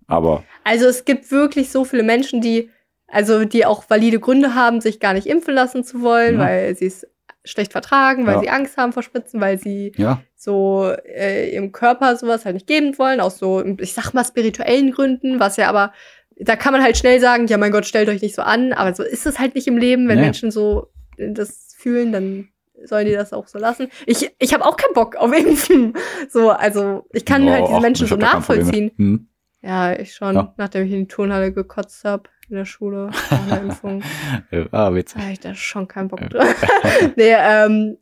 Aber 0.08 0.42
Also 0.64 0.86
es 0.86 1.04
gibt 1.04 1.30
wirklich 1.30 1.70
so 1.70 1.84
viele 1.84 2.02
Menschen, 2.02 2.40
die, 2.40 2.68
also 3.06 3.44
die 3.44 3.64
auch 3.64 3.88
valide 3.88 4.18
Gründe 4.18 4.54
haben, 4.56 4.80
sich 4.80 4.98
gar 5.00 5.12
nicht 5.14 5.26
impfen 5.28 5.54
lassen 5.54 5.84
zu 5.84 6.00
wollen, 6.02 6.34
Ja. 6.34 6.40
weil 6.46 6.74
sie 6.76 6.86
es 6.86 7.06
schlecht 7.44 7.72
vertragen, 7.72 8.26
weil 8.26 8.35
Ja. 8.35 8.40
sie 8.40 8.50
Angst 8.50 8.76
haben 8.76 8.92
vor 8.92 9.02
Spritzen, 9.02 9.40
weil 9.40 9.59
sie 9.59 9.92
ja, 9.96 10.20
so 10.37 10.92
äh, 11.05 11.52
ihrem 11.55 11.72
Körper 11.72 12.16
sowas 12.16 12.44
halt 12.44 12.55
nicht 12.55 12.66
geben 12.66 12.96
wollen, 12.98 13.20
aus 13.20 13.38
so, 13.38 13.64
ich 13.78 13.94
sag 13.94 14.12
mal, 14.12 14.24
spirituellen 14.24 14.92
Gründen, 14.92 15.40
was 15.40 15.57
ja 15.57 15.68
aber, 15.68 15.92
da 16.37 16.57
kann 16.57 16.72
man 16.72 16.83
halt 16.83 16.96
schnell 16.96 17.20
sagen, 17.20 17.46
ja 17.48 17.59
mein 17.59 17.72
Gott, 17.72 17.87
stellt 17.87 18.09
euch 18.09 18.22
nicht 18.22 18.35
so 18.35 18.42
an, 18.42 18.72
aber 18.72 18.94
so 18.94 19.02
ist 19.02 19.26
es 19.26 19.38
halt 19.38 19.55
nicht 19.55 19.66
im 19.66 19.76
Leben, 19.76 20.09
wenn 20.09 20.16
Nee. 20.18 20.24
Menschen 20.26 20.50
so 20.50 20.88
das 21.18 21.74
fühlen, 21.76 22.12
dann 22.12 22.48
sollen 22.85 23.07
die 23.07 23.12
das 23.12 23.33
auch 23.33 23.46
so 23.48 23.59
lassen. 23.59 23.88
Ich, 24.07 24.31
ich 24.38 24.55
habe 24.55 24.64
auch 24.64 24.76
keinen 24.76 24.94
Bock 24.94 25.14
auf 25.16 25.33
Impfen. 25.37 25.94
So, 26.28 26.50
also 26.50 27.05
ich 27.12 27.24
kann 27.24 27.46
Oh, 27.46 27.50
halt 27.50 27.68
diese 27.68 27.81
Menschen 27.81 28.07
so 28.07 28.16
nachvollziehen. 28.16 28.90
Hm. 28.96 29.28
Ja, 29.62 29.92
ich 29.96 30.14
schon, 30.14 30.35
Ja. 30.35 30.55
nachdem 30.57 30.87
ich 30.87 30.92
in 30.92 31.00
die 31.00 31.07
Turnhalle 31.09 31.52
gekotzt 31.52 32.05
habe 32.05 32.24
in 32.52 32.58
der 32.58 32.64
Schule 32.66 33.10
nach 33.30 33.48
der 33.48 33.62
Impfung. 33.62 34.02
Ah, 34.72 34.92
witzig. 34.94 35.18
Da 35.20 35.24
hab 35.26 35.32
ich 35.32 35.40
da 35.40 35.54
schon 35.54 35.88
keinen 35.88 36.08
Bock 36.08 36.20
drauf. 36.30 36.54
nee, 37.16 37.32
ähm, 37.36 37.96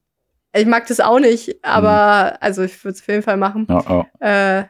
ich 0.52 0.66
mag 0.66 0.86
das 0.88 0.98
auch 1.00 1.20
nicht, 1.20 1.64
aber 1.64 2.32
Mhm. 2.32 2.36
also 2.40 2.62
ich 2.62 2.82
würde 2.84 2.94
es 2.96 3.00
auf 3.02 3.08
jeden 3.08 3.22
Fall 3.22 3.36
machen. 3.36 3.66
Ja, 3.70 4.04
ja. 4.20 4.58
Äh, 4.60 4.64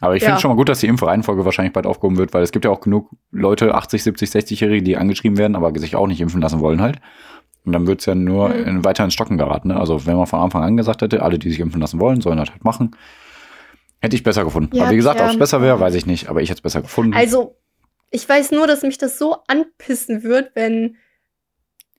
Aber 0.00 0.16
ich 0.16 0.22
Ja. 0.22 0.30
finde 0.30 0.40
schon 0.40 0.50
mal 0.50 0.56
gut, 0.56 0.68
dass 0.68 0.80
die 0.80 0.86
Impfreihenfolge 0.88 1.44
wahrscheinlich 1.44 1.72
bald 1.74 1.86
aufgehoben 1.86 2.16
wird, 2.16 2.32
weil 2.34 2.42
es 2.42 2.50
gibt 2.50 2.64
ja 2.64 2.70
auch 2.72 2.80
genug 2.80 3.10
Leute, 3.30 3.74
80, 3.74 4.02
70, 4.02 4.30
60-Jährige, 4.30 4.82
die 4.82 4.96
angeschrieben 4.96 5.38
werden, 5.38 5.54
aber 5.54 5.78
sich 5.78 5.94
auch 5.94 6.06
nicht 6.08 6.20
impfen 6.20 6.40
lassen 6.40 6.58
wollen 6.60 6.80
halt. 6.80 6.98
Und 7.64 7.72
dann 7.72 7.86
wird's 7.86 8.06
ja 8.06 8.14
nur 8.16 8.48
Mhm. 8.48 8.64
in, 8.64 8.84
weiter 8.84 9.04
ins 9.04 9.14
Stocken 9.14 9.38
geraten. 9.38 9.68
Ne? 9.68 9.78
Also 9.78 10.04
wenn 10.06 10.16
man 10.16 10.26
von 10.26 10.40
Anfang 10.40 10.64
an 10.64 10.76
gesagt 10.76 11.02
hätte, 11.02 11.22
alle, 11.22 11.38
die 11.38 11.50
sich 11.50 11.60
impfen 11.60 11.80
lassen 11.80 12.00
wollen, 12.00 12.20
sollen 12.20 12.38
das 12.38 12.50
halt 12.50 12.64
machen, 12.64 12.96
hätte 14.00 14.16
ich 14.16 14.24
besser 14.24 14.42
gefunden. 14.44 14.74
Ja, 14.74 14.84
aber 14.84 14.92
wie 14.92 14.96
gesagt, 14.96 15.20
ob 15.20 15.28
es 15.28 15.38
besser 15.38 15.62
wäre, 15.62 15.78
weiß 15.78 15.94
ich 15.94 16.06
nicht. 16.06 16.28
Aber 16.28 16.40
ich 16.42 16.48
hätte 16.48 16.58
es 16.58 16.62
besser 16.62 16.80
gefunden. 16.82 17.14
also, 17.14 17.54
ich 18.12 18.28
weiß 18.28 18.52
nur, 18.52 18.66
dass 18.66 18.82
mich 18.82 18.98
das 18.98 19.18
so 19.18 19.38
anpissen 19.48 20.22
wird, 20.22 20.52
wenn 20.54 20.96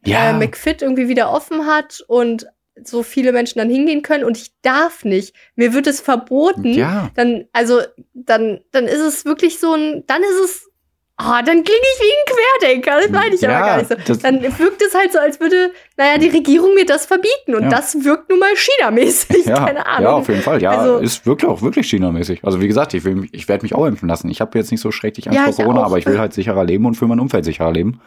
ja, 0.06 0.30
äh, 0.30 0.34
McFit 0.34 0.82
irgendwie 0.82 1.10
wieder 1.10 1.32
offen 1.32 1.66
hat 1.66 2.04
und 2.08 2.48
so 2.84 3.04
viele 3.04 3.32
Menschen 3.32 3.60
dann 3.60 3.70
hingehen 3.70 4.02
können 4.02 4.24
und 4.24 4.38
ich 4.38 4.54
darf 4.62 5.06
nicht. 5.06 5.36
Mir 5.56 5.74
wird 5.74 5.88
es 5.88 6.02
verboten. 6.02 6.74
ja, 6.74 7.12
Dann, 7.16 7.46
also, 7.52 7.82
dann, 8.14 8.62
dann 8.72 8.86
ist 8.86 9.02
es 9.02 9.26
wirklich 9.26 9.60
so 9.60 9.74
ein, 9.74 10.06
dann 10.08 10.22
ist 10.24 10.40
es, 10.44 10.70
ah, 11.18 11.42
dann 11.42 11.64
klinge 11.64 11.80
ich 11.96 12.02
wie 12.02 12.12
ein 12.12 12.36
Querdenker. 12.82 13.02
Das 13.02 13.10
meine 13.12 13.36
ich 13.36 13.44
aber 13.44 13.54
Ja, 13.54 13.60
gar 13.66 13.78
nicht 13.78 14.08
so. 14.08 14.16
Dann 14.16 14.42
wirkt 14.42 14.82
es 14.82 14.94
halt 14.96 15.12
so, 15.14 15.20
als 15.20 15.40
würde, 15.40 15.72
naja, 15.98 16.18
die 16.18 16.28
Regierung 16.30 16.74
mir 16.76 16.86
das 16.86 17.06
verbieten 17.06 17.56
und 17.56 17.64
Ja. 17.64 17.70
das 17.70 17.96
wirkt 18.04 18.30
nun 18.30 18.40
mal 18.40 18.56
China-mäßig. 18.56 19.46
ja, 19.46 19.66
Keine 19.66 19.86
Ahnung. 19.86 20.04
ja, 20.04 20.12
auf 20.12 20.28
jeden 20.28 20.42
Fall. 20.42 20.62
Ja, 20.62 20.72
Also- 20.72 20.98
ist 20.98 21.26
wirklich 21.26 21.50
auch 21.50 21.62
wirklich 21.62 21.88
China-mäßig. 21.90 22.44
Also 22.44 22.62
wie 22.62 22.68
gesagt, 22.68 22.94
ich, 22.94 23.04
will 23.04 23.28
ich 23.32 23.48
werde 23.48 23.64
mich 23.64 23.76
auch 23.76 23.86
impfen 23.86 24.10
lassen. 24.10 24.30
Ich 24.30 24.42
habe 24.42 24.58
jetzt 24.58 24.72
nicht 24.72 24.82
so 24.82 24.92
schrecklich 24.92 25.28
Angst 25.28 25.40
Ja, 25.40 25.46
vor 25.52 25.66
Corona, 25.66 25.82
auch. 25.82 25.86
aber 25.88 25.98
ich 25.98 26.06
will 26.06 26.20
halt 26.20 26.34
sicherer 26.34 26.64
leben 26.66 26.86
und 26.86 26.96
für 26.96 27.08
mein 27.08 27.20
Umfeld 27.20 27.46
sicherer 27.46 27.72
leben. 27.72 28.02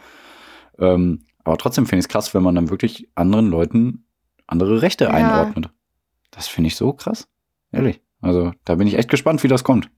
Ähm, 0.79 1.23
aber 1.43 1.57
trotzdem 1.57 1.85
finde 1.85 1.99
ich 1.99 2.05
es 2.05 2.09
krass, 2.09 2.33
wenn 2.33 2.43
man 2.43 2.55
dann 2.55 2.69
wirklich 2.69 3.09
anderen 3.15 3.49
Leuten 3.49 4.05
andere 4.47 4.81
Rechte 4.81 5.11
einordnet. 5.11 5.69
Das 6.31 6.47
finde 6.47 6.67
ich 6.67 6.75
so 6.75 6.93
krass. 6.93 7.27
Ehrlich. 7.71 8.01
Also 8.21 8.51
da 8.65 8.75
bin 8.75 8.87
ich 8.87 8.95
echt 8.97 9.09
gespannt, 9.09 9.43
wie 9.43 9.47
das 9.47 9.63
kommt. 9.63 9.89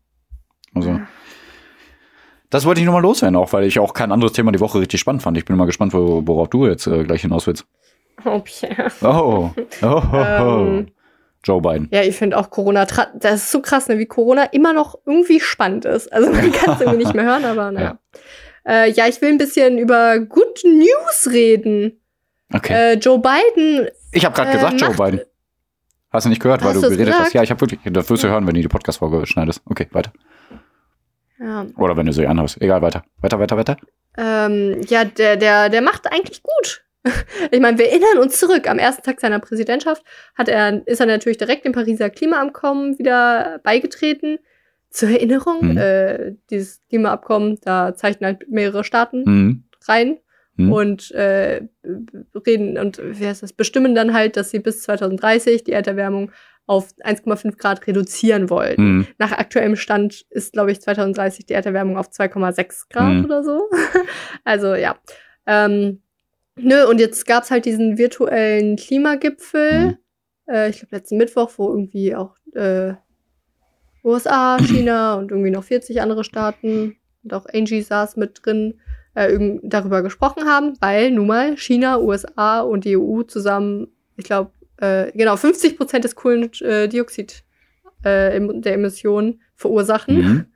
Also. 0.76 1.00
Das 2.50 2.66
wollte 2.66 2.82
ich 2.82 2.86
nur 2.86 2.94
mal 2.96 3.02
loswerden, 3.02 3.36
auch 3.36 3.54
weil 3.54 3.64
ich 3.66 3.80
auch 3.80 3.94
kein 3.94 4.12
anderes 4.12 4.34
Thema 4.34 4.52
die 4.52 4.60
Woche 4.60 4.80
richtig 4.80 5.00
spannend 5.00 5.22
fand. 5.22 5.38
Ich 5.38 5.46
bin 5.46 5.56
mal 5.56 5.66
gespannt, 5.66 5.94
wo, 5.94 6.22
worauf 6.26 6.50
du 6.50 6.66
jetzt 6.68 6.88
äh, 6.88 7.04
gleich 7.04 7.22
hinaus 7.22 7.48
willst. 7.48 7.66
Oh, 8.26 8.40
Pierre. 8.40 8.92
Oh, 9.02 9.52
oh, 9.56 9.66
oh, 9.82 10.02
oh. 10.14 10.66
Ähm. 10.68 10.88
Joe 11.44 11.62
Biden. 11.62 11.88
Ja, 11.92 12.02
ich 12.04 12.18
finde 12.18 12.38
auch 12.38 12.50
Corona, 12.50 12.86
das 12.86 13.36
ist 13.44 13.52
so 13.52 13.62
krass, 13.62 13.88
ne, 13.88 13.98
wie 13.98 14.06
Corona 14.06 14.44
immer 14.46 14.74
noch 14.74 15.00
irgendwie 15.06 15.40
spannend 15.40 15.86
ist. 15.86 16.12
Also 16.12 16.30
man 16.32 16.52
kann 16.52 16.74
es 16.76 16.82
irgendwie 16.82 16.98
nicht 17.06 17.14
mehr 17.14 17.24
hören, 17.24 17.46
aber 17.46 17.72
naja. 17.72 17.98
Ja. 18.66 18.84
Äh, 18.84 18.92
ja, 18.92 19.08
ich 19.08 19.22
will 19.22 19.30
ein 19.30 19.38
bisschen 19.38 19.78
über 19.78 20.20
Good 20.20 20.64
News 20.66 21.30
reden. 21.32 22.02
Okay. 22.54 22.74
Äh, 22.74 22.94
Joe 22.96 23.20
Biden, 23.20 23.88
Ich 24.12 24.26
habe 24.26 24.36
gerade 24.36 24.50
Äh, 24.50 24.54
gesagt, 24.54 24.82
Joe 24.82 24.94
Biden. 24.96 25.22
Hast 26.12 26.26
du 26.26 26.30
nicht 26.30 26.42
gehört, 26.42 26.62
weil 26.64 26.74
Hast 26.74 26.84
du 26.84 26.90
geredet 26.90 27.14
hast? 27.14 27.18
gesagt? 27.18 27.34
Ja, 27.36 27.44
ich 27.44 27.52
habe 27.52 27.62
wirklich. 27.62 27.80
Das 27.86 28.10
wirst 28.10 28.24
du 28.24 28.28
hören, 28.28 28.46
wenn 28.48 28.56
du 28.56 28.62
die 28.62 28.68
Podcast-Folge 28.68 29.26
schneidest. 29.28 29.62
Okay, 29.66 29.88
weiter. 29.92 30.12
Ja, 31.40 31.66
Oder 31.78 31.96
wenn 31.98 32.06
du 32.06 32.12
sie 32.14 32.28
anhörst. 32.28 32.62
Egal, 32.62 32.82
weiter. 32.82 33.04
Weiter, 33.22 33.40
weiter, 33.40 33.58
weiter. 33.58 33.78
ähm, 34.18 34.82
ja 34.88 35.06
der, 35.06 35.38
der, 35.38 35.70
der 35.70 35.82
macht 35.82 36.12
eigentlich 36.12 36.44
gut. 36.44 36.84
Ich 37.52 37.62
meine, 37.62 37.78
wir 37.78 37.88
erinnern 37.90 38.18
uns 38.22 38.38
zurück. 38.38 38.70
Am 38.70 38.78
ersten 38.78 39.04
Tag 39.04 39.22
seiner 39.22 39.40
Präsidentschaft 39.40 40.04
hat 40.36 40.50
er, 40.50 40.86
ist 40.86 41.00
er 41.00 41.06
natürlich 41.06 41.38
direkt 41.38 41.64
dem 41.66 41.72
Pariser 41.72 42.10
Klimaabkommen 42.10 43.00
wieder 43.00 43.60
beigetreten. 43.64 44.38
Zur 44.90 45.10
Erinnerung, 45.10 45.72
Mhm. 45.74 45.78
äh, 45.78 46.36
dieses 46.50 46.82
Klimaabkommen, 46.90 47.58
da 47.64 47.94
zeichnen 47.96 48.26
halt 48.26 48.50
mehrere 48.50 48.84
Staaten 48.84 49.24
Mhm. 49.26 49.64
rein 49.88 50.18
Mhm. 50.56 50.72
und 50.74 51.12
äh, 51.12 51.62
reden 52.46 52.78
und 52.78 53.00
wie 53.02 53.28
heißt 53.28 53.44
das, 53.44 53.54
bestimmen 53.54 53.96
dann 53.96 54.14
halt, 54.14 54.36
dass 54.36 54.50
sie 54.52 54.60
bis 54.60 54.82
2030 54.82 55.64
die 55.64 55.72
Erderwärmung 55.72 56.32
auf 56.70 56.90
1,5 57.04 57.58
Grad 57.58 57.88
reduzieren 57.88 58.52
wollen. 58.52 58.76
Mhm. 58.78 59.08
Nach 59.18 59.32
aktuellem 59.32 59.76
Stand 59.76 60.26
ist, 60.30 60.54
glaube 60.54 60.72
ich, 60.72 60.80
2030 60.80 61.48
die 61.48 61.54
Erderwärmung 61.54 61.98
auf 61.98 62.10
2,6 62.12 62.90
Grad 62.92 63.16
Mhm. 63.16 63.26
oder 63.26 63.44
so. 63.44 63.70
also 64.44 64.76
ja. 64.76 64.96
Ähm, 65.48 66.04
nö, 66.58 66.86
und 66.88 67.00
jetzt 67.00 67.26
gab's 67.26 67.50
halt 67.50 67.66
diesen 67.66 67.98
virtuellen 67.98 68.76
Klimagipfel, 68.76 69.88
Mhm. 69.88 69.98
äh, 70.48 70.70
ich 70.70 70.78
glaube 70.78 70.96
letzten 70.96 71.18
Mittwoch, 71.18 71.50
wo 71.58 71.70
irgendwie 71.70 72.14
auch 72.16 72.36
äh, 72.54 72.94
USA, 74.04 74.58
China 74.64 75.16
und 75.16 75.32
irgendwie 75.32 75.50
noch 75.52 75.64
40 75.64 76.02
andere 76.02 76.24
Staaten 76.24 76.98
und 77.24 77.34
auch 77.34 77.48
Angie 77.52 77.82
saß 77.82 78.16
mit 78.16 78.42
drin, 78.46 78.80
äh, 79.16 79.58
darüber 79.64 80.04
gesprochen 80.04 80.46
haben, 80.46 80.74
weil 80.82 81.10
nun 81.10 81.26
mal 81.26 81.58
China, 81.58 82.00
USA 82.00 82.62
und 82.62 82.86
die 82.86 82.96
EU 82.96 83.24
zusammen, 83.24 83.88
ich 84.18 84.26
glaube, 84.26 84.52
äh, 84.82 85.12
genau, 85.14 85.36
50 85.38 85.78
Prozent 85.78 86.04
des 86.06 86.16
Kohlendioxid 86.16 87.44
äh, 88.04 88.40
der 88.40 88.74
Emissionen 88.74 89.42
verursachen. 89.56 90.16
Mhm. 90.16 90.46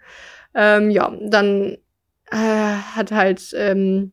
Ähm, 0.56 0.92
ja, 0.92 1.12
dann 1.20 1.78
äh, 2.30 2.36
hat 2.38 3.12
halt, 3.12 3.42
ähm, 3.56 4.12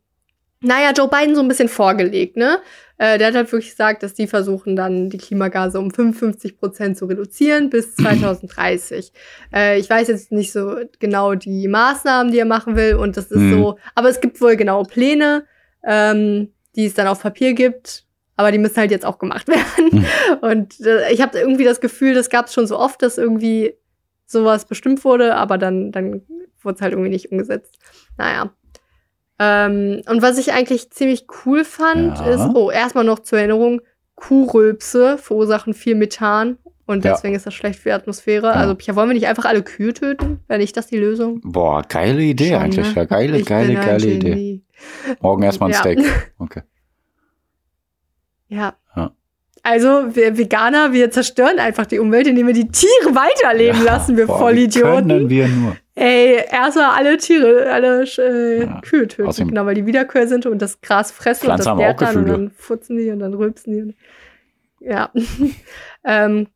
naja, 0.63 0.93
Joe 0.97 1.07
Biden 1.07 1.35
so 1.35 1.43
ein 1.43 1.49
bisschen 1.49 1.69
vorgelegt, 1.69 2.39
ne? 2.39 2.61
Äh, 2.97 3.19
der 3.19 3.27
hat 3.27 3.35
halt 3.35 3.53
wirklich 3.53 3.73
gesagt, 3.73 4.03
dass 4.03 4.15
die 4.15 4.27
versuchen 4.27 4.75
dann 4.75 5.11
die 5.11 5.19
Klimagase 5.19 5.79
um 5.79 5.91
55 5.91 6.57
Prozent 6.57 6.97
zu 6.97 7.05
reduzieren 7.05 7.69
bis 7.69 7.95
2030. 7.97 9.13
äh, 9.55 9.79
ich 9.79 9.91
weiß 9.91 10.09
jetzt 10.09 10.33
nicht 10.33 10.51
so 10.51 10.77
genau 10.99 11.35
die 11.35 11.69
Maßnahmen, 11.69 12.33
die 12.33 12.39
er 12.39 12.47
machen 12.47 12.75
will 12.75 12.95
und 12.95 13.19
das 13.19 13.27
ist 13.31 13.37
Mhm. 13.39 13.53
so, 13.53 13.79
aber 13.95 14.09
es 14.09 14.23
gibt 14.23 14.41
wohl 14.41 14.57
genaue 14.57 14.85
Pläne, 14.85 15.45
ähm, 15.85 16.55
die 16.75 16.87
es 16.87 16.95
dann 16.95 17.07
auf 17.07 17.21
Papier 17.21 17.53
gibt. 17.53 18.07
Aber 18.41 18.53
die 18.53 18.59
müssen 18.59 18.77
halt 18.79 18.91
jetzt 18.91 19.05
auch 19.05 19.19
gemacht 19.19 19.47
werden. 19.49 20.07
Und 20.41 20.81
äh, 20.81 21.13
ich 21.13 21.21
habe 21.21 21.39
irgendwie 21.39 21.65
das 21.65 21.81
Gefühl, 21.83 22.15
das 22.15 22.31
gab 22.31 22.47
es 22.47 22.55
schon 22.55 22.67
so 22.67 22.79
oft, 22.79 23.03
dass 23.03 23.19
irgendwie 23.19 23.75
sowas 24.27 24.65
bestimmt 24.65 25.05
wurde, 25.05 25.35
aber 25.37 25.59
dann, 25.59 25.93
dann 25.93 26.23
wurde 26.63 26.77
es 26.77 26.81
halt 26.81 26.93
irgendwie 26.93 27.11
nicht 27.11 27.31
umgesetzt. 27.33 27.79
Naja. 28.17 28.51
Ähm, 29.39 30.01
und 30.09 30.23
was 30.23 30.39
ich 30.39 30.53
eigentlich 30.53 30.91
ziemlich 30.91 31.27
cool 31.45 31.65
fand, 31.65 32.19
Ja. 32.19 32.27
ist, 32.27 32.55
oh, 32.55 32.71
erstmal 32.71 33.05
noch 33.05 33.19
zur 33.19 33.39
Erinnerung, 33.39 33.81
Kuhrülpse 34.15 35.19
verursachen 35.19 35.75
viel 35.75 35.95
Methan 35.95 36.57
und 36.87 37.05
Ja. 37.05 37.13
deswegen 37.13 37.35
ist 37.35 37.47
das 37.47 37.55
schlecht 37.55 37.79
für 37.81 37.89
die 37.91 37.93
Atmosphäre. 37.95 38.47
Ja. 38.49 38.53
Also, 38.53 38.77
ja, 38.81 38.97
wollen 38.97 39.09
wir 39.11 39.15
nicht 39.15 39.27
einfach 39.27 39.45
alle 39.47 39.63
Kühe 39.63 39.93
töten? 39.95 40.41
Wäre 40.47 40.61
nicht 40.61 40.77
das 40.77 40.87
die 40.87 40.99
Lösung? 40.99 41.41
Boah, 41.43 41.83
geile 41.89 42.23
Idee 42.23 42.49
Schon, 42.53 42.57
eigentlich. 42.63 42.87
ne? 42.89 42.93
Ja, 42.97 43.05
geile, 43.05 43.39
Ich 43.39 43.47
geile, 43.47 43.75
geile 43.75 44.07
Idee. 44.07 44.63
Morgen 45.21 45.43
erstmal 45.43 45.71
ein 45.71 45.73
Ja. 45.75 45.81
Steak. 45.81 46.01
Okay. 46.39 46.63
Ja. 48.51 48.75
Ja. 48.95 49.13
Also, 49.63 50.15
wir 50.15 50.37
Veganer, 50.37 50.93
wir 50.93 51.11
zerstören 51.11 51.59
einfach 51.59 51.87
die 51.87 51.99
Umwelt, 51.99 52.27
indem 52.27 52.47
wir 52.47 52.55
die 52.55 52.69
Tiere 52.69 53.15
weiterleben 53.15 53.83
lassen, 53.85 54.17
wir 54.17 54.27
Boah, 54.27 54.39
Vollidioten. 54.39 55.09
Können 55.09 55.31
wir 55.31 55.49
nur. 55.49 55.77
Ey, 55.95 56.45
erstmal 56.51 56.91
alle 56.97 57.19
Tiere, 57.19 57.71
alle 57.71 58.05
äh, 58.05 58.65
Ja. 58.65 58.81
Kühe 58.81 59.07
töten, 59.07 59.49
genau, 59.49 59.67
weil 59.67 59.75
die 59.75 59.85
Wiederkäuer 59.85 60.27
sind 60.27 60.47
und 60.47 60.61
das 60.61 60.81
Gras 60.81 61.13
fressen 61.13 61.45
Pflanzen 61.45 61.73
und 61.73 61.79
das 61.79 61.87
gärt 61.87 62.01
dann 62.01 62.17
und 62.17 62.29
dann 62.29 62.51
futzen 62.51 62.97
die 62.97 63.11
und 63.11 63.19
dann 63.19 63.35
rülpsen 63.35 63.73
die. 63.73 63.83
Und, 63.83 63.95
ja. 64.81 65.11
ähm, 66.05 66.47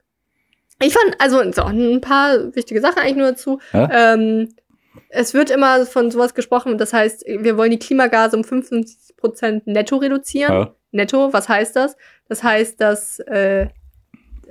ich 0.82 0.94
fand, 0.94 1.20
also 1.20 1.42
so, 1.52 1.62
ein 1.64 2.00
paar 2.00 2.54
wichtige 2.54 2.80
Sachen 2.80 3.00
eigentlich 3.00 3.16
nur 3.16 3.28
dazu. 3.28 3.60
Ja? 3.72 4.14
Ähm, 4.14 4.54
es 5.10 5.34
wird 5.34 5.50
immer 5.50 5.84
von 5.84 6.10
sowas 6.10 6.34
gesprochen, 6.34 6.78
das 6.78 6.92
heißt, 6.92 7.24
wir 7.26 7.58
wollen 7.58 7.70
die 7.70 7.78
Klimagase 7.78 8.36
um 8.36 8.44
55 8.44 9.16
Prozent 9.16 9.66
netto 9.66 9.96
reduzieren. 9.96 10.68
Netto, 10.94 11.32
was 11.32 11.48
heißt 11.48 11.76
das? 11.76 11.96
Das 12.28 12.42
heißt, 12.42 12.80
dass 12.80 13.18
äh, 13.20 13.68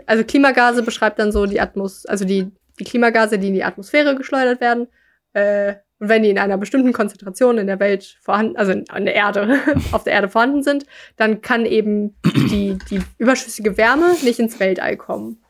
also 0.06 0.24
Klimagase 0.24 0.84
beschreibt 0.84 1.20
dann 1.20 1.32
so 1.32 1.46
die 1.46 1.60
Atmos, 1.60 2.06
also 2.06 2.26
die, 2.26 2.52
die 2.80 2.84
Klimagase, 2.84 3.40
die 3.40 3.48
in 3.48 3.54
die 3.54 3.64
Atmosphäre 3.64 4.16
geschleudert 4.16 4.62
werden. 4.62 4.88
Äh, 5.34 5.76
und 6.00 6.10
wenn 6.10 6.24
die 6.24 6.30
in 6.30 6.40
einer 6.40 6.58
bestimmten 6.58 6.92
Konzentration 6.92 7.58
in 7.58 7.68
der 7.68 7.80
Welt 7.80 8.18
vorhanden, 8.22 8.58
also 8.58 8.74
in, 8.74 9.06
der 9.06 9.16
Erde, 9.16 9.60
auf 9.92 10.04
der 10.04 10.14
Erde 10.14 10.28
vorhanden 10.28 10.64
sind, 10.64 10.86
dann 11.16 11.42
kann 11.42 11.66
eben 11.66 12.16
die, 12.26 12.78
die 12.90 13.02
überschüssige 13.18 13.78
Wärme 13.78 14.14
nicht 14.22 14.40
ins 14.40 14.60
Weltall 14.60 14.98
kommen. 14.98 15.42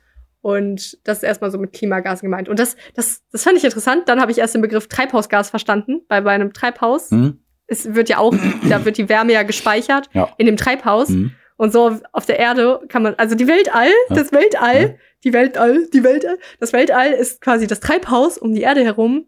Und 0.41 0.99
das 1.07 1.19
ist 1.19 1.23
erstmal 1.23 1.51
so 1.51 1.57
mit 1.57 1.71
Klimagasen 1.71 2.27
gemeint. 2.27 2.49
Und 2.49 2.59
das, 2.59 2.75
das, 2.95 3.21
das 3.31 3.43
fand 3.43 3.57
ich 3.57 3.63
interessant. 3.63 4.09
Dann 4.09 4.19
habe 4.19 4.31
ich 4.31 4.37
erst 4.37 4.53
den 4.53 4.61
Begriff 4.61 4.87
Treibhausgas 4.87 5.49
verstanden, 5.49 6.01
weil 6.09 6.21
bei 6.21 6.31
einem 6.31 6.53
Treibhaus, 6.53 7.11
Mhm. 7.11 7.39
Es 7.73 7.93
wird 7.95 8.09
ja 8.09 8.17
auch, 8.19 8.33
da 8.69 8.85
wird 8.85 8.97
die 8.97 9.09
Wärme 9.09 9.33
ja 9.33 9.43
gespeichert 9.43 10.09
Ja. 10.13 10.29
in 10.37 10.45
dem 10.45 10.57
Treibhaus. 10.57 11.09
Mhm. 11.09 11.31
Und 11.57 11.71
so 11.71 11.99
auf 12.11 12.25
der 12.25 12.39
Erde 12.39 12.81
kann 12.89 13.03
man, 13.03 13.15
also 13.15 13.35
die 13.35 13.47
Weltall, 13.47 13.89
Ja. 14.09 14.15
das 14.15 14.31
Weltall, 14.31 14.81
Ja. 14.81 14.89
die 15.23 15.33
Weltall, 15.33 15.87
die 15.93 16.03
Weltall, 16.03 16.37
das 16.59 16.73
Weltall 16.73 17.11
ist 17.11 17.41
quasi 17.41 17.67
das 17.67 17.79
Treibhaus 17.79 18.37
um 18.37 18.53
die 18.53 18.61
Erde 18.61 18.83
herum 18.83 19.27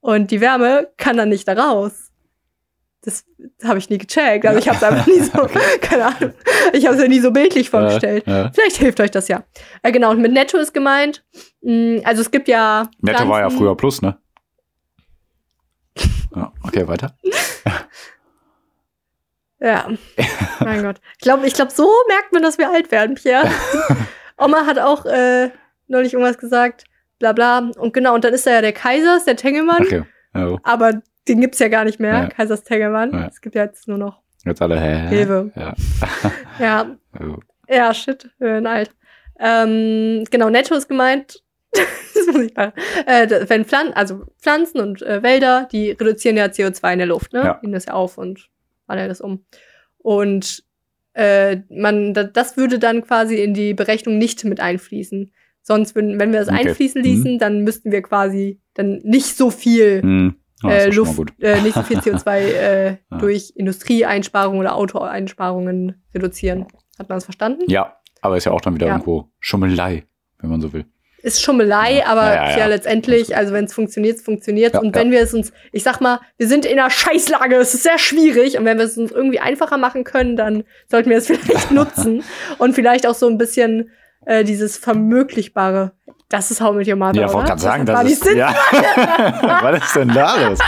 und 0.00 0.30
die 0.30 0.40
Wärme 0.40 0.88
kann 0.96 1.16
dann 1.16 1.28
nicht 1.28 1.46
da 1.48 1.52
raus. 1.54 2.10
Das 3.02 3.24
habe 3.62 3.78
ich 3.78 3.88
nie 3.88 3.98
gecheckt. 3.98 4.44
Also 4.46 4.58
ich 4.58 4.66
habe 4.68 4.78
es 4.78 4.82
einfach 4.82 5.06
nie 5.06 5.20
so, 5.20 5.46
keine 5.80 6.06
Ahnung, 6.06 6.32
ich 6.72 6.86
habe 6.86 6.96
es 6.96 7.02
ja 7.02 7.06
nie 7.06 7.20
so 7.20 7.30
bildlich 7.30 7.70
vorgestellt. 7.70 8.24
Ja, 8.26 8.36
ja. 8.44 8.50
Vielleicht 8.52 8.78
hilft 8.78 8.98
euch 8.98 9.12
das 9.12 9.28
ja. 9.28 9.44
Äh, 9.82 9.92
genau, 9.92 10.10
und 10.10 10.20
mit 10.20 10.32
Netto 10.32 10.56
ist 10.58 10.74
gemeint, 10.74 11.24
mh, 11.60 12.00
also 12.04 12.22
es 12.22 12.30
gibt 12.32 12.48
ja. 12.48 12.88
Netto 13.00 13.28
war 13.28 13.40
ja 13.40 13.50
früher 13.50 13.76
Plus, 13.76 14.02
ne? 14.02 14.16
Ja, 16.34 16.52
okay, 16.64 16.86
weiter. 16.88 17.16
Ja, 19.58 19.88
mein 20.60 20.82
Gott. 20.82 21.00
Ich 21.14 21.20
glaube, 21.22 21.46
ich 21.46 21.54
glaub, 21.54 21.70
so 21.70 21.90
merkt 22.08 22.32
man, 22.32 22.42
dass 22.42 22.58
wir 22.58 22.70
alt 22.70 22.90
werden, 22.90 23.14
Pierre. 23.14 23.48
Oma 24.36 24.66
hat 24.66 24.78
auch 24.78 25.06
äh, 25.06 25.50
neulich 25.88 26.12
irgendwas 26.12 26.36
gesagt, 26.38 26.84
bla 27.18 27.32
bla. 27.32 27.70
Und 27.78 27.94
genau, 27.94 28.14
und 28.14 28.22
dann 28.24 28.34
ist 28.34 28.46
da 28.46 28.50
ja 28.52 28.60
der 28.60 28.74
Kaisers, 28.74 29.24
der 29.24 29.36
Tengelmann. 29.36 29.82
Okay. 29.82 30.02
Ja, 30.34 30.58
Aber 30.62 31.00
den 31.26 31.40
gibt's 31.40 31.58
ja 31.58 31.68
gar 31.68 31.84
nicht 31.84 31.98
mehr, 31.98 32.12
Ja. 32.12 32.28
Kaisers 32.28 32.64
Tengelmann. 32.64 33.12
Ja. 33.12 33.26
Es 33.28 33.40
gibt 33.40 33.54
ja 33.54 33.64
jetzt 33.64 33.88
nur 33.88 33.96
noch 33.98 34.20
jetzt 34.44 34.60
alle, 34.60 34.78
hä? 34.78 35.08
Rewe. 35.08 35.50
Ja. 35.56 35.74
Ja, 36.58 36.86
Oh. 37.18 37.38
ja, 37.66 37.94
shit, 37.94 38.28
wir 38.38 38.48
werden 38.48 38.66
alt. 38.66 38.90
Ähm, 39.40 40.24
genau, 40.30 40.50
Netto 40.50 40.74
ist 40.74 40.86
gemeint. 40.88 41.42
das 42.14 42.26
muss 42.26 42.42
ich 42.42 42.54
machen. 42.54 42.72
Äh, 43.06 43.28
wenn 43.48 43.64
Pflanzen, 43.64 43.94
also 43.94 44.24
Pflanzen 44.40 44.80
und 44.80 45.02
äh, 45.02 45.22
Wälder, 45.22 45.68
die 45.70 45.90
reduzieren 45.90 46.36
ja 46.36 46.46
CO2 46.46 46.92
in 46.92 46.98
der 46.98 47.08
Luft, 47.08 47.32
ne? 47.32 47.40
Ja. 47.44 47.58
Nehmen 47.62 47.72
das 47.74 47.86
ja 47.86 47.92
auf 47.94 48.18
und 48.18 48.48
wandeln 48.86 49.08
das 49.08 49.20
um. 49.20 49.44
Und 49.98 50.62
äh, 51.14 51.58
man, 51.70 52.14
da, 52.14 52.24
das 52.24 52.56
würde 52.56 52.78
dann 52.78 53.02
quasi 53.02 53.36
in 53.36 53.54
die 53.54 53.74
Berechnung 53.74 54.18
nicht 54.18 54.44
mit 54.44 54.60
einfließen. 54.60 55.32
Sonst 55.62 55.94
würden, 55.94 56.20
wenn 56.20 56.32
wir 56.32 56.40
das 56.40 56.48
Okay. 56.48 56.68
einfließen 56.68 57.00
Mhm. 57.00 57.06
ließen, 57.06 57.38
dann 57.38 57.62
müssten 57.64 57.90
wir 57.90 58.02
quasi 58.02 58.60
dann 58.74 59.00
nicht 59.02 59.36
so 59.36 59.50
viel 59.50 60.02
Hm. 60.02 60.36
Oh, 60.64 60.68
äh, 60.68 60.88
Luft, 60.90 61.34
äh, 61.40 61.60
nicht 61.60 61.74
so 61.74 61.82
viel 61.82 61.98
CO2 61.98 62.38
äh, 62.38 62.86
Ja. 63.10 63.18
durch 63.18 63.52
Industrieeinsparungen 63.56 64.58
oder 64.60 64.74
Autoeinsparungen 64.74 66.02
reduzieren. 66.14 66.66
Hat 66.98 67.08
man 67.08 67.16
das 67.16 67.24
verstanden? 67.24 67.64
Ja, 67.68 67.96
aber 68.22 68.36
ist 68.36 68.44
ja 68.44 68.52
auch 68.52 68.60
dann 68.60 68.74
wieder 68.74 68.86
Ja. 68.86 68.92
irgendwo 68.94 69.28
Schummelei, 69.38 70.04
wenn 70.38 70.50
man 70.50 70.60
so 70.60 70.72
will. 70.72 70.86
Ist 71.26 71.42
Schummelei, 71.42 71.98
Ja. 71.98 72.06
aber 72.06 72.34
Ja, 72.34 72.58
ja, 72.58 72.66
letztendlich, 72.66 73.36
also 73.36 73.52
wenn 73.52 73.64
es 73.64 73.74
funktioniert, 73.74 74.20
funktioniert 74.20 74.76
Und 74.78 74.94
wenn 74.94 75.10
wir 75.10 75.20
es 75.20 75.34
uns, 75.34 75.52
ich 75.72 75.82
sag 75.82 76.00
mal, 76.00 76.20
wir 76.38 76.46
sind 76.46 76.64
in 76.64 76.78
einer 76.78 76.88
Scheißlage, 76.88 77.56
es 77.56 77.74
ist 77.74 77.82
sehr 77.82 77.98
schwierig. 77.98 78.56
Und 78.58 78.64
wenn 78.64 78.78
wir 78.78 78.84
es 78.84 78.96
uns 78.96 79.10
irgendwie 79.10 79.40
einfacher 79.40 79.76
machen 79.76 80.04
können, 80.04 80.36
dann 80.36 80.62
sollten 80.88 81.10
wir 81.10 81.16
es 81.18 81.26
vielleicht 81.28 81.72
nutzen. 81.72 82.22
Und 82.58 82.74
vielleicht 82.74 83.06
auch 83.08 83.14
so 83.16 83.26
ein 83.28 83.38
bisschen 83.38 83.90
äh, 84.24 84.44
dieses 84.44 84.76
Vermöglichbare. 84.76 85.92
Das 86.28 86.50
ist 86.52 86.60
How 86.60 86.74
mit 86.76 86.86
Your 86.86 86.94
Mother, 86.96 87.20
Ja, 87.22 87.26
wollte 87.26 87.36
oder? 87.38 87.46
gerade 87.46 87.60
sagen, 87.60 87.86
das 87.86 88.04
die 88.04 88.12
ist. 88.12 88.24
Ja. 88.34 88.54
Was 89.62 89.84
ist 89.84 89.96
denn 89.96 90.08
da 90.14 90.48
los? 90.48 90.58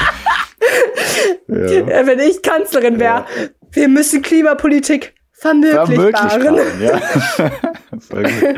Äh, 1.49 2.07
Wenn 2.07 2.19
ich 2.21 2.43
Kanzlerin 2.43 2.99
wäre, 2.99 3.25
wir 3.73 3.89
müssen 3.89 4.23
Klimapolitik 4.23 5.15
vermöglichbaren. 5.33 6.43
Vermöglichbaren, 6.43 6.83
ja. 6.83 7.01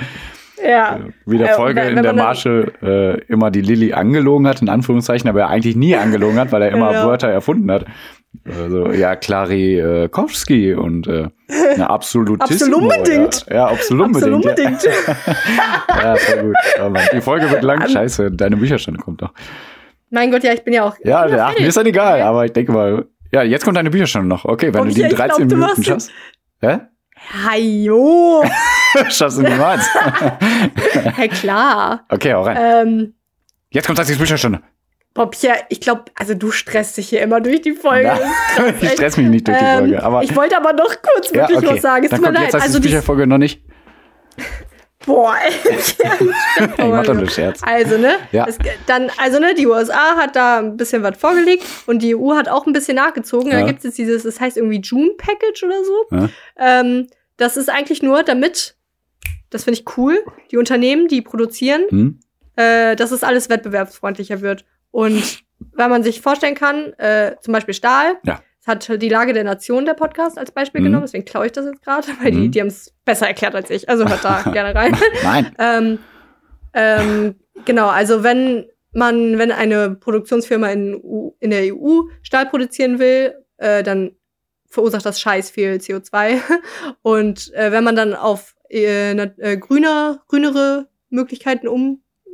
Ja. 0.66 0.99
Wie 1.27 1.38
der 1.38 1.51
Äh, 1.53 1.55
Folge 1.55 1.81
wenn- 1.81 1.96
in 1.96 2.03
der 2.03 2.12
Marshall 2.12 2.73
äh, 2.83 3.20
immer 3.33 3.51
die 3.51 3.61
Lilly 3.62 3.92
angelogen 3.92 4.46
hat, 4.46 4.61
in 4.62 4.68
Anführungszeichen, 4.68 5.29
aber 5.29 5.40
er 5.40 5.49
eigentlich 5.49 5.77
nie 5.77 5.96
angelogen 5.96 6.38
hat, 6.38 6.53
weil 6.53 6.62
er 6.62 6.70
immer 6.70 6.88
Genau. 6.92 7.07
Wörter 7.07 7.29
erfunden 7.29 7.70
hat. 7.70 7.85
Also, 8.46 8.92
ja, 8.92 9.16
Klari 9.16 9.79
äh, 9.81 10.09
Kowski 10.09 10.75
und 10.75 11.07
äh, 11.09 11.29
eine 11.75 11.90
Absolutissimo. 11.90 12.77
Absolut 12.79 12.96
unbedingt. 12.99 13.46
Ja, 13.49 13.55
ja 13.55 13.66
absolut 13.66 14.09
Absolut 14.11 14.35
unbedingt. 14.46 14.85
unbedingt. 14.85 14.85
Ja, 15.88 16.03
ja 16.05 16.16
voll 16.16 16.42
gut. 16.42 16.57
Oh 16.81 16.92
die 17.12 17.20
Folge 17.20 17.51
wird 17.51 17.62
lang. 17.62 17.88
Scheiße, 17.88 18.31
deine 18.31 18.57
Bücherstunde 18.57 19.01
kommt 19.01 19.20
noch. 19.23 19.33
mein 20.11 20.31
Gott, 20.31 20.44
ja, 20.44 20.53
ich 20.53 20.62
bin 20.62 20.75
ja 20.75 20.85
auch. 20.85 20.96
Ja, 21.03 21.23
ach, 21.25 21.29
fertig. 21.31 21.61
mir 21.61 21.66
ist 21.68 21.77
dann 21.77 21.87
egal, 21.87 22.20
aber 22.23 22.44
ich 22.44 22.53
denke 22.53 22.70
mal, 22.73 23.07
ja, 23.33 23.42
jetzt 23.42 23.64
kommt 23.64 23.77
deine 23.77 23.90
Bücherstunde 23.90 24.29
noch. 24.29 24.44
Okay, 24.44 24.73
wenn 24.75 24.81
Okay, 24.83 24.88
du 24.90 24.94
die 24.94 25.01
in 25.03 25.07
ich 25.09 25.14
glaub, 25.16 25.29
13 25.29 25.49
du 25.49 25.57
Minuten 25.57 25.83
schaffst. 25.85 26.11
Hä? 26.61 26.79
Hajo. 27.33 28.44
Schaffst 29.09 29.38
du 29.38 29.42
niemals. 29.42 29.87
hey, 31.16 31.28
klar. 31.28 32.04
Okay, 32.09 32.33
hau 32.33 32.42
rein. 32.42 32.56
Ähm, 32.61 33.14
Jetzt 33.70 33.87
kommt 33.87 33.98
das 33.98 34.09
die 34.09 34.14
Bücherstunde. 34.14 34.61
Bob, 35.14 35.35
ja, 35.42 35.54
ich 35.68 35.80
glaube, 35.80 36.04
also 36.14 36.35
du 36.35 36.50
stresst 36.50 36.96
dich 36.96 37.09
hier 37.09 37.20
immer 37.22 37.40
durch 37.40 37.62
die 37.62 37.72
Folge. 37.72 38.12
Na, 38.56 38.68
ich 38.80 38.90
stress 38.92 39.16
mich 39.16 39.28
nicht 39.28 39.46
durch 39.46 39.59
die 39.59 39.64
Ähm, 39.64 39.78
Folge, 39.78 40.02
aber 40.02 40.22
ich 40.22 40.35
wollte 40.37 40.56
aber 40.56 40.72
noch 40.72 40.94
kurz 41.02 41.30
ja, 41.30 41.48
wirklich 41.48 41.59
okay. 41.59 41.74
was 41.74 41.83
sagen. 41.83 42.04
Es 42.04 42.11
tut 42.11 42.20
mir 42.20 42.33
leid. 42.33 42.54
Also 42.54 42.78
die, 42.78 42.88
Bücherfolge 42.88 43.26
noch 43.26 43.38
nicht. 43.38 43.62
Boah, 45.11 45.35
ey. 45.44 45.53
Ich 46.79 46.79
mach 46.79 47.05
doch 47.05 47.14
nur 47.14 47.29
Scherz. 47.29 47.61
Also, 47.62 47.99
ne? 47.99 48.14
Ja. 48.33 48.46
Es, 48.49 48.59
dann, 48.87 49.11
also, 49.18 49.38
ne, 49.40 49.55
die 49.55 49.66
USA 49.66 50.16
hat 50.16 50.37
da 50.37 50.59
ein 50.59 50.77
bisschen 50.77 51.03
was 51.03 51.16
vorgelegt 51.18 51.64
und 51.87 52.01
die 52.03 52.14
EU 52.14 52.35
hat 52.35 52.49
auch 52.49 52.66
ein 52.66 52.73
bisschen 52.73 52.96
nachgezogen. 52.96 53.51
Ja. 53.51 53.61
Da 53.61 53.66
gibt 53.66 53.79
es 53.79 53.85
jetzt 53.85 53.99
dieses, 53.99 54.23
das 54.23 54.40
heißt 54.40 54.57
irgendwie 54.57 54.81
June 54.81 55.11
Package 55.18 55.64
oder 55.64 55.85
so. 55.85 56.07
Ja. 56.16 56.29
Ähm, 56.59 57.09
das 57.37 57.57
ist 57.57 57.68
eigentlich 57.68 58.03
nur, 58.03 58.23
damit, 58.23 58.77
das 59.51 59.64
finde 59.64 59.81
ich 59.81 59.96
cool, 59.96 60.23
die 60.51 60.57
Unternehmen, 60.59 61.09
die 61.09 61.23
produzieren, 61.23 61.83
Hm? 61.88 62.20
äh, 62.57 62.94
dass 62.96 63.11
es 63.11 63.23
alles 63.25 63.49
wettbewerbsfreundlicher 63.49 64.40
wird. 64.42 64.64
Und 64.90 65.42
weil 65.73 65.88
man 65.88 66.03
sich 66.03 66.20
vorstellen 66.20 66.55
kann, 66.55 66.92
äh, 66.94 67.37
zum 67.40 67.53
Beispiel 67.53 67.75
Stahl, 67.75 68.18
Ja. 68.25 68.40
Es 68.61 68.66
hat 68.68 69.03
die 69.03 69.09
Lage 69.09 69.33
der 69.33 69.44
Nation 69.44 69.85
der 69.87 69.94
Podcast 69.94 70.38
als 70.38 70.51
Beispiel 70.51 70.81
Mhm. 70.81 70.85
genommen, 70.87 71.05
deswegen 71.05 71.25
klaue 71.25 71.46
ich 71.46 71.53
das 71.53 71.64
jetzt 71.66 71.83
gerade, 71.83 72.07
weil 72.23 72.31
die, 72.31 72.38
Mhm. 72.38 72.51
die 72.51 72.61
haben 72.61 72.68
es 72.68 72.94
besser 73.05 73.27
erklärt 73.27 73.55
als 73.55 73.70
ich. 73.70 73.88
Also 73.88 74.07
hört 74.09 74.25
da 74.25 74.42
gerne 74.53 74.75
rein. 74.75 74.96
Nein. 75.23 75.55
ähm, 75.59 75.99
ähm, 76.75 77.35
genau, 77.64 77.88
also 77.88 78.23
wenn 78.23 78.66
man, 78.92 79.38
wenn 79.38 79.53
eine 79.53 79.90
Produktionsfirma 79.94 80.68
in, 80.70 80.94
U- 80.94 81.35
in 81.40 81.51
der 81.51 81.75
EU 81.75 82.03
Stahl 82.23 82.46
produzieren 82.46 82.99
will, 82.99 83.35
äh, 83.59 83.83
dann 83.83 84.12
verursacht 84.68 85.05
das 85.07 85.20
scheiß 85.20 85.51
viel 85.51 85.75
CO2. 85.75 86.40
Und 87.03 87.53
äh, 87.55 87.73
wenn 87.73 87.85
man 87.85 87.96
dann 87.96 88.14
auf 88.14 88.55
äh, 88.68 89.12
äh, 89.12 89.57
grüner, 89.57 90.23
grünere 90.29 90.88
Möglichkeiten 91.09 91.66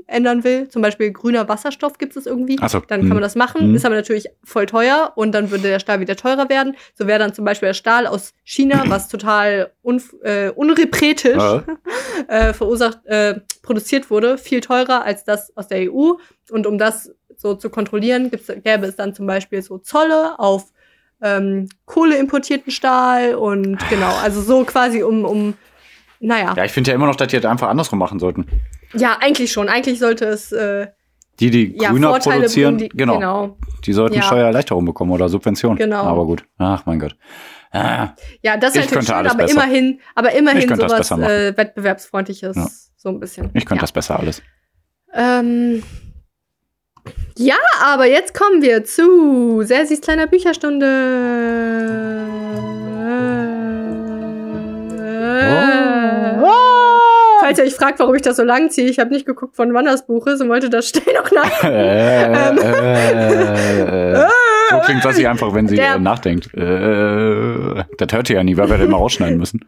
umändern 0.09 0.45
will, 0.45 0.69
zum 0.69 0.83
Beispiel 0.83 1.13
grüner 1.13 1.49
Wasserstoff 1.49 1.99
gibt 1.99 2.17
es 2.17 2.27
irgendwie, 2.27 2.59
so, 2.69 2.81
dann 2.81 3.01
kann 3.01 3.09
man 3.11 3.21
das 3.21 3.35
machen. 3.35 3.63
Hm. 3.63 3.75
Ist 3.75 3.85
aber 3.85 3.95
natürlich 3.95 4.27
voll 4.45 4.67
teuer 4.67 5.13
und 5.17 5.33
dann 5.33 5.51
würde 5.51 5.65
der 5.65 5.79
Stahl 5.79 6.01
wieder 6.01 6.17
teurer 6.17 6.49
werden. 6.49 6.77
So 6.95 7.07
wäre 7.07 7.19
dann 7.19 7.35
zum 7.35 7.45
Beispiel 7.45 7.69
der 7.69 7.75
Stahl 7.75 8.07
aus 8.07 8.33
China, 8.45 8.85
was 8.89 9.09
total 9.11 9.73
un, 9.83 10.03
äh, 10.23 10.51
unrepretisch 10.51 11.37
Ja. 11.37 11.65
äh, 12.29 12.53
verursacht, 12.53 13.05
äh, 13.07 13.41
produziert 13.63 14.11
wurde, 14.11 14.39
viel 14.39 14.61
teurer 14.61 15.05
als 15.05 15.25
das 15.25 15.57
aus 15.57 15.69
der 15.69 15.93
EU. 15.93 16.13
Und 16.51 16.67
um 16.67 16.79
das 16.79 17.11
so 17.37 17.55
zu 17.55 17.71
kontrollieren, 17.71 18.31
gäbe 18.31 18.87
es 18.87 18.97
dann 18.97 19.15
zum 19.15 19.27
Beispiel 19.27 19.63
so 19.63 19.79
Zolle 19.79 20.39
auf 20.39 20.73
ähm, 21.23 21.69
kohleimportierten 21.87 22.71
Stahl 22.71 23.35
und 23.35 23.79
genau, 23.91 24.15
also 24.23 24.41
so 24.41 24.65
quasi 24.65 25.03
um, 25.03 25.25
um 25.25 25.55
naja, 26.19 26.55
Ja, 26.57 26.65
ich 26.65 26.73
finde 26.73 26.91
ja 26.91 26.95
immer 26.95 27.07
noch, 27.07 27.17
dass 27.17 27.29
die 27.29 27.37
das 27.37 27.51
einfach 27.51 27.69
andersrum 27.69 27.99
machen 27.99 28.19
sollten. 28.19 28.47
Ja, 28.95 29.17
eigentlich 29.21 29.53
schon. 29.53 29.69
Eigentlich 29.69 29.99
sollte 29.99 30.25
es 30.27 30.53
äh, 30.53 30.87
Die, 31.41 31.51
die 31.51 31.77
ja, 31.81 31.91
grüner 31.91 32.09
Vorteile 32.11 32.37
produzieren, 32.41 32.77
bringen, 32.77 32.91
die, 32.91 32.97
genau, 32.97 33.15
genau. 33.15 33.59
die 33.85 33.93
sollten 33.93 34.17
Ja. 34.17 34.23
Steuererleichterung 34.23 34.85
bekommen 34.85 35.13
oder 35.13 35.29
Subventionen. 35.29 35.77
Genau. 35.79 36.03
Aber 36.05 36.25
gut. 36.27 36.45
Ach, 36.59 36.85
mein 36.87 36.99
Gott. 36.99 37.17
Ah, 37.73 38.15
Ja, 38.43 38.57
das 38.57 38.71
ist 38.71 38.77
natürlich 38.77 38.91
könnte 38.91 39.07
schön, 39.07 39.27
aber 39.27 39.35
besser. 39.37 39.53
immerhin, 39.53 40.01
aber 40.15 40.33
immerhin 40.33 40.61
Ich 40.61 40.67
könnte 40.69 40.83
das 40.83 40.91
sowas 40.93 41.01
besser 41.09 41.17
machen. 41.19 41.31
äh, 41.31 41.57
wettbewerbsfreundliches, 41.57 42.57
Ja. 42.57 42.67
so 42.97 43.09
ein 43.11 43.21
bisschen. 43.21 43.51
ich 43.55 43.67
könnte 43.67 43.83
das 43.83 43.93
besser 43.93 44.19
alles. 44.19 44.41
Ähm, 45.13 45.83
ja, 47.37 47.57
aber 47.85 48.07
jetzt 48.07 48.33
kommen 48.35 48.63
wir 48.63 48.85
zu 48.85 49.63
Sersis 49.63 50.01
kleiner 50.01 50.27
Bücherstunde. 50.27 50.87
Falls 57.47 57.59
ihr 57.61 57.65
euch 57.65 57.75
fragt, 57.77 58.01
warum 58.01 58.17
ich 58.17 58.23
das 58.23 58.37
so 58.39 58.43
lang 58.43 58.71
ziehe, 58.71 58.89
ich 58.89 58.99
habe 58.99 59.11
nicht 59.11 59.25
geguckt, 59.25 59.55
von 59.55 59.73
wann 59.73 59.85
das 59.85 60.05
Buch 60.05 60.27
ist 60.27 60.41
und 60.41 60.49
wollte 60.49 60.69
das 60.69 60.89
schnell 60.89 61.15
noch 61.15 61.31
nach. 61.31 61.63
äh, 61.63 62.25
äh, 62.25 64.23
äh, 64.25 64.29
so 64.71 64.79
klingt 64.81 65.05
das 65.05 65.15
sie 65.15 65.29
einfach, 65.29 65.55
wenn 65.55 65.69
sie 65.69 65.77
Der- 65.77 66.01
nachdenkt. 66.01 66.47
Das 66.57 68.13
hört 68.13 68.31
ihr 68.31 68.37
ja 68.37 68.43
nie, 68.43 68.57
weil 68.57 68.69
wir 68.69 68.79
das 68.79 68.87
immer 68.89 68.97
rausschneiden 68.97 69.39
müssen. 69.39 69.61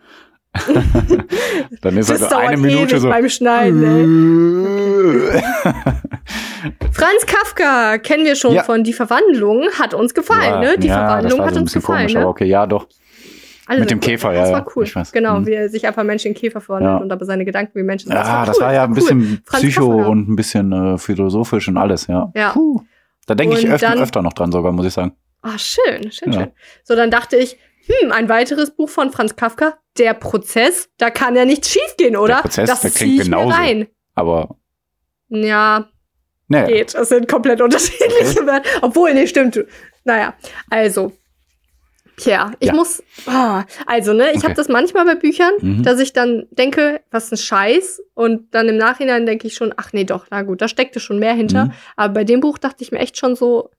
Dann 1.82 1.96
ist 1.96 2.10
Das 2.10 2.20
also 2.24 2.34
eine 2.36 2.56
Minute 2.56 2.98
so. 2.98 3.10
beim 3.10 3.28
Schneiden. 3.28 4.66
Ey. 5.30 5.40
Franz 6.90 7.26
Kafka 7.26 7.98
kennen 7.98 8.24
wir 8.24 8.34
schon 8.34 8.54
Ja. 8.54 8.64
von 8.64 8.82
Die 8.82 8.92
Verwandlung, 8.92 9.68
hat 9.78 9.94
uns 9.94 10.14
gefallen, 10.14 10.58
ne? 10.60 10.78
Die 10.78 10.88
ja, 10.88 10.94
Verwandlung 10.98 11.46
hat 11.46 11.56
uns 11.56 11.72
gefallen, 11.72 11.98
komisch, 12.00 12.14
ne? 12.14 12.20
aber 12.22 12.30
okay, 12.30 12.46
ja, 12.46 12.66
doch. 12.66 12.88
Also, 13.68 13.80
mit 13.82 13.90
dem 13.90 14.00
Käfer, 14.00 14.32
ja, 14.32 14.40
Das 14.42 14.52
war 14.52 14.66
cool. 14.74 14.84
ich 14.84 14.96
weiß. 14.96 15.12
Genau, 15.12 15.38
Mhm. 15.40 15.46
wie 15.46 15.52
er 15.52 15.68
sich 15.68 15.86
einfach 15.86 16.02
Menschen 16.02 16.28
in 16.28 16.34
Käfer 16.34 16.60
verwandelt 16.60 16.90
Ja. 16.94 16.96
und 16.98 17.12
aber 17.12 17.24
seine 17.24 17.44
Gedanken 17.44 17.78
wie 17.78 17.82
Menschen. 17.84 18.10
Ja, 18.10 18.44
das 18.46 18.56
cool, 18.58 18.64
war 18.64 18.72
ja 18.74 18.82
ein 18.84 18.90
cool. 18.90 18.94
bisschen 18.96 19.42
Franz 19.44 19.62
Psycho 19.62 19.88
Kafka. 19.96 20.08
und 20.08 20.28
ein 20.28 20.36
bisschen 20.36 20.72
äh, 20.72 20.98
philosophisch 20.98 21.68
und 21.68 21.76
alles, 21.76 22.06
ja. 22.06 22.32
Ja. 22.34 22.50
Puh. 22.52 22.80
Da 23.26 23.34
denke 23.34 23.58
ich 23.58 23.68
öfter, 23.70 23.90
dann- 23.90 23.98
öfter 23.98 24.22
noch 24.22 24.32
dran 24.32 24.50
sogar, 24.50 24.72
muss 24.72 24.86
ich 24.86 24.92
sagen. 24.94 25.12
Ah, 25.42 25.58
schön, 25.58 26.10
schön, 26.10 26.32
Ja. 26.32 26.40
schön. 26.40 26.50
So, 26.82 26.96
dann 26.96 27.10
dachte 27.10 27.36
ich, 27.36 27.58
hm, 27.86 28.10
ein 28.12 28.28
weiteres 28.28 28.70
Buch 28.74 28.88
von 28.88 29.10
Franz 29.12 29.36
Kafka, 29.36 29.74
Der 29.98 30.14
Prozess, 30.14 30.88
da 30.98 31.10
kann 31.10 31.34
ja 31.36 31.44
nichts 31.44 31.70
schiefgehen, 31.70 32.16
oder? 32.16 32.36
Prozess, 32.42 32.68
das 32.70 32.80
der 32.82 32.90
klingt 32.92 33.22
genauso. 33.24 33.48
rein. 33.54 33.88
Aber, 34.14 34.56
Ja, 35.28 35.88
naja. 36.48 36.66
geht. 36.66 36.94
Das 36.94 37.08
sind 37.10 37.28
komplett 37.28 37.60
unterschiedliche 37.62 38.46
Wörter. 38.46 38.62
Obwohl, 38.82 39.12
nee, 39.14 39.26
stimmt. 39.26 39.62
Naja, 40.04 40.34
also. 40.70 41.12
Tja, 42.18 42.52
ich 42.60 42.68
Ja. 42.68 42.74
muss. 42.74 43.02
ah, 43.26 43.64
also, 43.86 44.12
ne, 44.12 44.30
ich 44.30 44.38
Okay. 44.38 44.44
habe 44.46 44.54
das 44.54 44.68
manchmal 44.68 45.04
bei 45.06 45.14
Büchern, 45.14 45.52
Mhm. 45.60 45.82
dass 45.82 45.98
ich 46.00 46.12
dann 46.12 46.46
denke, 46.50 47.00
was 47.10 47.32
ein 47.32 47.36
Scheiß. 47.38 48.02
Und 48.14 48.52
dann 48.54 48.68
im 48.68 48.76
Nachhinein 48.76 49.24
denke 49.26 49.46
ich 49.46 49.54
schon, 49.54 49.72
ach 49.76 49.92
nee, 49.92 50.04
doch, 50.04 50.26
na 50.30 50.42
gut, 50.42 50.60
da 50.60 50.68
steckte 50.68 51.00
schon 51.00 51.18
mehr 51.18 51.32
hinter. 51.34 51.66
Mhm. 51.66 51.72
Aber 51.96 52.14
bei 52.14 52.24
dem 52.24 52.40
Buch 52.40 52.58
dachte 52.58 52.82
ich 52.82 52.92
mir 52.92 52.98
echt 52.98 53.16
schon 53.16 53.36
so, 53.36 53.70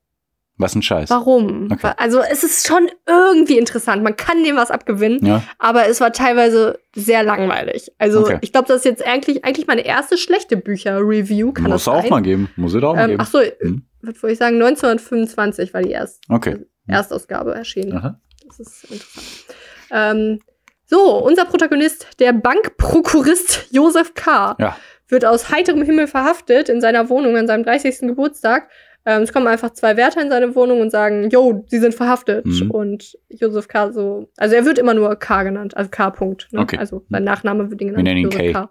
Was 0.57 0.75
ein 0.75 0.81
Scheiß. 0.81 1.09
warum? 1.09 1.69
Okay. 1.71 1.91
Also, 1.97 2.19
es 2.21 2.43
ist 2.43 2.67
schon 2.67 2.89
irgendwie 3.07 3.57
interessant. 3.57 4.03
Man 4.03 4.15
kann 4.17 4.43
dem 4.43 4.57
was 4.57 4.71
abgewinnen. 4.71 5.25
Ja, 5.25 5.41
Aber 5.57 5.87
es 5.87 6.01
war 6.01 6.11
teilweise 6.11 6.79
sehr 6.95 7.23
langweilig. 7.23 7.91
Also, 7.97 8.21
Okay. 8.21 8.39
ich 8.41 8.51
glaube, 8.51 8.67
das 8.67 8.77
ist 8.77 8.85
jetzt 8.85 9.05
eigentlich, 9.07 9.45
eigentlich 9.45 9.67
meine 9.67 9.85
erste 9.85 10.17
schlechte 10.17 10.57
Bücher-Review. 10.57 11.53
Kann 11.53 11.65
muss 11.65 11.85
das 11.85 11.87
auch 11.87 12.01
sein? 12.01 12.09
mal 12.09 12.21
geben. 12.21 12.49
Muss 12.57 12.73
es 12.73 12.83
auch 12.83 12.93
mal 12.95 13.03
Ähm, 13.03 13.09
geben. 13.11 13.21
ach 13.21 13.27
so, 13.27 13.39
Mhm. 13.61 13.83
wollte 14.01 14.31
ich 14.33 14.37
sagen? 14.37 14.57
1925 14.57 15.73
war 15.73 15.81
die 15.81 15.91
erst, 15.91 16.21
Okay. 16.29 16.57
Erstausgabe 16.87 17.53
erschienen. 17.53 17.93
Aha. 17.97 18.19
Das 18.60 18.84
ist 18.84 18.91
interessant. 18.91 19.45
Ähm, 19.91 20.39
so, 20.86 21.18
unser 21.24 21.45
Protagonist, 21.45 22.07
der 22.20 22.34
Bankprokurist 22.34 23.68
Josef 23.72 24.14
K., 24.14 24.55
Ja. 24.60 24.78
wird 25.07 25.26
aus 25.26 25.49
heiterem 25.49 25.82
Himmel 25.82 26.07
verhaftet 26.07 26.70
in 26.70 26.82
seiner 26.82 27.10
Wohnung 27.10 27.36
an 27.38 27.47
seinem 27.47 27.64
30. 27.64 28.01
Geburtstag. 28.01 28.70
Ähm, 29.05 29.24
es 29.24 29.32
kommen 29.34 29.47
einfach 29.47 29.72
zwei 29.72 29.97
Wärter 29.97 30.22
in 30.22 30.30
seine 30.30 30.53
Wohnung 30.55 30.82
und 30.82 30.91
sagen, 30.91 31.30
yo, 31.30 31.64
sie 31.68 31.80
sind 31.80 31.95
verhaftet. 31.95 32.45
Mhm. 32.45 32.70
Und 32.70 33.18
Josef 33.30 33.68
K. 33.68 33.91
so, 33.91 34.30
also 34.38 34.55
er 34.55 34.66
wird 34.66 34.78
immer 34.78 34.93
nur 34.93 35.16
K 35.16 35.43
genannt, 35.43 35.76
also 35.78 35.89
K. 35.89 36.10
Punkt. 36.12 36.47
Ne? 36.51 36.60
Okay. 36.60 36.78
Also 36.78 37.05
sein 37.10 37.24
Nachname 37.24 37.72
wird 37.72 37.82
ihn 37.82 37.88
genannt. 37.88 38.05
Wir 38.05 38.14
nennen 38.14 38.26
ihn 38.26 38.30
K. 38.30 38.51
K. 38.51 38.70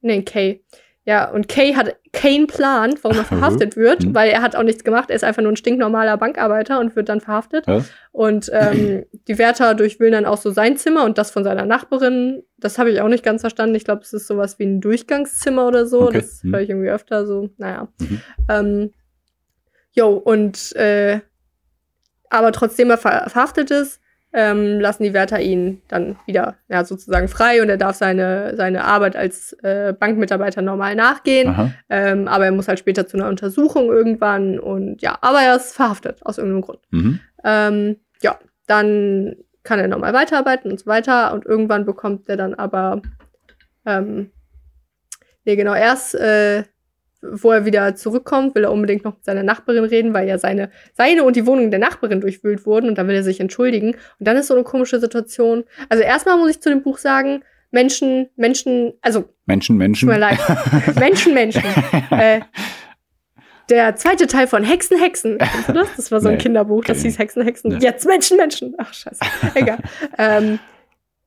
Nennen 0.00 0.24
K. 0.24 0.62
Ja, 1.04 1.28
und 1.28 1.48
Kay 1.48 1.74
hat 1.74 1.96
keinen 2.12 2.46
Plan, 2.46 2.94
warum 3.02 3.18
er 3.18 3.24
verhaftet 3.24 3.76
wird, 3.76 4.04
Mhm. 4.04 4.14
weil 4.14 4.30
er 4.30 4.40
hat 4.40 4.54
auch 4.54 4.62
nichts 4.62 4.84
gemacht. 4.84 5.10
Er 5.10 5.16
ist 5.16 5.24
einfach 5.24 5.42
nur 5.42 5.50
ein 5.50 5.56
stinknormaler 5.56 6.16
Bankarbeiter 6.16 6.78
und 6.78 6.94
wird 6.94 7.08
dann 7.08 7.20
verhaftet. 7.20 7.66
Ja. 7.66 7.82
Und 8.12 8.48
ähm, 8.52 9.04
die 9.26 9.36
Wärter 9.36 9.74
durchwühlen 9.74 10.12
dann 10.12 10.26
auch 10.26 10.36
so 10.36 10.52
sein 10.52 10.76
Zimmer 10.76 11.04
und 11.04 11.18
das 11.18 11.32
von 11.32 11.42
seiner 11.42 11.64
Nachbarin. 11.66 12.44
Das 12.56 12.78
habe 12.78 12.90
ich 12.92 13.00
auch 13.00 13.08
nicht 13.08 13.24
ganz 13.24 13.40
verstanden. 13.40 13.74
Ich 13.74 13.84
glaube, 13.84 14.02
es 14.02 14.12
ist 14.12 14.28
sowas 14.28 14.60
wie 14.60 14.64
ein 14.64 14.80
Durchgangszimmer 14.80 15.66
oder 15.66 15.86
so. 15.86 16.02
Okay. 16.02 16.20
Das 16.20 16.44
Mhm. 16.44 16.52
höre 16.54 16.60
ich 16.60 16.70
irgendwie 16.70 16.90
öfter 16.90 17.26
so. 17.26 17.50
Naja. 17.56 17.88
Mhm. 17.98 18.20
Ähm, 18.48 18.90
jo, 19.92 20.10
und 20.10 20.76
äh, 20.76 21.18
aber 22.30 22.52
trotzdem 22.52 22.90
er 22.90 22.98
ver 22.98 23.28
verhaftet 23.28 23.70
ist, 23.72 24.00
ähm, 24.32 24.80
lassen 24.80 25.02
die 25.02 25.12
Wärter 25.12 25.40
ihn 25.40 25.82
dann 25.88 26.16
wieder 26.26 26.56
ja, 26.68 26.84
sozusagen 26.84 27.28
frei 27.28 27.60
und 27.62 27.68
er 27.68 27.76
darf 27.76 27.96
seine, 27.96 28.56
seine 28.56 28.84
Arbeit 28.84 29.14
als 29.14 29.52
äh, 29.62 29.92
Bankmitarbeiter 29.92 30.62
normal 30.62 30.94
nachgehen. 30.94 31.74
Ähm, 31.90 32.28
aber 32.28 32.46
er 32.46 32.52
muss 32.52 32.68
halt 32.68 32.78
später 32.78 33.06
zu 33.06 33.16
einer 33.16 33.28
Untersuchung 33.28 33.86
irgendwann 33.86 34.58
und 34.58 35.02
ja, 35.02 35.18
aber 35.20 35.40
er 35.40 35.56
ist 35.56 35.74
verhaftet 35.74 36.24
aus 36.24 36.38
irgendeinem 36.38 36.62
Grund. 36.62 36.80
Mhm. 36.90 37.20
Ähm, 37.44 37.96
ja, 38.22 38.38
dann 38.66 39.36
kann 39.64 39.78
er 39.78 39.88
nochmal 39.88 40.12
weiterarbeiten 40.12 40.70
und 40.70 40.80
so 40.80 40.86
weiter 40.86 41.32
und 41.34 41.44
irgendwann 41.44 41.84
bekommt 41.84 42.28
er 42.28 42.36
dann 42.36 42.54
aber, 42.54 43.02
ähm, 43.86 44.30
nee, 45.44 45.56
genau, 45.56 45.74
erst, 45.74 46.14
äh, 46.14 46.64
wo 47.22 47.52
er 47.52 47.64
wieder 47.64 47.94
zurückkommt, 47.94 48.54
will 48.54 48.64
er 48.64 48.72
unbedingt 48.72 49.04
noch 49.04 49.14
mit 49.14 49.24
seiner 49.24 49.44
Nachbarin 49.44 49.84
reden, 49.84 50.12
weil 50.12 50.28
ja 50.28 50.38
seine, 50.38 50.70
seine 50.92 51.22
und 51.22 51.36
die 51.36 51.46
Wohnung 51.46 51.70
der 51.70 51.78
Nachbarin 51.80 52.20
durchwühlt 52.20 52.66
wurden 52.66 52.88
und 52.88 52.98
da 52.98 53.06
will 53.06 53.14
er 53.14 53.22
sich 53.22 53.40
entschuldigen. 53.40 53.92
Und 54.18 54.28
dann 54.28 54.36
ist 54.36 54.48
so 54.48 54.54
eine 54.54 54.64
komische 54.64 54.98
Situation. 54.98 55.64
Also 55.88 56.02
erstmal 56.02 56.36
muss 56.36 56.50
ich 56.50 56.60
zu 56.60 56.68
dem 56.68 56.82
Buch 56.82 56.98
sagen, 56.98 57.42
Menschen, 57.70 58.28
Menschen, 58.36 58.92
also 59.00 59.24
Menschen, 59.46 59.76
Menschen. 59.78 60.08
Tut 60.08 60.14
mir 60.14 60.20
leid. 60.20 60.38
Menschen, 60.98 61.32
Menschen. 61.32 61.62
äh, 62.10 62.40
der 63.70 63.96
zweite 63.96 64.26
Teil 64.26 64.46
von 64.46 64.64
Hexen, 64.64 64.98
Hexen. 64.98 65.38
Kennst 65.38 65.68
du 65.68 65.72
das? 65.72 65.88
Das 65.96 66.12
war 66.12 66.20
so 66.20 66.28
ein 66.28 66.34
Nee, 66.34 66.40
Kinderbuch, 66.42 66.84
das 66.84 67.02
hieß 67.02 67.18
Hexen, 67.18 67.42
Hexen. 67.42 67.70
Nee. 67.70 67.78
Jetzt 67.80 68.06
Menschen, 68.06 68.36
Menschen. 68.36 68.74
Ach, 68.78 68.92
scheiße. 68.92 69.20
Egal. 69.54 69.78
ähm, 70.18 70.58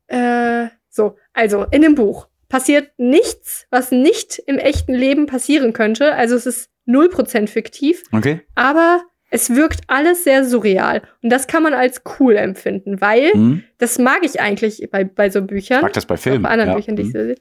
äh, 0.08 0.68
so, 0.90 1.16
also 1.34 1.66
in 1.72 1.82
dem 1.82 1.96
Buch 1.96 2.28
passiert 2.50 2.90
nichts, 2.98 3.66
was 3.72 3.92
nicht 3.92 4.40
im 4.48 4.58
echten 4.58 4.94
Leben 4.94 5.26
passieren 5.26 5.74
könnte. 5.74 6.14
Also 6.14 6.36
es 6.36 6.46
ist 6.46 6.70
0% 6.88 7.48
fiktiv, 7.48 8.04
Okay. 8.12 8.42
aber 8.56 9.02
es 9.32 9.56
wirkt 9.56 9.82
alles 9.88 10.24
sehr 10.24 10.46
surreal. 10.46 11.02
Und 11.24 11.32
das 11.32 11.48
kann 11.48 11.64
man 11.64 11.74
als 11.74 12.02
cool 12.20 12.36
empfinden, 12.36 13.02
weil 13.02 13.32
Mhm. 13.36 13.64
das 13.80 13.98
mag 13.98 14.20
ich 14.22 14.40
eigentlich 14.40 14.88
bei, 14.92 15.04
bei 15.04 15.30
so 15.30 15.42
Büchern 15.42 15.78
Ich 15.80 15.84
mag 15.84 15.94
das 15.94 16.06
bei 16.06 16.18
Filmen. 16.18 16.44
bei 16.44 16.50
anderen 16.50 16.72
ja. 16.72 16.76
Büchern, 16.78 16.96
die 16.96 17.02
ich 17.02 17.08
Mhm. 17.10 17.12
so 17.14 17.24
sehe. 17.26 17.36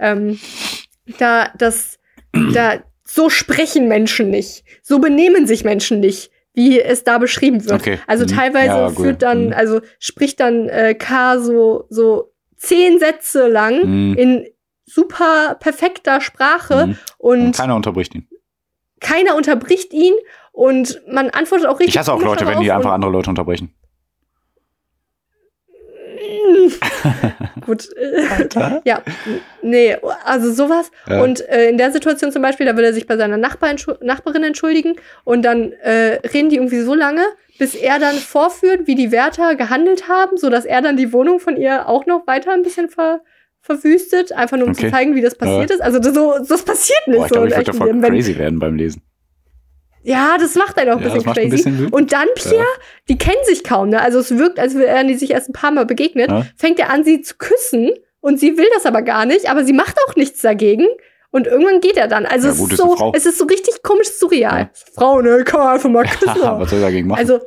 Ähm, 0.00 0.38
da, 1.18 1.50
das, 1.56 1.98
da, 2.52 2.82
so 3.04 3.30
sprechen 3.30 3.88
Menschen 3.88 4.30
nicht. 4.30 4.64
So 4.82 4.98
benehmen 4.98 5.46
sich 5.46 5.64
Menschen 5.64 6.00
nicht, 6.00 6.30
wie 6.54 6.80
es 6.80 7.04
da 7.04 7.18
beschrieben 7.18 7.64
wird. 7.64 7.80
Okay. 7.80 7.98
Also 8.06 8.24
Mhm. 8.24 8.28
teilweise 8.36 8.66
Ja, 8.66 8.90
führt 8.90 9.22
dann, 9.22 9.46
Mhm. 9.46 9.52
also 9.52 9.80
spricht 9.98 10.40
dann 10.40 10.68
äh, 10.68 10.94
K 10.94 11.38
so, 11.38 11.86
so 11.88 12.32
zehn 12.58 12.98
Sätze 12.98 13.48
lang 13.48 13.84
Mhm. 14.10 14.14
in 14.18 14.46
super 14.84 15.56
perfekter 15.58 16.20
Sprache 16.20 16.86
Mhm. 16.88 16.98
und 17.18 17.40
Und 17.46 17.56
keiner 17.56 17.76
unterbricht 17.76 18.14
ihn. 18.14 18.28
keiner 19.00 19.34
unterbricht 19.36 19.92
ihn 19.92 20.14
und 20.52 21.00
man 21.08 21.30
antwortet 21.30 21.66
auch 21.66 21.78
richtig. 21.78 21.94
Ich 21.94 21.98
hasse 21.98 22.12
auch 22.12 22.22
Leute, 22.22 22.46
wenn 22.46 22.60
die 22.60 22.72
einfach 22.72 22.92
andere 22.92 23.10
Leute 23.12 23.30
unterbrechen. 23.30 23.74
Gut. 27.64 27.88
äh, 27.96 28.80
ja, 28.84 29.02
nee, 29.62 29.96
also 30.24 30.52
sowas. 30.52 30.90
Ja. 31.08 31.22
Und 31.22 31.46
äh, 31.48 31.68
in 31.68 31.78
der 31.78 31.90
Situation 31.92 32.32
zum 32.32 32.42
Beispiel, 32.42 32.66
da 32.66 32.76
will 32.76 32.84
er 32.84 32.92
sich 32.92 33.06
bei 33.06 33.16
seiner 33.16 33.36
Nachbar 33.36 33.74
Nachbarin 34.00 34.44
entschuldigen 34.44 34.96
und 35.24 35.42
dann 35.42 35.72
äh, 35.72 36.20
reden 36.32 36.48
die 36.50 36.56
irgendwie 36.56 36.80
so 36.80 36.94
lange, 36.94 37.22
bis 37.58 37.74
er 37.74 37.98
dann 37.98 38.14
vorführt, 38.16 38.86
wie 38.86 38.94
die 38.94 39.10
Wärter 39.12 39.54
gehandelt 39.56 40.08
haben, 40.08 40.36
sodass 40.36 40.64
er 40.64 40.80
dann 40.82 40.96
die 40.96 41.12
Wohnung 41.12 41.40
von 41.40 41.56
ihr 41.56 41.88
auch 41.88 42.06
noch 42.06 42.26
weiter 42.26 42.52
ein 42.52 42.62
bisschen 42.62 42.88
ver 42.88 43.20
verwüstet, 43.60 44.32
einfach 44.32 44.56
nur 44.56 44.66
um 44.66 44.72
Okay. 44.72 44.86
zu 44.86 44.90
zeigen, 44.92 45.14
wie 45.14 45.20
das 45.20 45.34
passiert 45.34 45.70
ist. 45.70 45.82
Also 45.82 45.98
das, 45.98 46.14
so, 46.14 46.34
das 46.48 46.62
passiert 46.62 47.06
nicht 47.08 47.18
Boah, 47.18 47.26
ich 47.26 47.28
so 47.28 47.34
glaube, 47.34 47.48
im 47.48 47.50
ich 47.50 47.56
würde 47.56 47.60
echten 47.70 47.76
voll 47.76 47.86
Leben. 47.88 48.02
Wenn- 48.02 48.12
crazy 48.14 48.38
werden 48.38 48.58
beim 48.60 48.76
Lesen. 48.76 49.02
Ja, 50.08 50.36
das 50.38 50.54
macht 50.54 50.78
einen 50.78 50.90
auch 50.90 50.96
ein 50.96 51.02
Ja, 51.06 51.14
bisschen 51.14 51.32
crazy. 51.32 51.40
ein 51.46 51.50
bisschen 51.50 51.88
und 51.90 52.12
dann 52.12 52.26
Pierre, 52.34 52.56
Ja. 52.56 52.64
die 53.08 53.18
kennen 53.18 53.44
sich 53.44 53.62
kaum, 53.64 53.90
ne? 53.90 54.00
Also 54.00 54.18
es 54.20 54.36
wirkt, 54.38 54.58
als 54.58 54.74
wären 54.76 55.06
die 55.08 55.14
sich 55.16 55.30
erst 55.32 55.50
ein 55.50 55.52
paar 55.52 55.70
Mal 55.70 55.86
begegnet. 55.86 56.30
Ja. 56.30 56.46
Fängt 56.56 56.78
er 56.78 56.90
an, 56.90 57.04
sie 57.04 57.20
zu 57.22 57.34
küssen 57.36 57.90
und 58.20 58.40
sie 58.40 58.56
will 58.56 58.66
das 58.74 58.86
aber 58.86 59.02
gar 59.02 59.26
nicht, 59.26 59.50
aber 59.50 59.64
sie 59.64 59.72
macht 59.72 59.96
auch 60.08 60.16
nichts 60.16 60.40
dagegen. 60.40 60.86
Und 61.30 61.46
irgendwann 61.46 61.80
geht 61.80 61.98
er 61.98 62.08
dann. 62.08 62.24
Also 62.24 62.46
Ja, 62.48 62.52
es, 62.54 62.58
gut, 62.58 62.72
ist 62.72 62.78
so, 62.78 63.12
es 63.14 63.26
ist 63.26 63.36
so 63.38 63.44
richtig 63.44 63.82
komisch 63.82 64.08
surreal. 64.08 64.70
Frau, 64.94 65.20
ne, 65.20 65.44
kann 65.44 65.60
man 65.60 65.74
einfach 65.74 65.90
mal 65.90 66.04
küssen. 66.06 66.40
Was 66.42 66.70
soll 66.70 66.80
dagegen 66.80 67.06
machen? 67.08 67.18
also 67.20 67.40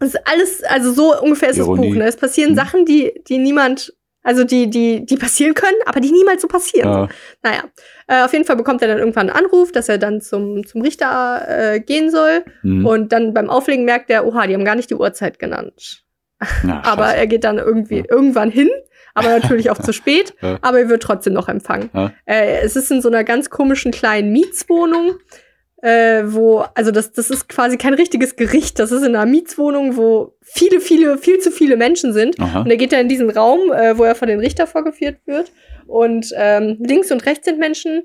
es 0.00 0.14
ist 0.14 0.20
alles, 0.26 0.64
also 0.64 0.92
so 0.92 1.20
ungefähr 1.20 1.50
ist 1.50 1.58
Ironie. 1.58 1.82
das 1.82 1.88
Buch. 1.90 1.96
Ne? 1.98 2.06
Es 2.08 2.16
passieren 2.16 2.50
Hm. 2.50 2.56
Sachen, 2.56 2.84
die, 2.86 3.22
die 3.28 3.38
niemand, 3.38 3.94
also 4.22 4.44
die, 4.44 4.70
die, 4.70 5.04
die 5.04 5.16
passieren 5.16 5.54
können, 5.54 5.76
aber 5.86 6.00
die 6.00 6.12
niemals 6.12 6.42
so 6.42 6.48
passieren. 6.48 6.88
ja. 6.90 7.08
Naja, 7.42 7.64
äh, 8.06 8.24
auf 8.24 8.32
jeden 8.32 8.44
Fall 8.44 8.56
bekommt 8.56 8.82
er 8.82 8.88
dann 8.88 8.98
irgendwann 8.98 9.30
einen 9.30 9.44
Anruf, 9.44 9.72
dass 9.72 9.88
er 9.88 9.98
dann 9.98 10.20
zum, 10.20 10.64
zum 10.66 10.80
Richter 10.82 11.44
äh, 11.48 11.80
gehen 11.80 12.10
soll. 12.10 12.44
Mhm. 12.62 12.86
Und 12.86 13.12
dann 13.12 13.34
beim 13.34 13.50
Auflegen 13.50 13.84
merkt 13.84 14.10
er, 14.10 14.24
oha, 14.26 14.46
die 14.46 14.54
haben 14.54 14.64
gar 14.64 14.76
nicht 14.76 14.90
die 14.90 14.94
Uhrzeit 14.94 15.38
genannt. 15.38 16.04
Ja, 16.66 16.82
aber 16.84 17.06
er 17.14 17.26
geht 17.26 17.44
dann 17.44 17.58
irgendwie 17.58 17.98
Ja. 17.98 18.04
irgendwann 18.10 18.50
hin, 18.50 18.68
aber 19.14 19.28
natürlich 19.28 19.70
auch 19.70 19.78
zu 19.82 19.92
spät. 19.92 20.34
Ja. 20.40 20.58
Aber 20.62 20.78
er 20.80 20.88
wird 20.88 21.02
trotzdem 21.02 21.32
noch 21.32 21.48
empfangen. 21.48 21.90
Äh, 22.24 22.60
es 22.62 22.76
ist 22.76 22.90
in 22.90 23.02
so 23.02 23.08
einer 23.08 23.24
ganz 23.24 23.50
komischen 23.50 23.92
kleinen 23.92 24.32
Mietswohnung, 24.32 25.16
äh, 25.82 26.22
wo, 26.32 26.64
also 26.74 26.90
das, 26.92 27.12
das 27.12 27.28
ist 27.28 27.48
quasi 27.48 27.76
kein 27.76 27.94
richtiges 27.94 28.36
Gericht. 28.36 28.78
Das 28.78 28.92
ist 28.92 29.02
in 29.02 29.14
einer 29.14 29.26
Mietswohnung, 29.26 29.96
wo 29.96 30.36
viele, 30.40 30.80
viele, 30.80 31.18
viel 31.18 31.40
zu 31.40 31.50
viele 31.50 31.76
Menschen 31.76 32.12
sind. 32.12 32.40
Aha. 32.40 32.60
Und 32.60 32.70
er 32.70 32.76
geht 32.76 32.92
dann 32.92 33.00
in 33.00 33.08
diesen 33.08 33.30
Raum, 33.30 33.70
äh, 33.72 33.98
wo 33.98 34.04
er 34.04 34.14
von 34.14 34.28
den 34.28 34.40
Richter 34.40 34.66
vorgeführt 34.66 35.18
wird. 35.26 35.52
Und 35.86 36.32
ähm, 36.36 36.78
links 36.80 37.10
und 37.10 37.26
rechts 37.26 37.46
sind 37.46 37.58
Menschen. 37.58 38.04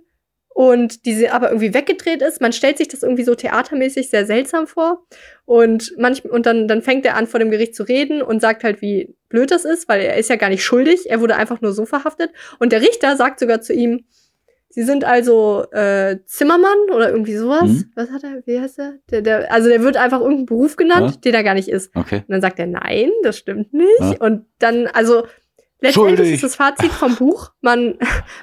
und 0.57 1.05
diese 1.05 1.33
aber 1.33 1.49
irgendwie 1.49 1.75
weggedreht 1.75 2.23
ist. 2.23 2.41
Man 2.41 2.51
stellt 2.51 2.79
sich 2.79 2.87
das 2.87 3.03
irgendwie 3.03 3.23
so 3.23 3.35
theatermäßig 3.35 4.09
sehr 4.09 4.25
seltsam 4.25 4.65
vor. 4.65 5.05
Und 5.45 5.93
manchmal, 5.99 6.33
und 6.33 6.47
dann, 6.47 6.67
dann 6.67 6.81
fängt 6.81 7.05
er 7.05 7.15
an, 7.15 7.27
vor 7.27 7.39
dem 7.39 7.51
Gericht 7.51 7.75
zu 7.75 7.83
reden 7.83 8.23
und 8.23 8.41
sagt 8.41 8.63
halt, 8.63 8.81
wie 8.81 9.15
blöd 9.29 9.51
das 9.51 9.65
ist, 9.65 9.87
weil 9.87 10.01
er 10.01 10.17
ist 10.17 10.31
ja 10.31 10.35
gar 10.35 10.49
nicht 10.49 10.63
schuldig. 10.63 11.11
Er 11.11 11.21
wurde 11.21 11.35
einfach 11.35 11.61
nur 11.61 11.73
so 11.73 11.85
verhaftet. 11.85 12.31
Und 12.57 12.71
der 12.71 12.81
Richter 12.81 13.15
sagt 13.17 13.39
sogar 13.39 13.61
zu 13.61 13.71
ihm, 13.71 14.05
Sie 14.79 14.83
sind 14.83 15.03
also 15.05 15.65
äh, 15.71 16.19
Zimmermann 16.27 16.77
oder 16.93 17.09
irgendwie 17.09 17.35
sowas. 17.35 17.63
Mhm. 17.63 17.91
Was 17.95 18.11
hat 18.11 18.23
er? 18.23 18.43
Wie 18.45 18.59
heißt 18.59 18.77
er? 18.77 18.93
Der, 19.09 19.23
der, 19.23 19.51
also 19.51 19.69
der 19.69 19.81
wird 19.81 19.97
einfach 19.97 20.21
irgendein 20.21 20.45
Beruf 20.45 20.75
genannt, 20.75 21.15
Ja. 21.15 21.21
den 21.21 21.33
er 21.33 21.43
gar 21.43 21.55
nicht 21.55 21.67
ist. 21.67 21.95
Okay. 21.95 22.17
Und 22.17 22.29
dann 22.29 22.41
sagt 22.41 22.59
er, 22.59 22.67
nein, 22.67 23.09
das 23.23 23.39
stimmt 23.39 23.73
nicht. 23.73 23.89
Ja. 23.99 24.13
Und 24.19 24.45
dann, 24.59 24.85
also 24.93 25.23
letztendlich 25.81 26.17
Schuldig. 26.19 26.33
ist 26.35 26.43
das 26.43 26.55
Fazit 26.55 26.91
vom 26.91 27.15
Buch, 27.15 27.53
man, 27.61 27.95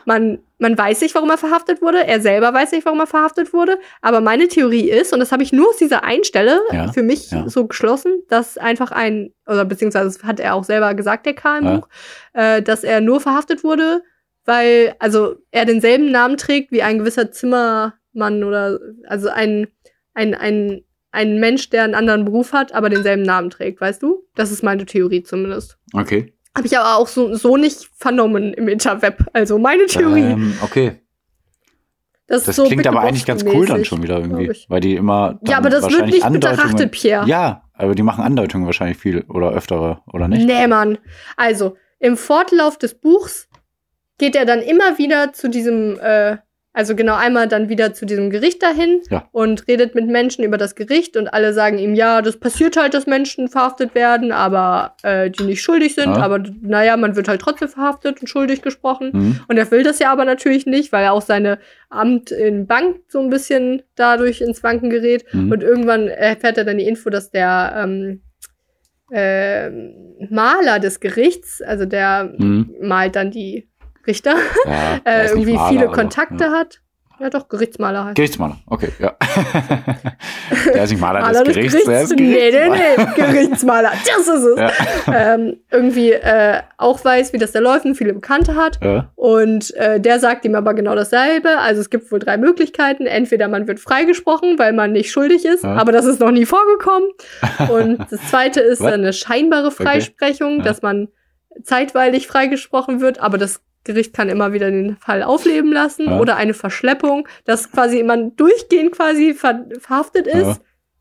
man, 0.06 0.40
man 0.58 0.76
weiß 0.76 1.02
nicht, 1.02 1.14
warum 1.14 1.30
er 1.30 1.38
verhaftet 1.38 1.80
wurde. 1.80 2.04
Er 2.04 2.20
selber 2.20 2.52
weiß 2.52 2.72
nicht, 2.72 2.84
warum 2.84 2.98
er 2.98 3.06
verhaftet 3.06 3.52
wurde. 3.52 3.78
Aber 4.02 4.20
meine 4.20 4.48
Theorie 4.48 4.90
ist, 4.90 5.12
und 5.12 5.20
das 5.20 5.30
habe 5.30 5.44
ich 5.44 5.52
nur 5.52 5.68
aus 5.68 5.76
dieser 5.76 6.02
einen 6.02 6.24
Stelle 6.24 6.58
Ja, 6.72 6.90
für 6.92 7.04
mich 7.04 7.30
so 7.46 7.68
geschlossen, 7.68 8.24
dass 8.28 8.58
einfach 8.58 8.90
ein, 8.90 9.32
oder 9.46 9.64
beziehungsweise 9.64 10.18
hat 10.26 10.40
er 10.40 10.56
auch 10.56 10.64
selber 10.64 10.94
gesagt, 10.94 11.26
der 11.26 11.34
K 11.34 11.58
im. 11.58 11.80
Buch, 11.80 11.88
äh, 12.32 12.60
dass 12.60 12.82
er 12.82 13.00
nur 13.00 13.20
verhaftet 13.20 13.62
wurde, 13.62 14.02
weil, 14.44 14.94
also 14.98 15.36
er 15.50 15.64
denselben 15.64 16.10
Namen 16.10 16.36
trägt 16.36 16.70
wie 16.70 16.82
ein 16.82 16.98
gewisser 16.98 17.30
Zimmermann 17.30 18.44
oder 18.44 18.78
also 19.08 19.28
ein, 19.28 19.68
ein, 20.12 20.34
ein, 20.34 20.82
ein 21.12 21.40
Mensch, 21.40 21.70
der 21.70 21.84
einen 21.84 21.94
anderen 21.94 22.24
Beruf 22.24 22.52
hat, 22.52 22.74
aber 22.74 22.90
denselben 22.90 23.22
Namen 23.22 23.50
trägt, 23.50 23.80
weißt 23.80 24.02
du? 24.02 24.24
Das 24.34 24.50
ist 24.50 24.62
meine 24.62 24.84
Theorie 24.84 25.22
zumindest. 25.22 25.78
Okay. 25.92 26.34
Habe 26.56 26.66
ich 26.66 26.78
aber 26.78 26.96
auch 26.96 27.08
so, 27.08 27.34
so 27.34 27.56
nicht 27.56 27.88
vernommen 27.96 28.54
im 28.54 28.68
Interweb. 28.68 29.24
Also 29.32 29.58
meine 29.58 29.86
Theorie. 29.86 30.20
Ähm, 30.20 30.58
okay. 30.62 31.00
das 32.28 32.44
Das 32.44 32.56
so 32.56 32.64
klingt 32.64 32.86
aber 32.86 33.00
eigentlich 33.00 33.26
ganz 33.26 33.44
cool 33.44 33.66
dann 33.66 33.84
schon 33.84 34.02
wieder 34.02 34.18
irgendwie. 34.20 34.52
Weil 34.68 34.80
die 34.80 34.94
immer. 34.94 35.40
Ja, 35.48 35.56
aber 35.56 35.70
das 35.70 35.90
wird 35.90 36.06
nicht 36.06 36.28
betrachtet, 36.30 36.92
Pierre. 36.92 37.26
Ja, 37.26 37.64
aber 37.72 37.96
die 37.96 38.04
machen 38.04 38.22
Andeutungen 38.22 38.66
wahrscheinlich 38.66 38.98
viel 38.98 39.22
oder 39.22 39.50
öftere, 39.50 40.02
oder 40.12 40.28
nicht? 40.28 40.46
Nee, 40.46 40.68
Mann. 40.68 40.98
Also, 41.36 41.76
im 41.98 42.16
Fortlauf 42.16 42.78
des 42.78 42.94
Buchs 42.94 43.48
geht 44.18 44.36
er 44.36 44.44
dann 44.44 44.60
immer 44.62 44.98
wieder 44.98 45.32
zu 45.32 45.48
diesem, 45.48 45.98
äh, 46.00 46.36
also 46.76 46.96
genau 46.96 47.14
einmal 47.14 47.46
dann 47.46 47.68
wieder 47.68 47.94
zu 47.94 48.04
diesem 48.04 48.30
Gericht 48.30 48.60
dahin 48.60 49.00
Ja. 49.08 49.28
und 49.30 49.68
redet 49.68 49.94
mit 49.94 50.08
Menschen 50.08 50.42
über 50.44 50.58
das 50.58 50.74
Gericht 50.74 51.16
und 51.16 51.28
alle 51.28 51.52
sagen 51.52 51.78
ihm, 51.78 51.94
ja, 51.94 52.20
das 52.20 52.36
passiert 52.36 52.76
halt, 52.76 52.94
dass 52.94 53.06
Menschen 53.06 53.46
verhaftet 53.48 53.94
werden, 53.94 54.32
aber 54.32 54.96
äh, 55.04 55.30
die 55.30 55.44
nicht 55.44 55.62
schuldig 55.62 55.94
sind, 55.94 56.16
Ja. 56.16 56.22
aber 56.22 56.42
naja, 56.62 56.96
man 56.96 57.14
wird 57.14 57.28
halt 57.28 57.40
trotzdem 57.40 57.68
verhaftet 57.68 58.20
und 58.20 58.26
schuldig 58.26 58.60
gesprochen. 58.60 59.12
Hm? 59.12 59.40
Und 59.46 59.56
er 59.56 59.70
will 59.70 59.84
das 59.84 60.00
ja 60.00 60.10
aber 60.10 60.24
natürlich 60.24 60.66
nicht, 60.66 60.90
weil 60.90 61.04
er 61.04 61.12
auch 61.12 61.22
seine 61.22 61.58
Amt 61.90 62.32
in 62.32 62.66
Bank 62.66 62.96
so 63.06 63.20
ein 63.20 63.30
bisschen 63.30 63.82
dadurch 63.94 64.40
ins 64.40 64.64
Wanken 64.64 64.90
gerät. 64.90 65.24
Hm? 65.30 65.52
Und 65.52 65.62
irgendwann 65.62 66.08
erfährt 66.08 66.58
er 66.58 66.64
dann 66.64 66.78
die 66.78 66.88
Info, 66.88 67.08
dass 67.08 67.30
der 67.30 67.72
ähm, 67.84 68.22
ähm, 69.12 70.16
Maler 70.30 70.78
des 70.80 70.98
Gerichts, 71.00 71.62
also 71.62 71.84
der 71.84 72.32
Hm? 72.36 72.74
malt 72.80 73.14
dann 73.16 73.30
die 73.30 73.68
Richter, 74.06 74.34
Ja, 74.66 75.00
äh, 75.04 75.26
irgendwie 75.28 75.54
Maler, 75.54 75.68
viele 75.68 75.86
Kontakte 75.92 76.44
ja. 76.44 76.50
hat. 76.52 76.80
Ja, 77.20 77.30
doch, 77.30 77.48
Gerichtsmaler 77.48 78.06
halt. 78.06 78.16
Gerichtsmaler, 78.16 78.56
okay, 78.66 78.88
ja. 78.98 79.12
der 80.74 80.82
ist 80.82 80.90
nicht 80.90 81.00
Maler, 81.00 81.20
Maler 81.20 81.44
des 81.44 81.54
Gerichts, 81.54 81.84
der 81.84 82.02
ist 82.02 82.10
Nee, 82.10 82.22
nee, 82.26 82.50
Gerichtsmaler. 82.50 82.96
nee, 83.06 83.14
Gerichtsmaler, 83.32 83.92
das 84.04 84.26
ist 84.26 84.44
es. 84.44 84.58
Ja. 84.58 85.34
Ähm, 85.34 85.56
irgendwie 85.70 86.10
äh, 86.10 86.60
auch 86.76 87.04
weiß, 87.04 87.32
wie 87.32 87.38
das 87.38 87.52
da 87.52 87.60
läuft 87.60 87.84
und 87.84 87.94
viele 87.94 88.14
Bekannte 88.14 88.56
hat. 88.56 88.78
Ja. 88.82 89.12
Und 89.14 89.72
äh, 89.76 90.00
der 90.00 90.18
sagt 90.18 90.44
ihm 90.44 90.56
aber 90.56 90.74
genau 90.74 90.96
dasselbe. 90.96 91.58
Also 91.58 91.80
es 91.82 91.88
gibt 91.88 92.10
wohl 92.10 92.18
drei 92.18 92.36
Möglichkeiten. 92.36 93.06
Entweder 93.06 93.46
man 93.46 93.68
wird 93.68 93.78
freigesprochen, 93.78 94.58
weil 94.58 94.72
man 94.72 94.90
nicht 94.90 95.12
schuldig 95.12 95.44
ist, 95.44 95.62
Ja. 95.62 95.76
aber 95.76 95.92
das 95.92 96.06
ist 96.06 96.18
noch 96.18 96.32
nie 96.32 96.46
vorgekommen. 96.46 97.08
Und 97.70 97.98
das 98.10 98.20
zweite 98.28 98.60
ist 98.60 98.82
eine 98.82 99.12
scheinbare 99.12 99.70
Freisprechung, 99.70 100.58
Ja. 100.58 100.64
dass 100.64 100.82
man 100.82 101.08
zeitweilig 101.62 102.26
freigesprochen 102.26 103.00
wird, 103.00 103.20
aber 103.20 103.38
das 103.38 103.60
Gericht 103.84 104.14
kann 104.14 104.28
immer 104.28 104.52
wieder 104.52 104.70
den 104.70 104.96
Fall 104.96 105.22
aufleben 105.22 105.72
lassen. 105.72 106.06
Ja. 106.06 106.18
Oder 106.18 106.36
eine 106.36 106.54
Verschleppung, 106.54 107.28
dass 107.44 107.70
quasi 107.70 108.02
man 108.02 108.34
durchgehend 108.36 108.92
quasi 108.92 109.34
ver 109.34 109.66
verhaftet 109.78 110.26
ist. 110.26 110.36
Ja. 110.46 110.56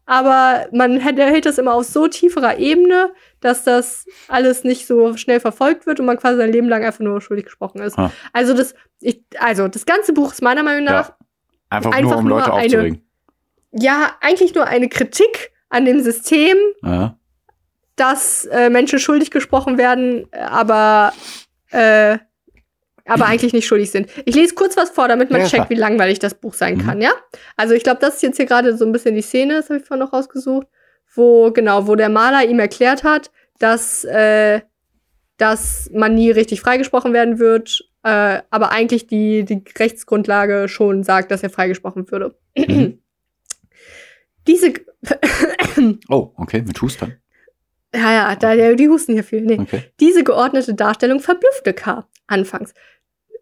Aber 0.05 0.67
man 0.73 0.97
hält, 0.99 1.45
das 1.45 1.57
immer 1.57 1.73
auf 1.75 1.85
so 1.85 2.09
tieferer 2.09 2.57
Ebene, 2.57 3.13
dass 3.39 3.63
das 3.63 4.05
alles 4.27 4.65
nicht 4.65 4.85
so 4.85 5.15
schnell 5.15 5.39
verfolgt 5.39 5.85
wird 5.85 6.01
und 6.01 6.05
man 6.05 6.17
quasi 6.17 6.37
sein 6.37 6.51
Leben 6.51 6.67
lang 6.67 6.83
einfach 6.83 6.99
nur 6.99 7.21
schuldig 7.21 7.45
gesprochen 7.45 7.81
ist. 7.81 7.97
Ah. 7.97 8.11
Also 8.33 8.53
das, 8.53 8.75
ich, 8.99 9.23
also 9.39 9.69
das 9.69 9.85
ganze 9.85 10.11
Buch 10.11 10.33
ist 10.33 10.41
meiner 10.41 10.61
Meinung 10.63 10.83
nach 10.83 11.09
Ja. 11.09 11.17
Einfach, 11.69 11.91
Einfach 11.93 12.09
nur, 12.11 12.17
um 12.19 12.27
nur 12.27 12.37
Leute 12.39 12.53
eine- 12.53 12.63
aufzuregen. 12.65 13.07
ja 13.71 14.11
eigentlich 14.19 14.53
nur 14.53 14.67
eine 14.67 14.89
Kritik 14.89 15.51
an 15.69 15.85
dem 15.85 16.01
System, 16.01 16.57
Ja. 16.83 17.17
dass 17.95 18.45
äh, 18.45 18.69
Menschen 18.69 18.99
schuldig 18.99 19.31
gesprochen 19.31 19.77
werden, 19.77 20.27
äh, 20.31 20.39
aber 20.39 21.13
äh, 21.71 22.17
aber 23.05 23.25
eigentlich 23.27 23.53
nicht 23.53 23.67
schuldig 23.67 23.91
sind. 23.91 24.09
Ich 24.25 24.35
lese 24.35 24.55
kurz 24.55 24.77
was 24.77 24.89
vor, 24.89 25.07
damit 25.07 25.29
man 25.31 25.41
Ja, 25.41 25.47
checkt, 25.47 25.69
wie 25.69 25.75
langweilig 25.75 26.19
das 26.19 26.35
Buch 26.35 26.53
sein 26.53 26.75
Mhm. 26.77 26.85
kann, 26.85 27.01
ja? 27.01 27.11
Also 27.57 27.73
ich 27.73 27.83
glaube, 27.83 27.99
das 28.01 28.15
ist 28.15 28.23
jetzt 28.23 28.37
hier 28.37 28.45
gerade 28.45 28.77
so 28.77 28.85
ein 28.85 28.91
bisschen 28.91 29.15
die 29.15 29.21
Szene, 29.21 29.55
das 29.55 29.69
habe 29.69 29.79
ich 29.79 29.85
vorhin 29.85 30.05
noch 30.05 30.13
rausgesucht, 30.13 30.67
wo 31.15 31.51
genau, 31.51 31.87
wo 31.87 31.95
der 31.95 32.09
Maler 32.09 32.47
ihm 32.47 32.59
erklärt 32.59 33.03
hat, 33.03 33.31
dass 33.59 34.03
äh, 34.03 34.61
dass 35.37 35.89
man 35.91 36.13
nie 36.15 36.29
richtig 36.31 36.61
freigesprochen 36.61 37.11
werden 37.11 37.39
wird, 37.39 37.81
äh, 38.03 38.41
aber 38.49 38.71
eigentlich 38.71 39.07
die 39.07 39.43
die 39.43 39.63
Rechtsgrundlage 39.77 40.67
schon 40.69 41.03
sagt, 41.03 41.31
dass 41.31 41.43
er 41.43 41.49
freigesprochen 41.49 42.09
würde. 42.11 42.35
Mhm. 42.57 42.99
Diese 44.47 44.73
Oh, 46.09 46.31
okay, 46.37 46.61
mit 46.61 46.81
Hustern. 46.81 47.17
ja, 47.93 48.11
ja, 48.13 48.35
da, 48.35 48.73
die 48.73 48.87
husten 48.89 49.13
hier 49.13 49.23
viel. 49.23 49.41
Nee. 49.41 49.59
Okay. 49.59 49.83
Diese 49.99 50.23
geordnete 50.23 50.73
Darstellung 50.73 51.19
verblüffte 51.19 51.73
K. 51.73 52.07
anfangs. 52.27 52.73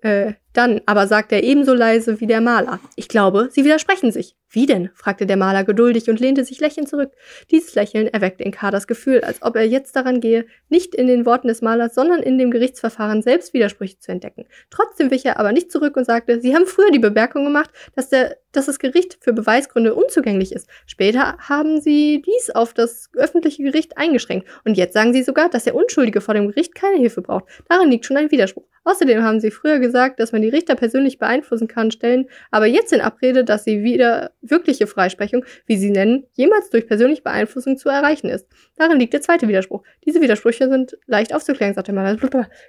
Äh, 0.01 0.33
dann 0.53 0.81
aber 0.85 1.07
sagt 1.07 1.31
er 1.31 1.43
ebenso 1.43 1.73
leise 1.73 2.19
wie 2.19 2.27
der 2.27 2.41
Maler. 2.41 2.79
Ich 2.95 3.07
glaube, 3.07 3.49
sie 3.51 3.63
widersprechen 3.63 4.11
sich. 4.11 4.35
Wie 4.53 4.65
denn? 4.65 4.89
fragte 4.93 5.25
der 5.25 5.37
Maler 5.37 5.63
geduldig 5.63 6.09
und 6.09 6.19
lehnte 6.19 6.43
sich 6.43 6.59
lächelnd 6.59 6.89
zurück. 6.89 7.13
Dieses 7.51 7.73
Lächeln 7.73 8.07
erweckte 8.07 8.43
in 8.43 8.51
K. 8.51 8.69
das 8.69 8.85
Gefühl, 8.85 9.21
als 9.21 9.41
ob 9.41 9.55
er 9.55 9.65
jetzt 9.65 9.95
daran 9.95 10.19
gehe, 10.19 10.45
nicht 10.67 10.93
in 10.93 11.07
den 11.07 11.25
Worten 11.25 11.47
des 11.47 11.61
Malers, 11.61 11.95
sondern 11.95 12.21
in 12.21 12.37
dem 12.37 12.51
Gerichtsverfahren 12.51 13.21
selbst 13.21 13.53
Widersprüche 13.53 13.99
zu 13.99 14.11
entdecken. 14.11 14.45
Trotzdem 14.69 15.09
wich 15.09 15.25
er 15.25 15.39
aber 15.39 15.53
nicht 15.53 15.71
zurück 15.71 15.95
und 15.95 16.03
sagte, 16.03 16.41
Sie 16.41 16.53
haben 16.53 16.65
früher 16.65 16.91
die 16.91 16.99
Bemerkung 16.99 17.45
gemacht, 17.45 17.69
dass, 17.95 18.09
der, 18.09 18.35
dass 18.51 18.65
das 18.65 18.77
Gericht 18.77 19.19
für 19.21 19.31
Beweisgründe 19.31 19.95
unzugänglich 19.95 20.51
ist. 20.51 20.67
Später 20.85 21.37
haben 21.37 21.79
Sie 21.79 22.21
dies 22.21 22.49
auf 22.49 22.73
das 22.73 23.09
öffentliche 23.15 23.63
Gericht 23.63 23.97
eingeschränkt. 23.97 24.49
Und 24.65 24.75
jetzt 24.75 24.93
sagen 24.93 25.13
Sie 25.13 25.23
sogar, 25.23 25.47
dass 25.47 25.63
der 25.63 25.75
Unschuldige 25.75 26.19
vor 26.19 26.33
dem 26.33 26.49
Gericht 26.49 26.75
keine 26.75 26.97
Hilfe 26.97 27.21
braucht. 27.21 27.45
Darin 27.69 27.89
liegt 27.89 28.05
schon 28.05 28.17
ein 28.17 28.31
Widerspruch. 28.31 28.65
Außerdem 28.83 29.23
haben 29.23 29.39
Sie 29.39 29.51
früher 29.51 29.79
gesagt, 29.79 30.19
dass 30.19 30.31
man 30.31 30.41
die 30.41 30.49
Richter 30.49 30.75
persönlich 30.75 31.19
beeinflussen 31.19 31.67
kann, 31.67 31.91
stellen, 31.91 32.27
aber 32.49 32.65
jetzt 32.65 32.91
in 32.91 32.99
Abrede, 33.01 33.43
dass 33.43 33.63
sie 33.63 33.83
wieder 33.83 34.31
wirkliche 34.41 34.87
Freisprechung, 34.87 35.45
wie 35.65 35.77
Sie 35.77 35.91
nennen, 35.91 36.25
jemals 36.33 36.69
durch 36.69 36.87
persönliche 36.87 37.21
Beeinflussung 37.21 37.77
zu 37.77 37.89
erreichen 37.89 38.27
ist. 38.27 38.47
Darin 38.77 38.99
liegt 38.99 39.13
der 39.13 39.21
zweite 39.21 39.47
Widerspruch. 39.47 39.83
Diese 40.05 40.21
Widersprüche 40.21 40.67
sind 40.69 40.97
leicht 41.07 41.33
aufzuklären, 41.33 41.73
sagt 41.73 41.87
der 41.87 41.95
Mann. 41.95 42.19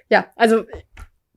Ja, 0.09 0.27
also, 0.35 0.63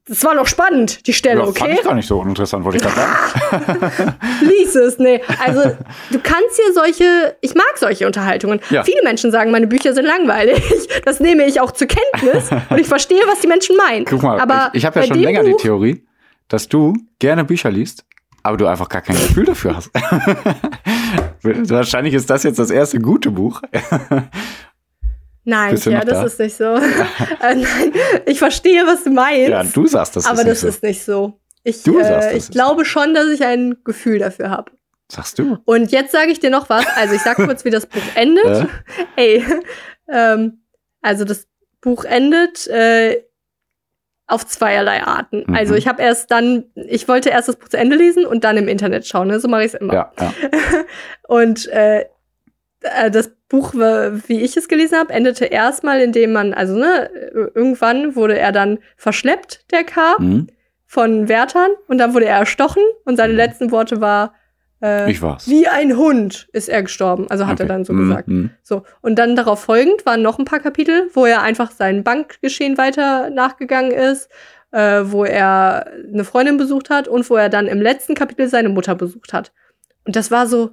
das 0.08 0.22
war 0.24 0.34
noch 0.34 0.46
spannend, 0.46 1.06
die 1.08 1.12
Stelle, 1.12 1.40
Ja, 1.40 1.46
fand 1.46 1.60
okay? 1.62 1.74
ich 1.74 1.82
gar 1.82 1.94
nicht 1.94 2.06
so 2.06 2.20
uninteressant, 2.20 2.64
wollte 2.64 2.78
ich 2.78 2.84
gerade 2.84 2.96
sagen. 2.96 4.14
Lies 4.42 4.74
es, 4.76 4.98
nee. 4.98 5.20
Also, 5.44 5.76
du 6.12 6.20
kannst 6.22 6.60
hier 6.62 6.72
solche, 6.72 7.36
ich 7.40 7.54
mag 7.56 7.72
solche 7.76 8.06
Unterhaltungen. 8.06 8.60
Ja. 8.70 8.84
Viele 8.84 9.02
Menschen 9.02 9.32
sagen, 9.32 9.50
meine 9.50 9.66
Bücher 9.66 9.94
sind 9.94 10.04
langweilig. 10.04 10.62
Das 11.04 11.20
nehme 11.20 11.44
ich 11.46 11.60
auch 11.60 11.70
zur 11.70 11.86
Kenntnis 11.86 12.50
und 12.68 12.78
ich 12.78 12.86
verstehe, 12.88 13.20
was 13.26 13.40
die 13.40 13.46
Menschen 13.46 13.76
meinen. 13.76 14.04
Guck 14.06 14.22
mal, 14.22 14.40
Aber 14.40 14.70
ich, 14.72 14.78
ich 14.78 14.86
habe 14.86 15.00
ja 15.00 15.06
schon 15.06 15.20
länger 15.20 15.44
die 15.44 15.52
Buch- 15.52 15.60
Theorie, 15.60 16.04
dass 16.48 16.68
du 16.68 16.94
gerne 17.20 17.44
Bücher 17.44 17.70
liest, 17.70 18.04
aber 18.46 18.56
du 18.56 18.66
einfach 18.66 18.88
gar 18.88 19.02
kein 19.02 19.16
Gefühl 19.16 19.44
dafür 19.44 19.76
hast. 19.76 19.90
Wahrscheinlich 21.42 22.14
ist 22.14 22.30
das 22.30 22.44
jetzt 22.44 22.58
das 22.58 22.70
erste 22.70 23.00
gute 23.00 23.30
Buch. 23.30 23.60
Nein, 25.44 25.76
ja, 25.84 26.04
das 26.04 26.18
da? 26.18 26.24
ist 26.24 26.38
nicht 26.38 26.56
so. 26.56 26.64
äh, 26.74 26.80
nein, 27.40 27.92
ich 28.24 28.38
verstehe, 28.38 28.86
was 28.86 29.04
du 29.04 29.10
meinst. 29.10 29.48
ja, 29.48 29.62
du 29.64 29.86
sagst 29.86 30.16
das 30.16 30.26
aber 30.26 30.40
ist 30.42 30.48
das 30.48 30.62
nicht 30.62 30.74
ist 30.74 30.82
nicht 30.82 31.04
so. 31.04 31.40
Ich, 31.64 31.82
Du 31.82 31.98
äh, 31.98 32.04
sagst, 32.04 32.28
das 32.28 32.34
ich 32.34 32.50
glaube 32.50 32.84
schon, 32.84 33.14
dass 33.14 33.28
ich 33.28 33.44
ein 33.44 33.78
Gefühl 33.84 34.20
dafür 34.20 34.50
habe. 34.50 34.70
so. 35.08 35.16
Sagst 35.16 35.38
du? 35.38 35.58
Und 35.64 35.90
jetzt 35.90 36.12
sage 36.12 36.30
ich 36.30 36.38
dir 36.38 36.50
noch 36.50 36.68
was. 36.68 36.86
Also 36.96 37.14
ich 37.14 37.22
sag 37.22 37.36
kurz, 37.36 37.64
wie 37.64 37.70
das 37.70 37.86
Buch 37.86 38.02
endet. 38.14 38.68
Äh? 39.16 39.38
Ey, 39.38 39.44
ähm, 40.08 40.60
also 41.02 41.24
das 41.24 41.48
Buch 41.80 42.04
endet 42.04 42.66
äh, 42.68 43.22
auf 44.26 44.46
zweierlei 44.46 45.02
Arten. 45.04 45.44
Mhm. 45.46 45.54
Also 45.54 45.74
ich 45.74 45.86
habe 45.86 46.02
erst 46.02 46.30
dann, 46.30 46.64
ich 46.74 47.06
wollte 47.08 47.30
erst 47.30 47.48
das 47.48 47.56
Buch 47.56 47.68
zu 47.68 47.76
Ende 47.76 47.96
lesen 47.96 48.24
und 48.26 48.44
dann 48.44 48.56
im 48.56 48.68
Internet 48.68 49.06
schauen. 49.06 49.28
Ne? 49.28 49.38
So 49.40 49.48
mache 49.48 49.62
ich 49.62 49.74
es 49.74 49.80
immer. 49.80 49.94
Ja, 49.94 50.12
ja. 50.18 50.32
Und 51.28 51.68
äh, 51.68 52.06
äh, 52.80 53.10
das 53.10 53.30
Buch, 53.48 53.74
wie 53.74 54.40
ich 54.40 54.56
es 54.56 54.66
gelesen 54.68 54.98
habe, 54.98 55.12
endete 55.12 55.44
erstmal, 55.44 56.00
indem 56.00 56.32
man, 56.32 56.52
also 56.54 56.76
ne, 56.76 57.08
irgendwann 57.54 58.16
wurde 58.16 58.36
er 58.38 58.50
dann 58.50 58.78
verschleppt, 58.96 59.70
der 59.70 59.84
K. 59.84 60.16
Mhm. 60.18 60.48
von 60.88 61.28
Wärtern 61.28 61.70
und 61.88 61.98
dann 61.98 62.14
wurde 62.14 62.26
er 62.26 62.38
erstochen 62.38 62.82
und 63.04 63.16
seine 63.16 63.32
Mhm. 63.32 63.38
letzten 63.38 63.70
Worte 63.70 64.00
war, 64.00 64.34
äh, 64.82 65.10
Ich 65.10 65.22
war's. 65.22 65.48
wie 65.48 65.66
ein 65.68 65.96
Hund 65.96 66.48
ist 66.52 66.68
er 66.68 66.82
gestorben. 66.82 67.26
Also 67.30 67.46
hat 67.46 67.60
er 67.60 67.64
Okay. 67.64 67.72
dann 67.72 67.84
so 67.84 67.92
Mhm, 67.92 68.08
gesagt. 68.08 68.28
mhm. 68.28 68.50
So. 68.62 68.82
Und 69.00 69.18
dann 69.18 69.36
darauf 69.36 69.60
folgend 69.60 70.04
waren 70.06 70.22
noch 70.22 70.38
ein 70.38 70.44
paar 70.44 70.60
Kapitel, 70.60 71.08
wo 71.14 71.24
er 71.26 71.42
einfach 71.42 71.70
sein 71.70 72.04
Bankgeschehen 72.04 72.76
weiter 72.78 73.30
nachgegangen 73.30 73.90
ist, 73.92 74.28
äh, 74.72 75.02
wo 75.04 75.24
er 75.24 75.86
eine 76.12 76.24
Freundin 76.24 76.56
besucht 76.56 76.90
hat 76.90 77.08
und 77.08 77.28
wo 77.30 77.36
er 77.36 77.48
dann 77.48 77.66
im 77.66 77.80
letzten 77.80 78.14
Kapitel 78.14 78.48
seine 78.48 78.68
Mutter 78.68 78.94
besucht 78.94 79.32
hat. 79.32 79.52
Und 80.04 80.16
das 80.16 80.30
war 80.30 80.46
so, 80.46 80.70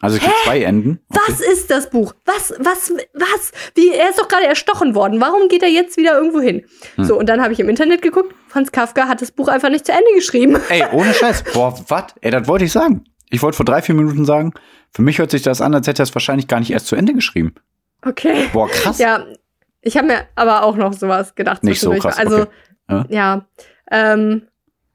Also 0.00 0.16
es 0.16 0.22
gibt 0.22 0.34
zwei 0.44 0.62
Enden. 0.62 1.00
Okay. 1.08 1.20
was 1.26 1.40
ist 1.40 1.70
das 1.70 1.88
Buch? 1.90 2.14
Was, 2.26 2.52
was, 2.58 2.92
was? 3.14 3.52
Wie, 3.74 3.90
er 3.90 4.10
ist 4.10 4.18
doch 4.18 4.28
gerade 4.28 4.46
erstochen 4.46 4.94
worden. 4.94 5.20
Warum 5.20 5.48
geht 5.48 5.62
er 5.62 5.68
jetzt 5.70 5.96
wieder 5.96 6.14
irgendwo 6.16 6.40
hin? 6.40 6.64
Hm. 6.96 7.04
So, 7.04 7.18
und 7.18 7.28
dann 7.28 7.42
habe 7.42 7.52
ich 7.52 7.60
im 7.60 7.68
Internet 7.68 8.02
geguckt. 8.02 8.34
Franz 8.48 8.72
Kafka 8.72 9.08
hat 9.08 9.22
das 9.22 9.30
Buch 9.32 9.48
einfach 9.48 9.70
nicht 9.70 9.86
zu 9.86 9.92
Ende 9.92 10.10
geschrieben. 10.14 10.56
Ey, 10.68 10.82
ohne 10.92 11.14
Scheiß. 11.20 11.44
Boah, 11.54 11.74
was? 11.88 12.04
Ey, 12.20 12.30
das 12.30 12.46
wollte 12.48 12.64
ich 12.66 12.72
sagen. 12.72 13.04
Ich 13.30 13.42
wollte 13.42 13.56
vor 13.56 13.66
drei, 13.66 13.82
vier 13.82 13.94
Minuten 13.94 14.24
sagen, 14.24 14.52
für 14.92 15.02
mich 15.02 15.18
hört 15.18 15.30
sich 15.30 15.42
das 15.42 15.60
an, 15.60 15.74
als 15.74 15.86
hätte 15.86 16.02
er 16.02 16.04
es 16.04 16.14
wahrscheinlich 16.14 16.48
gar 16.48 16.60
nicht 16.60 16.70
erst 16.70 16.86
zu 16.86 16.96
Ende 16.96 17.12
geschrieben. 17.12 17.54
Okay. 18.04 18.48
Boah, 18.52 18.68
krass. 18.68 18.98
Ja, 18.98 19.24
ich 19.80 19.96
habe 19.96 20.06
mir 20.06 20.20
aber 20.34 20.62
auch 20.62 20.76
noch 20.76 20.92
sowas 20.92 21.34
gedacht. 21.34 21.64
Nicht 21.64 21.80
so 21.80 21.90
krass, 21.92 22.18
Also, 22.18 22.42
okay. 22.42 22.50
Ja. 22.88 23.06
ja. 23.08 23.46
Ähm, 23.90 24.42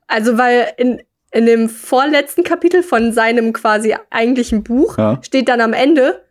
also, 0.07 0.37
weil 0.37 0.67
in, 0.77 1.01
in 1.31 1.45
dem 1.45 1.69
vorletzten 1.69 2.43
Kapitel 2.43 2.83
von 2.83 3.11
seinem 3.13 3.53
quasi 3.53 3.95
eigentlichen 4.09 4.63
Buch 4.63 4.97
Ja. 4.97 5.19
steht 5.23 5.49
dann 5.49 5.61
am 5.61 5.73
Ende, 5.73 6.23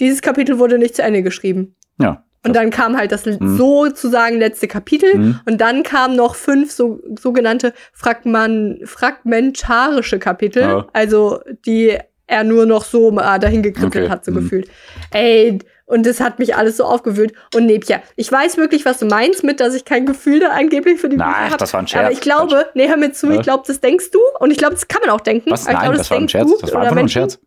dieses 0.00 0.22
Kapitel 0.22 0.58
wurde 0.58 0.78
nicht 0.78 0.96
zu 0.96 1.02
Ende 1.02 1.22
geschrieben. 1.22 1.76
Ja. 2.00 2.24
Und 2.46 2.54
dann 2.54 2.70
kam 2.70 2.96
halt 2.96 3.10
das 3.12 3.26
Mhm. 3.26 3.56
sozusagen 3.56 4.38
letzte 4.38 4.68
Kapitel. 4.68 5.16
Mhm. 5.16 5.40
Und 5.46 5.60
dann 5.60 5.82
kamen 5.82 6.14
noch 6.16 6.34
fünf 6.36 6.70
so, 6.70 7.00
sogenannte 7.20 7.74
Fragman 7.92 8.78
fragmentarische 8.84 10.18
Kapitel, 10.18 10.62
Ja. 10.62 10.86
also 10.92 11.40
die 11.66 11.96
er 12.26 12.44
nur 12.44 12.66
noch 12.66 12.84
so 12.84 13.10
mal 13.10 13.38
dahin 13.38 13.62
gekritzelt 13.62 14.04
Okay. 14.04 14.08
hat, 14.10 14.24
so 14.24 14.30
Mhm. 14.32 14.34
gefühlt. 14.36 14.68
Ey, 15.12 15.58
und 15.86 16.04
das 16.04 16.20
hat 16.20 16.38
mich 16.38 16.54
alles 16.54 16.76
so 16.76 16.84
aufgewühlt. 16.84 17.32
Und 17.54 17.64
nee, 17.64 17.78
Pia, 17.78 18.02
ich 18.16 18.30
weiß 18.30 18.58
wirklich, 18.58 18.84
was 18.84 18.98
du 18.98 19.06
meinst 19.06 19.42
mit, 19.44 19.60
dass 19.60 19.74
ich 19.74 19.86
kein 19.86 20.04
Gefühl 20.04 20.38
da 20.40 20.48
angeblich 20.50 21.00
für 21.00 21.08
die 21.08 21.16
Bücher 21.16 21.28
ach, 21.34 21.44
habe. 21.46 21.56
das 21.56 21.72
war 21.72 21.80
ein 21.80 21.86
Scherz. 21.88 22.04
Aber 22.04 22.12
ich 22.12 22.20
glaube, 22.20 22.66
nee, 22.74 22.86
hör 22.86 22.98
mir 22.98 23.12
zu, 23.12 23.28
Ja. 23.28 23.36
ich 23.36 23.42
glaube, 23.42 23.64
das 23.66 23.80
denkst 23.80 24.10
du. 24.10 24.18
Und 24.40 24.50
ich 24.50 24.58
glaube, 24.58 24.74
das 24.74 24.86
kann 24.88 25.00
man 25.00 25.10
auch 25.10 25.22
denken. 25.22 25.50
Was? 25.50 25.64
Nein, 25.64 25.78
glaube, 25.78 25.96
das 25.96 26.10
war 26.10 26.18
ein 26.18 26.28
Scherz. 26.28 26.50
du 26.50 26.58
Das 26.60 26.72
war 26.74 26.82
einfach 26.82 26.94
nur 26.94 27.04
ein. 27.04 27.08
Scherz. 27.08 27.38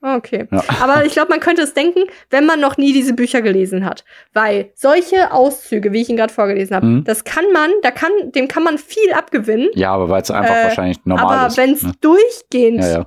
Ah, 0.00 0.16
Okay. 0.16 0.46
Ja. 0.50 0.62
Aber 0.80 1.04
ich 1.04 1.12
glaube, 1.12 1.30
man 1.30 1.40
könnte 1.40 1.62
es 1.62 1.74
denken, 1.74 2.04
wenn 2.30 2.46
man 2.46 2.60
noch 2.60 2.76
nie 2.76 2.92
diese 2.92 3.14
Bücher 3.14 3.42
gelesen 3.42 3.84
hat. 3.84 4.04
Weil 4.32 4.70
solche 4.74 5.32
Auszüge, 5.32 5.92
wie 5.92 6.02
ich 6.02 6.08
ihn 6.08 6.16
gerade 6.16 6.32
vorgelesen 6.32 6.76
habe, 6.76 6.86
Mhm. 6.86 7.04
das 7.04 7.24
kann 7.24 7.44
man, 7.52 7.70
da 7.82 7.90
kann, 7.90 8.10
dem 8.34 8.46
kann 8.48 8.62
man 8.62 8.78
viel 8.78 9.12
abgewinnen. 9.12 9.68
Ja, 9.74 9.92
aber 9.92 10.08
weil 10.08 10.22
es 10.22 10.30
einfach 10.30 10.54
Äh, 10.54 10.64
wahrscheinlich 10.64 10.98
normal 11.04 11.36
aber 11.38 11.46
ist. 11.48 11.56
wenn 11.56 11.72
es 11.72 11.82
ne? 11.82 11.92
durchgehend, 12.00 12.80
Ja, 12.84 12.90
ja. 12.90 13.06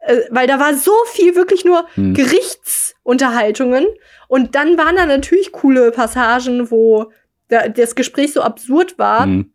Äh, 0.00 0.20
weil 0.30 0.46
da 0.46 0.58
war 0.60 0.74
so 0.74 0.92
viel 1.12 1.34
wirklich 1.36 1.64
nur 1.64 1.86
Hm. 1.94 2.14
Gerichtsunterhaltungen 2.14 3.86
und 4.28 4.54
dann 4.54 4.76
waren 4.78 4.96
da 4.96 5.06
natürlich 5.06 5.52
coole 5.52 5.90
Passagen, 5.92 6.70
wo 6.70 7.10
da, 7.48 7.68
das 7.68 7.94
Gespräch 7.94 8.32
so 8.32 8.42
absurd 8.42 8.98
war, 8.98 9.24
Hm. 9.24 9.52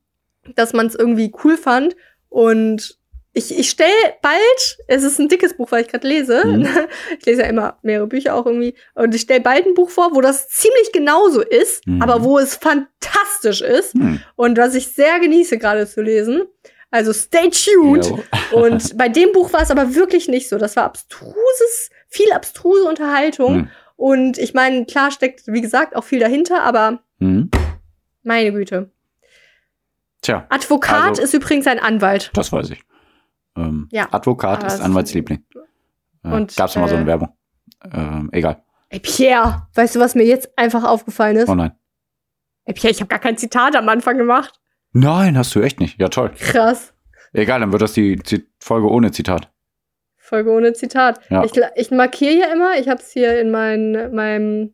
dass 0.56 0.74
man 0.74 0.88
es 0.88 0.96
irgendwie 0.96 1.32
cool 1.44 1.58
fand 1.58 1.96
und 2.30 2.98
ich, 3.34 3.58
ich 3.58 3.70
stelle 3.70 3.92
bald, 4.22 4.78
es 4.88 5.04
ist 5.04 5.20
ein 5.20 5.28
dickes 5.30 5.56
Buch, 5.56 5.72
weil 5.72 5.84
ich 5.84 5.88
gerade 5.90 6.08
lese. 6.08 6.46
Mhm. 6.46 6.68
Ich 7.20 7.26
lese 7.26 7.42
ja 7.44 7.48
immer 7.48 7.78
mehrere 7.84 8.08
Bücher 8.08 8.36
auch 8.36 8.46
irgendwie. 8.46 8.74
Und 8.96 9.14
ich 9.14 9.22
stelle 9.22 9.42
bald 9.42 9.66
ein 9.68 9.74
Buch 9.76 9.90
vor, 9.90 10.14
wo 10.16 10.22
das 10.22 10.50
ziemlich 10.50 10.92
genauso 10.92 11.42
ist, 11.42 11.86
Mhm. 11.88 12.02
aber 12.02 12.24
wo 12.24 12.40
es 12.40 12.56
fantastisch 12.56 13.62
ist 13.62 13.94
Hm. 13.94 14.22
und 14.36 14.58
was 14.58 14.74
ich 14.76 14.88
sehr 14.90 15.20
genieße 15.20 15.58
gerade 15.58 15.88
zu 15.88 16.02
lesen. 16.02 16.44
Also 16.92 17.14
stay 17.14 17.50
tuned. 17.52 18.12
Und 18.52 18.98
bei 18.98 19.10
dem 19.10 19.32
Buch 19.32 19.54
war 19.54 19.62
es 19.62 19.70
aber 19.70 19.94
wirklich 19.94 20.28
nicht 20.28 20.50
so. 20.50 20.58
Das 20.58 20.76
war 20.76 20.86
abstruses, 20.86 21.92
viel 22.08 22.32
abstruse 22.32 22.84
Unterhaltung. 22.86 23.54
Hm. 23.54 23.70
Und 23.96 24.38
ich 24.40 24.56
meine, 24.56 24.86
klar 24.88 25.12
steckt, 25.12 25.44
wie 25.46 25.62
gesagt, 25.62 25.96
auch 25.96 26.04
viel 26.04 26.20
dahinter, 26.20 26.64
aber 26.64 27.04
Hm. 27.20 27.52
meine 28.24 28.52
Güte. 28.52 28.90
Tja, 30.22 30.48
Advokat 30.50 31.10
Also- 31.10 31.22
ist 31.22 31.34
übrigens 31.36 31.68
ein 31.68 31.78
Anwalt. 31.80 32.32
das 32.34 32.52
weiß 32.52 32.72
ich. 32.72 32.82
Ähm, 33.58 33.88
Ja. 33.92 34.08
Advokat 34.12 34.64
ist 34.64 34.82
Anwaltsliebling. 34.82 35.44
Äh, 36.24 36.28
Und, 36.32 36.56
Gab's 36.56 36.76
noch 36.76 36.84
mal 36.84 36.90
so 36.90 36.96
eine 36.96 37.04
äh, 37.06 37.08
Werbung. 37.08 37.30
Ähm, 37.94 38.30
egal. 38.32 38.64
Ey, 38.90 39.00
Pierre, 39.00 39.68
weißt 39.76 39.96
du, 39.96 40.00
was 40.00 40.16
mir 40.16 40.24
jetzt 40.26 40.58
einfach 40.58 40.84
aufgefallen 40.84 41.38
ist? 41.38 41.50
Oh 41.50 41.56
nein. 41.56 41.72
Ey, 42.66 42.74
Pierre, 42.74 42.92
ich 42.92 43.00
habe 43.00 43.08
gar 43.10 43.20
kein 43.20 43.38
Zitat 43.38 43.76
am 43.76 43.88
Anfang 43.90 44.18
gemacht. 44.18 44.60
Nein, 44.92 45.38
hast 45.38 45.54
du 45.56 45.62
echt 45.62 45.80
nicht. 45.80 46.00
Ja, 46.00 46.10
toll. 46.10 46.32
Krass. 46.38 46.94
Egal, 47.34 47.60
dann 47.60 47.72
wird 47.72 47.82
das 47.82 47.94
die 47.94 48.18
Zi- 48.24 48.48
Folge 48.60 48.90
ohne 48.90 49.12
Zitat. 49.12 49.52
Folge 50.18 50.52
ohne 50.52 50.74
Zitat. 50.74 51.20
Ja. 51.30 51.44
Ich, 51.44 51.52
ich 51.76 51.92
markiere 51.92 52.34
ja 52.34 52.46
immer, 52.54 52.78
ich 52.80 52.88
habe 52.90 53.00
es 53.02 53.12
hier 53.12 53.40
in 53.40 53.52
mein, 53.52 54.14
meinem. 54.14 54.74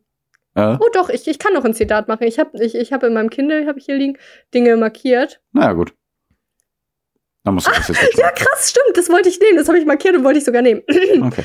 Äh? 0.54 0.76
Oh 0.80 0.88
doch, 0.94 1.10
ich, 1.10 1.26
ich 1.28 1.38
kann 1.38 1.52
noch 1.52 1.64
ein 1.64 1.74
Zitat 1.74 2.08
machen. 2.08 2.24
Ich 2.24 2.38
habe 2.38 2.50
ich, 2.62 2.74
ich 2.74 2.92
hab 2.94 3.02
in 3.02 3.12
meinem 3.12 3.28
Kindle, 3.30 3.66
habe 3.66 3.78
ich 3.78 3.84
hier 3.84 3.96
liegen, 3.96 4.16
Dinge 4.54 4.76
markiert. 4.78 5.40
Naja, 5.52 5.72
gut. 5.74 5.94
Dann 7.46 7.54
musst 7.54 7.68
du 7.68 7.70
das 7.70 7.88
jetzt 7.88 7.98
Ja, 7.98 8.26
wegschreiben. 8.26 8.34
krass, 8.34 8.70
stimmt, 8.70 8.96
das 8.96 9.08
wollte 9.08 9.28
ich 9.28 9.38
nehmen. 9.40 9.56
Das 9.56 9.68
habe 9.68 9.78
ich 9.78 9.86
markiert 9.86 10.16
und 10.16 10.24
wollte 10.24 10.38
ich 10.40 10.44
sogar 10.44 10.60
nehmen. 10.62 10.82
Okay. 11.24 11.44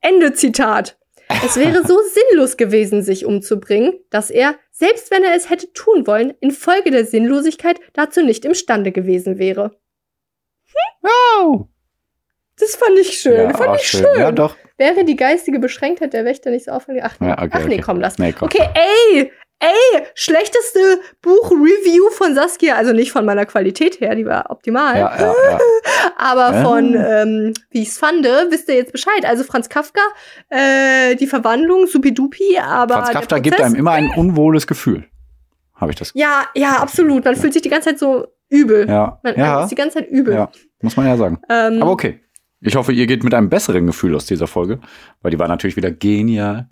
Ende 0.00 0.32
Zitat. 0.32 0.98
Es 1.44 1.56
wäre 1.56 1.86
so 1.86 1.96
sinnlos 2.02 2.56
gewesen, 2.56 3.02
sich 3.02 3.24
umzubringen, 3.24 3.94
dass 4.10 4.30
er, 4.30 4.56
selbst 4.70 5.10
wenn 5.12 5.22
er 5.22 5.34
es 5.36 5.48
hätte 5.48 5.72
tun 5.72 6.06
wollen, 6.06 6.34
infolge 6.40 6.90
der 6.90 7.04
Sinnlosigkeit 7.06 7.78
dazu 7.92 8.22
nicht 8.22 8.44
imstande 8.44 8.90
gewesen 8.90 9.38
wäre. 9.38 9.76
Oh. 11.02 11.66
Das 12.58 12.74
fand 12.76 12.98
ich 12.98 13.18
schön. 13.18 13.50
Ja, 13.50 13.56
fand 13.56 13.80
ich 13.80 13.86
schön. 13.86 14.06
Ja, 14.18 14.32
doch. 14.32 14.56
Wäre 14.76 15.04
die 15.04 15.16
geistige 15.16 15.58
Beschränktheit 15.58 16.12
der 16.12 16.24
Wächter 16.24 16.50
nicht 16.50 16.64
so 16.66 16.72
auffällig? 16.72 17.02
Ach, 17.04 17.18
nee, 17.20 17.28
Ja, 17.28 17.38
okay, 17.38 17.50
Ach 17.52 17.64
nee 17.66 17.74
okay. 17.74 17.82
komm, 17.82 18.00
lass. 18.00 18.18
Nee, 18.18 18.32
komm. 18.32 18.46
Okay, 18.46 18.68
ey, 18.74 19.32
ey, 19.62 20.02
schlechteste 20.14 21.00
Buch-Review 21.22 22.10
von 22.10 22.34
Saskia, 22.34 22.74
also 22.76 22.92
nicht 22.92 23.12
von 23.12 23.24
meiner 23.24 23.46
Qualität 23.46 24.00
her, 24.00 24.14
die 24.14 24.26
war 24.26 24.50
optimal, 24.50 24.98
Ja, 24.98 25.16
ja, 25.18 25.34
ja. 25.50 25.58
aber 26.16 26.62
von, 26.62 26.94
ähm, 26.94 27.54
wie 27.70 27.82
ich 27.82 27.88
es 27.88 27.98
fand, 27.98 28.24
wisst 28.24 28.68
ihr 28.68 28.74
jetzt 28.74 28.92
Bescheid. 28.92 29.24
Also 29.24 29.44
Franz 29.44 29.68
Kafka, 29.68 30.00
äh, 30.48 31.14
die 31.16 31.26
Verwandlung, 31.26 31.86
supidupi, 31.86 32.58
aber 32.58 32.94
Franz 32.94 33.10
Kafka 33.10 33.38
gibt 33.38 33.60
einem 33.60 33.76
immer 33.76 33.92
ein 33.92 34.10
unwohles 34.10 34.66
Gefühl. 34.66 35.04
Habe 35.74 35.92
ich 35.92 35.96
das. 35.98 36.12
Ja, 36.14 36.44
ja, 36.54 36.76
absolut. 36.76 37.24
Man 37.24 37.36
fühlt 37.36 37.52
sich 37.52 37.62
die 37.62 37.68
ganze 37.68 37.90
Zeit 37.90 37.98
so 37.98 38.26
übel. 38.48 38.88
Ja, 38.88 39.18
Man 39.22 39.36
ja, 39.36 39.62
ist 39.62 39.70
die 39.70 39.74
ganze 39.74 39.98
Zeit 39.98 40.10
übel. 40.10 40.34
ja, 40.34 40.50
muss 40.80 40.96
man 40.96 41.06
ja 41.06 41.16
sagen. 41.16 41.40
Ähm, 41.48 41.82
Aber 41.82 41.90
okay. 41.90 42.20
Ich 42.60 42.76
hoffe, 42.76 42.92
ihr 42.92 43.06
geht 43.08 43.24
mit 43.24 43.34
einem 43.34 43.48
besseren 43.48 43.86
Gefühl 43.86 44.14
aus 44.14 44.26
dieser 44.26 44.46
Folge, 44.46 44.78
weil 45.20 45.32
die 45.32 45.38
war 45.40 45.48
natürlich 45.48 45.76
wieder 45.76 45.90
genial 45.90 46.68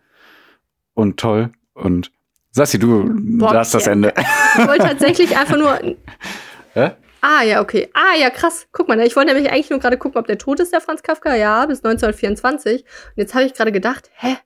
und 0.95 1.19
toll. 1.19 1.51
Und 1.75 2.13
Sassi, 2.53 2.79
du 2.79 3.09
Boah, 3.39 3.55
hast 3.55 3.75
das 3.75 3.87
ja. 3.87 3.93
Ende. 3.93 4.13
Ich 4.59 4.67
wollte 4.67 4.85
tatsächlich 4.85 5.37
einfach 5.37 5.57
nur. 5.57 5.79
Hä? 6.75 6.91
Ah, 7.21 7.43
ja, 7.45 7.61
okay. 7.61 7.89
Ah, 7.93 8.17
ja, 8.19 8.31
krass. 8.31 8.67
Guck 8.73 8.89
mal, 8.89 8.97
ne, 8.97 9.07
ich 9.07 9.15
wollte 9.15 9.33
nämlich 9.33 9.53
eigentlich 9.53 9.71
nur 9.71 9.79
gerade 9.79 9.99
gucken, 9.99 10.19
ob 10.19 10.27
der 10.27 10.39
tot 10.39 10.59
ist, 10.59 10.73
der 10.73 10.81
Franz 10.81 11.03
Kafka. 11.03 11.35
Ja, 11.37 11.67
bis 11.67 11.79
1924. 11.85 12.83
Und 12.83 12.89
jetzt 13.17 13.35
habe 13.35 13.45
ich 13.45 13.55
gerade 13.55 13.73
gedacht, 13.73 14.11
hä? 14.17 14.37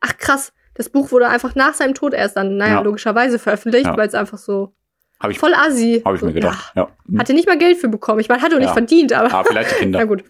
Ach, 0.00 0.16
krass. 0.18 0.52
Das 0.74 0.88
Buch 0.88 1.10
wurde 1.10 1.28
einfach 1.28 1.54
nach 1.54 1.74
seinem 1.74 1.94
Tod 1.94 2.14
erst 2.14 2.36
dann, 2.36 2.56
naja, 2.56 2.74
Ja. 2.74 2.80
logischerweise 2.80 3.38
veröffentlicht, 3.38 3.86
Ja. 3.86 3.96
weil 3.96 4.08
es 4.08 4.14
einfach 4.14 4.38
so 4.38 4.74
Habe 5.20 5.32
ich, 5.32 5.38
voll 5.38 5.54
assi. 5.54 6.02
hab 6.04 6.14
ich 6.14 6.22
mir 6.22 6.32
gedacht. 6.32 6.72
Ja. 6.76 6.88
Ja. 7.08 7.18
Hatte 7.20 7.32
nicht 7.34 7.46
mal 7.48 7.56
Geld 7.58 7.78
für 7.78 7.88
bekommen. 7.88 8.20
Ich 8.20 8.28
meine, 8.28 8.42
hat 8.42 8.52
er 8.52 8.58
nicht 8.58 8.72
verdient, 8.72 9.12
aber. 9.12 9.32
Ah, 9.32 9.44
vielleicht 9.44 9.70
die 9.72 9.74
Kinder. 9.80 10.00
Na 10.00 10.04
gut. 10.04 10.24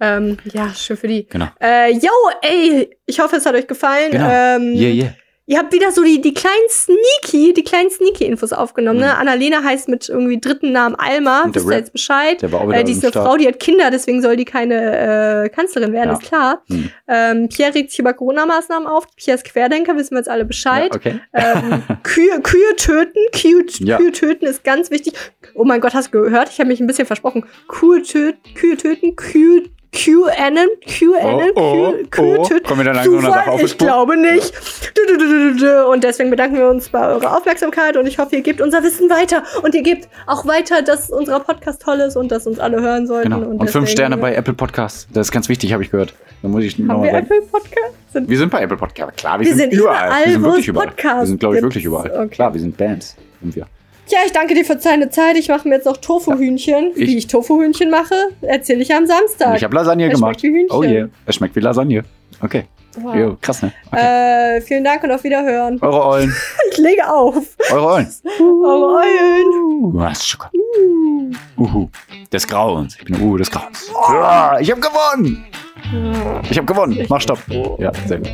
Ähm, 0.00 0.36
ja, 0.44 0.68
schön 0.74 0.96
für 0.96 1.08
die. 1.08 1.26
Genau. 1.26 1.46
Äh, 1.60 1.92
yo, 1.94 2.10
ey, 2.42 2.90
ich 3.06 3.18
hoffe, 3.20 3.36
es 3.36 3.46
hat 3.46 3.54
euch 3.54 3.66
gefallen. 3.66 4.10
Genau. 4.10 4.28
Ähm, 4.28 4.74
Yeah, 4.74 4.90
yeah. 4.92 5.14
Ihr 5.48 5.58
habt 5.58 5.72
wieder 5.72 5.92
so 5.92 6.02
die, 6.02 6.20
die 6.20 6.34
kleinen 6.34 6.68
Sneaky, 6.68 7.54
die 7.54 7.62
kleinen 7.62 7.88
Sneaky-Infos 7.88 8.52
aufgenommen, 8.52 8.98
ne? 8.98 9.06
Mhm. 9.06 9.20
Annalena 9.20 9.62
heißt 9.62 9.88
mit 9.88 10.08
irgendwie 10.08 10.40
dritten 10.40 10.72
Namen 10.72 10.96
Alma, 10.96 11.44
der 11.44 11.54
wisst 11.54 11.68
ihr 11.70 11.76
jetzt 11.76 11.92
Bescheid. 11.92 12.42
Der 12.42 12.50
war 12.50 12.62
auch 12.62 12.68
wieder 12.68 12.80
Äh, 12.80 12.84
die 12.84 12.92
ist 12.92 13.04
eine. 13.04 13.12
Frau, 13.12 13.36
die 13.36 13.46
hat 13.46 13.60
Kinder, 13.60 13.90
deswegen 13.92 14.20
soll 14.22 14.34
die 14.36 14.44
keine 14.44 15.44
äh, 15.44 15.48
Kanzlerin 15.48 15.92
werden, 15.92 16.08
Ja. 16.10 16.14
ist 16.14 16.22
klar. 16.22 16.62
Hm. 16.68 16.90
Ähm, 17.06 17.48
Pierre 17.48 17.74
regt 17.76 17.90
sich 17.90 18.00
über 18.00 18.12
Corona-Maßnahmen 18.12 18.88
auf. 18.88 19.06
Pierre 19.14 19.36
ist 19.36 19.44
Querdenker, 19.44 19.96
wissen 19.96 20.12
wir 20.12 20.18
jetzt 20.18 20.28
alle 20.28 20.44
Bescheid. 20.44 20.90
Ja, 20.92 20.96
okay. 20.96 21.20
ähm, 21.32 21.82
Kühe, 22.02 22.40
Kühe 22.42 22.74
töten, 22.76 23.20
Kühe, 23.32 23.64
Ja. 23.78 23.98
Kühe 23.98 24.10
töten 24.10 24.46
ist 24.46 24.64
ganz 24.64 24.90
wichtig. 24.90 25.12
Oh 25.54 25.64
mein 25.64 25.80
Gott, 25.80 25.94
hast 25.94 26.12
du 26.12 26.22
gehört? 26.22 26.48
Ich 26.50 26.58
habe 26.58 26.68
mich 26.68 26.80
ein 26.80 26.88
bisschen 26.88 27.06
versprochen. 27.06 27.44
Kühe 27.68 28.02
töten, 28.02 28.54
Kühe 28.54 28.76
töten, 28.76 29.14
Kühe, 29.14 29.62
QAnon, 29.92 30.68
QAnon, 30.86 31.50
Oh, 31.54 31.88
oh, 31.88 31.94
Kühe 32.10 32.38
oh. 32.40 32.48
Kommen 32.66 32.80
wir 32.80 32.84
da 32.84 32.92
langsam 32.92 33.20
Zufall? 33.20 33.48
auf 33.48 33.62
Ich 33.62 33.78
glaube 33.78 34.16
nicht. 34.16 34.52
Und 35.88 36.04
deswegen 36.04 36.30
bedanken 36.30 36.56
wir 36.56 36.68
uns 36.68 36.88
bei 36.88 37.06
eurer 37.06 37.36
Aufmerksamkeit 37.36 37.96
und 37.96 38.06
ich 38.06 38.18
hoffe, 38.18 38.36
ihr 38.36 38.42
gebt 38.42 38.60
unser 38.60 38.82
Wissen 38.82 39.08
weiter 39.08 39.42
und 39.62 39.74
ihr 39.74 39.82
gebt 39.82 40.08
auch 40.26 40.46
weiter, 40.46 40.82
dass 40.82 41.10
unser 41.10 41.40
Podcast 41.40 41.82
toll 41.82 42.00
ist 42.00 42.16
und 42.16 42.30
dass 42.30 42.46
uns 42.46 42.58
alle 42.58 42.80
hören 42.80 43.06
sollten. 43.06 43.30
Genau. 43.30 43.46
Und, 43.46 43.58
fünf 43.58 43.72
deswegen- 43.72 43.86
Sterne 43.86 44.16
bei 44.18 44.34
Apple 44.34 44.54
Podcasts. 44.54 45.06
Das 45.12 45.28
ist 45.28 45.32
ganz 45.32 45.48
wichtig, 45.48 45.72
habe 45.72 45.82
ich 45.82 45.90
gehört. 45.90 46.14
Da 46.42 46.48
muss 46.48 46.64
ich 46.64 46.74
Haben 46.78 47.02
wir 47.02 47.10
sagen. 47.10 47.24
Apple 47.24 47.42
Podcast? 47.50 47.94
Sind 48.12 48.28
Wir 48.28 48.38
sind 48.38 48.50
bei 48.50 48.60
Apple 48.62 48.76
Podcasts. 48.76 49.16
Klar, 49.16 49.38
wir, 49.40 49.46
Wir 49.46 49.54
sind, 49.54 49.70
sind 49.70 49.80
überall. 49.80 50.06
überall, 50.06 50.24
Wir 50.26 50.32
sind 50.32 50.42
wirklich 50.42 50.68
überall. 50.68 50.86
Podcasts 50.88 51.20
wir 51.20 51.26
sind, 51.26 51.40
glaube 51.40 51.56
ich, 51.56 51.62
wirklich 51.62 51.84
überall. 51.84 52.10
Okay. 52.10 52.28
Klar, 52.28 52.52
wir 52.52 52.60
sind 52.60 52.76
Bands. 52.76 53.16
Sind 53.40 53.56
wir. 53.56 53.66
Ja, 54.08 54.18
ich 54.24 54.32
danke 54.32 54.54
dir 54.54 54.64
für 54.64 54.76
deine 54.76 55.10
Zeit. 55.10 55.36
Ich 55.36 55.48
mache 55.48 55.66
mir 55.68 55.76
jetzt 55.76 55.84
noch 55.86 55.96
Tofuhühnchen. 55.96 56.92
ich- 56.94 57.08
Wie 57.08 57.16
ich 57.18 57.26
Tofuhühnchen 57.26 57.90
mache, 57.90 58.14
erzähle 58.40 58.82
ich 58.82 58.94
am 58.94 59.04
Samstag. 59.06 59.56
Ich 59.56 59.64
habe 59.64 59.74
Lasagne 59.74 60.06
Es 60.06 60.14
gemacht. 60.14 60.40
schmeckt 60.40 60.42
wie 60.54 60.58
Hühnchen. 60.60 60.76
Oh 60.78 60.82
yeah. 60.84 61.08
Es 61.26 61.34
schmeckt 61.34 61.56
wie 61.56 61.60
Lasagne. 61.60 62.04
Okay. 62.40 62.64
Wow. 62.98 63.14
Jo, 63.14 63.36
krass, 63.40 63.60
ne? 63.62 63.72
Okay. 63.92 64.56
Äh, 64.56 64.60
vielen 64.62 64.82
Dank 64.84 65.02
und 65.02 65.10
auf 65.12 65.22
Wiederhören. 65.24 65.78
Eure 65.82 66.06
Eulen. 66.06 66.34
Ich 66.70 66.78
lege 66.78 67.06
auf. 67.12 67.34
Eure 67.72 67.86
Eulen. 67.86 68.08
Eure 68.40 68.96
Eulen. 68.96 69.46
Uh, 69.82 69.90
was 69.94 70.18
ist 70.18 70.28
Schokolade. 70.28 70.56
Uhu. 71.58 71.88
Des 72.32 72.46
Grauens. 72.46 72.96
Ich 72.98 73.04
bin 73.04 73.20
Uhu 73.20 73.36
des 73.36 73.50
Grauens. 73.50 73.90
Ah, 74.08 74.56
ich 74.60 74.70
habe 74.70 74.80
gewonnen. 74.80 75.44
Ich 76.50 76.56
habe 76.56 76.66
gewonnen. 76.66 77.04
Mach 77.08 77.20
Stopp. 77.20 77.38
Ja, 77.78 77.92
sehr 78.06 78.18
gut. 78.18 78.28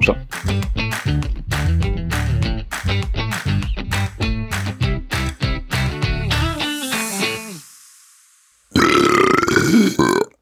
Stopp. 0.00 0.16
Yeah. 9.74 10.33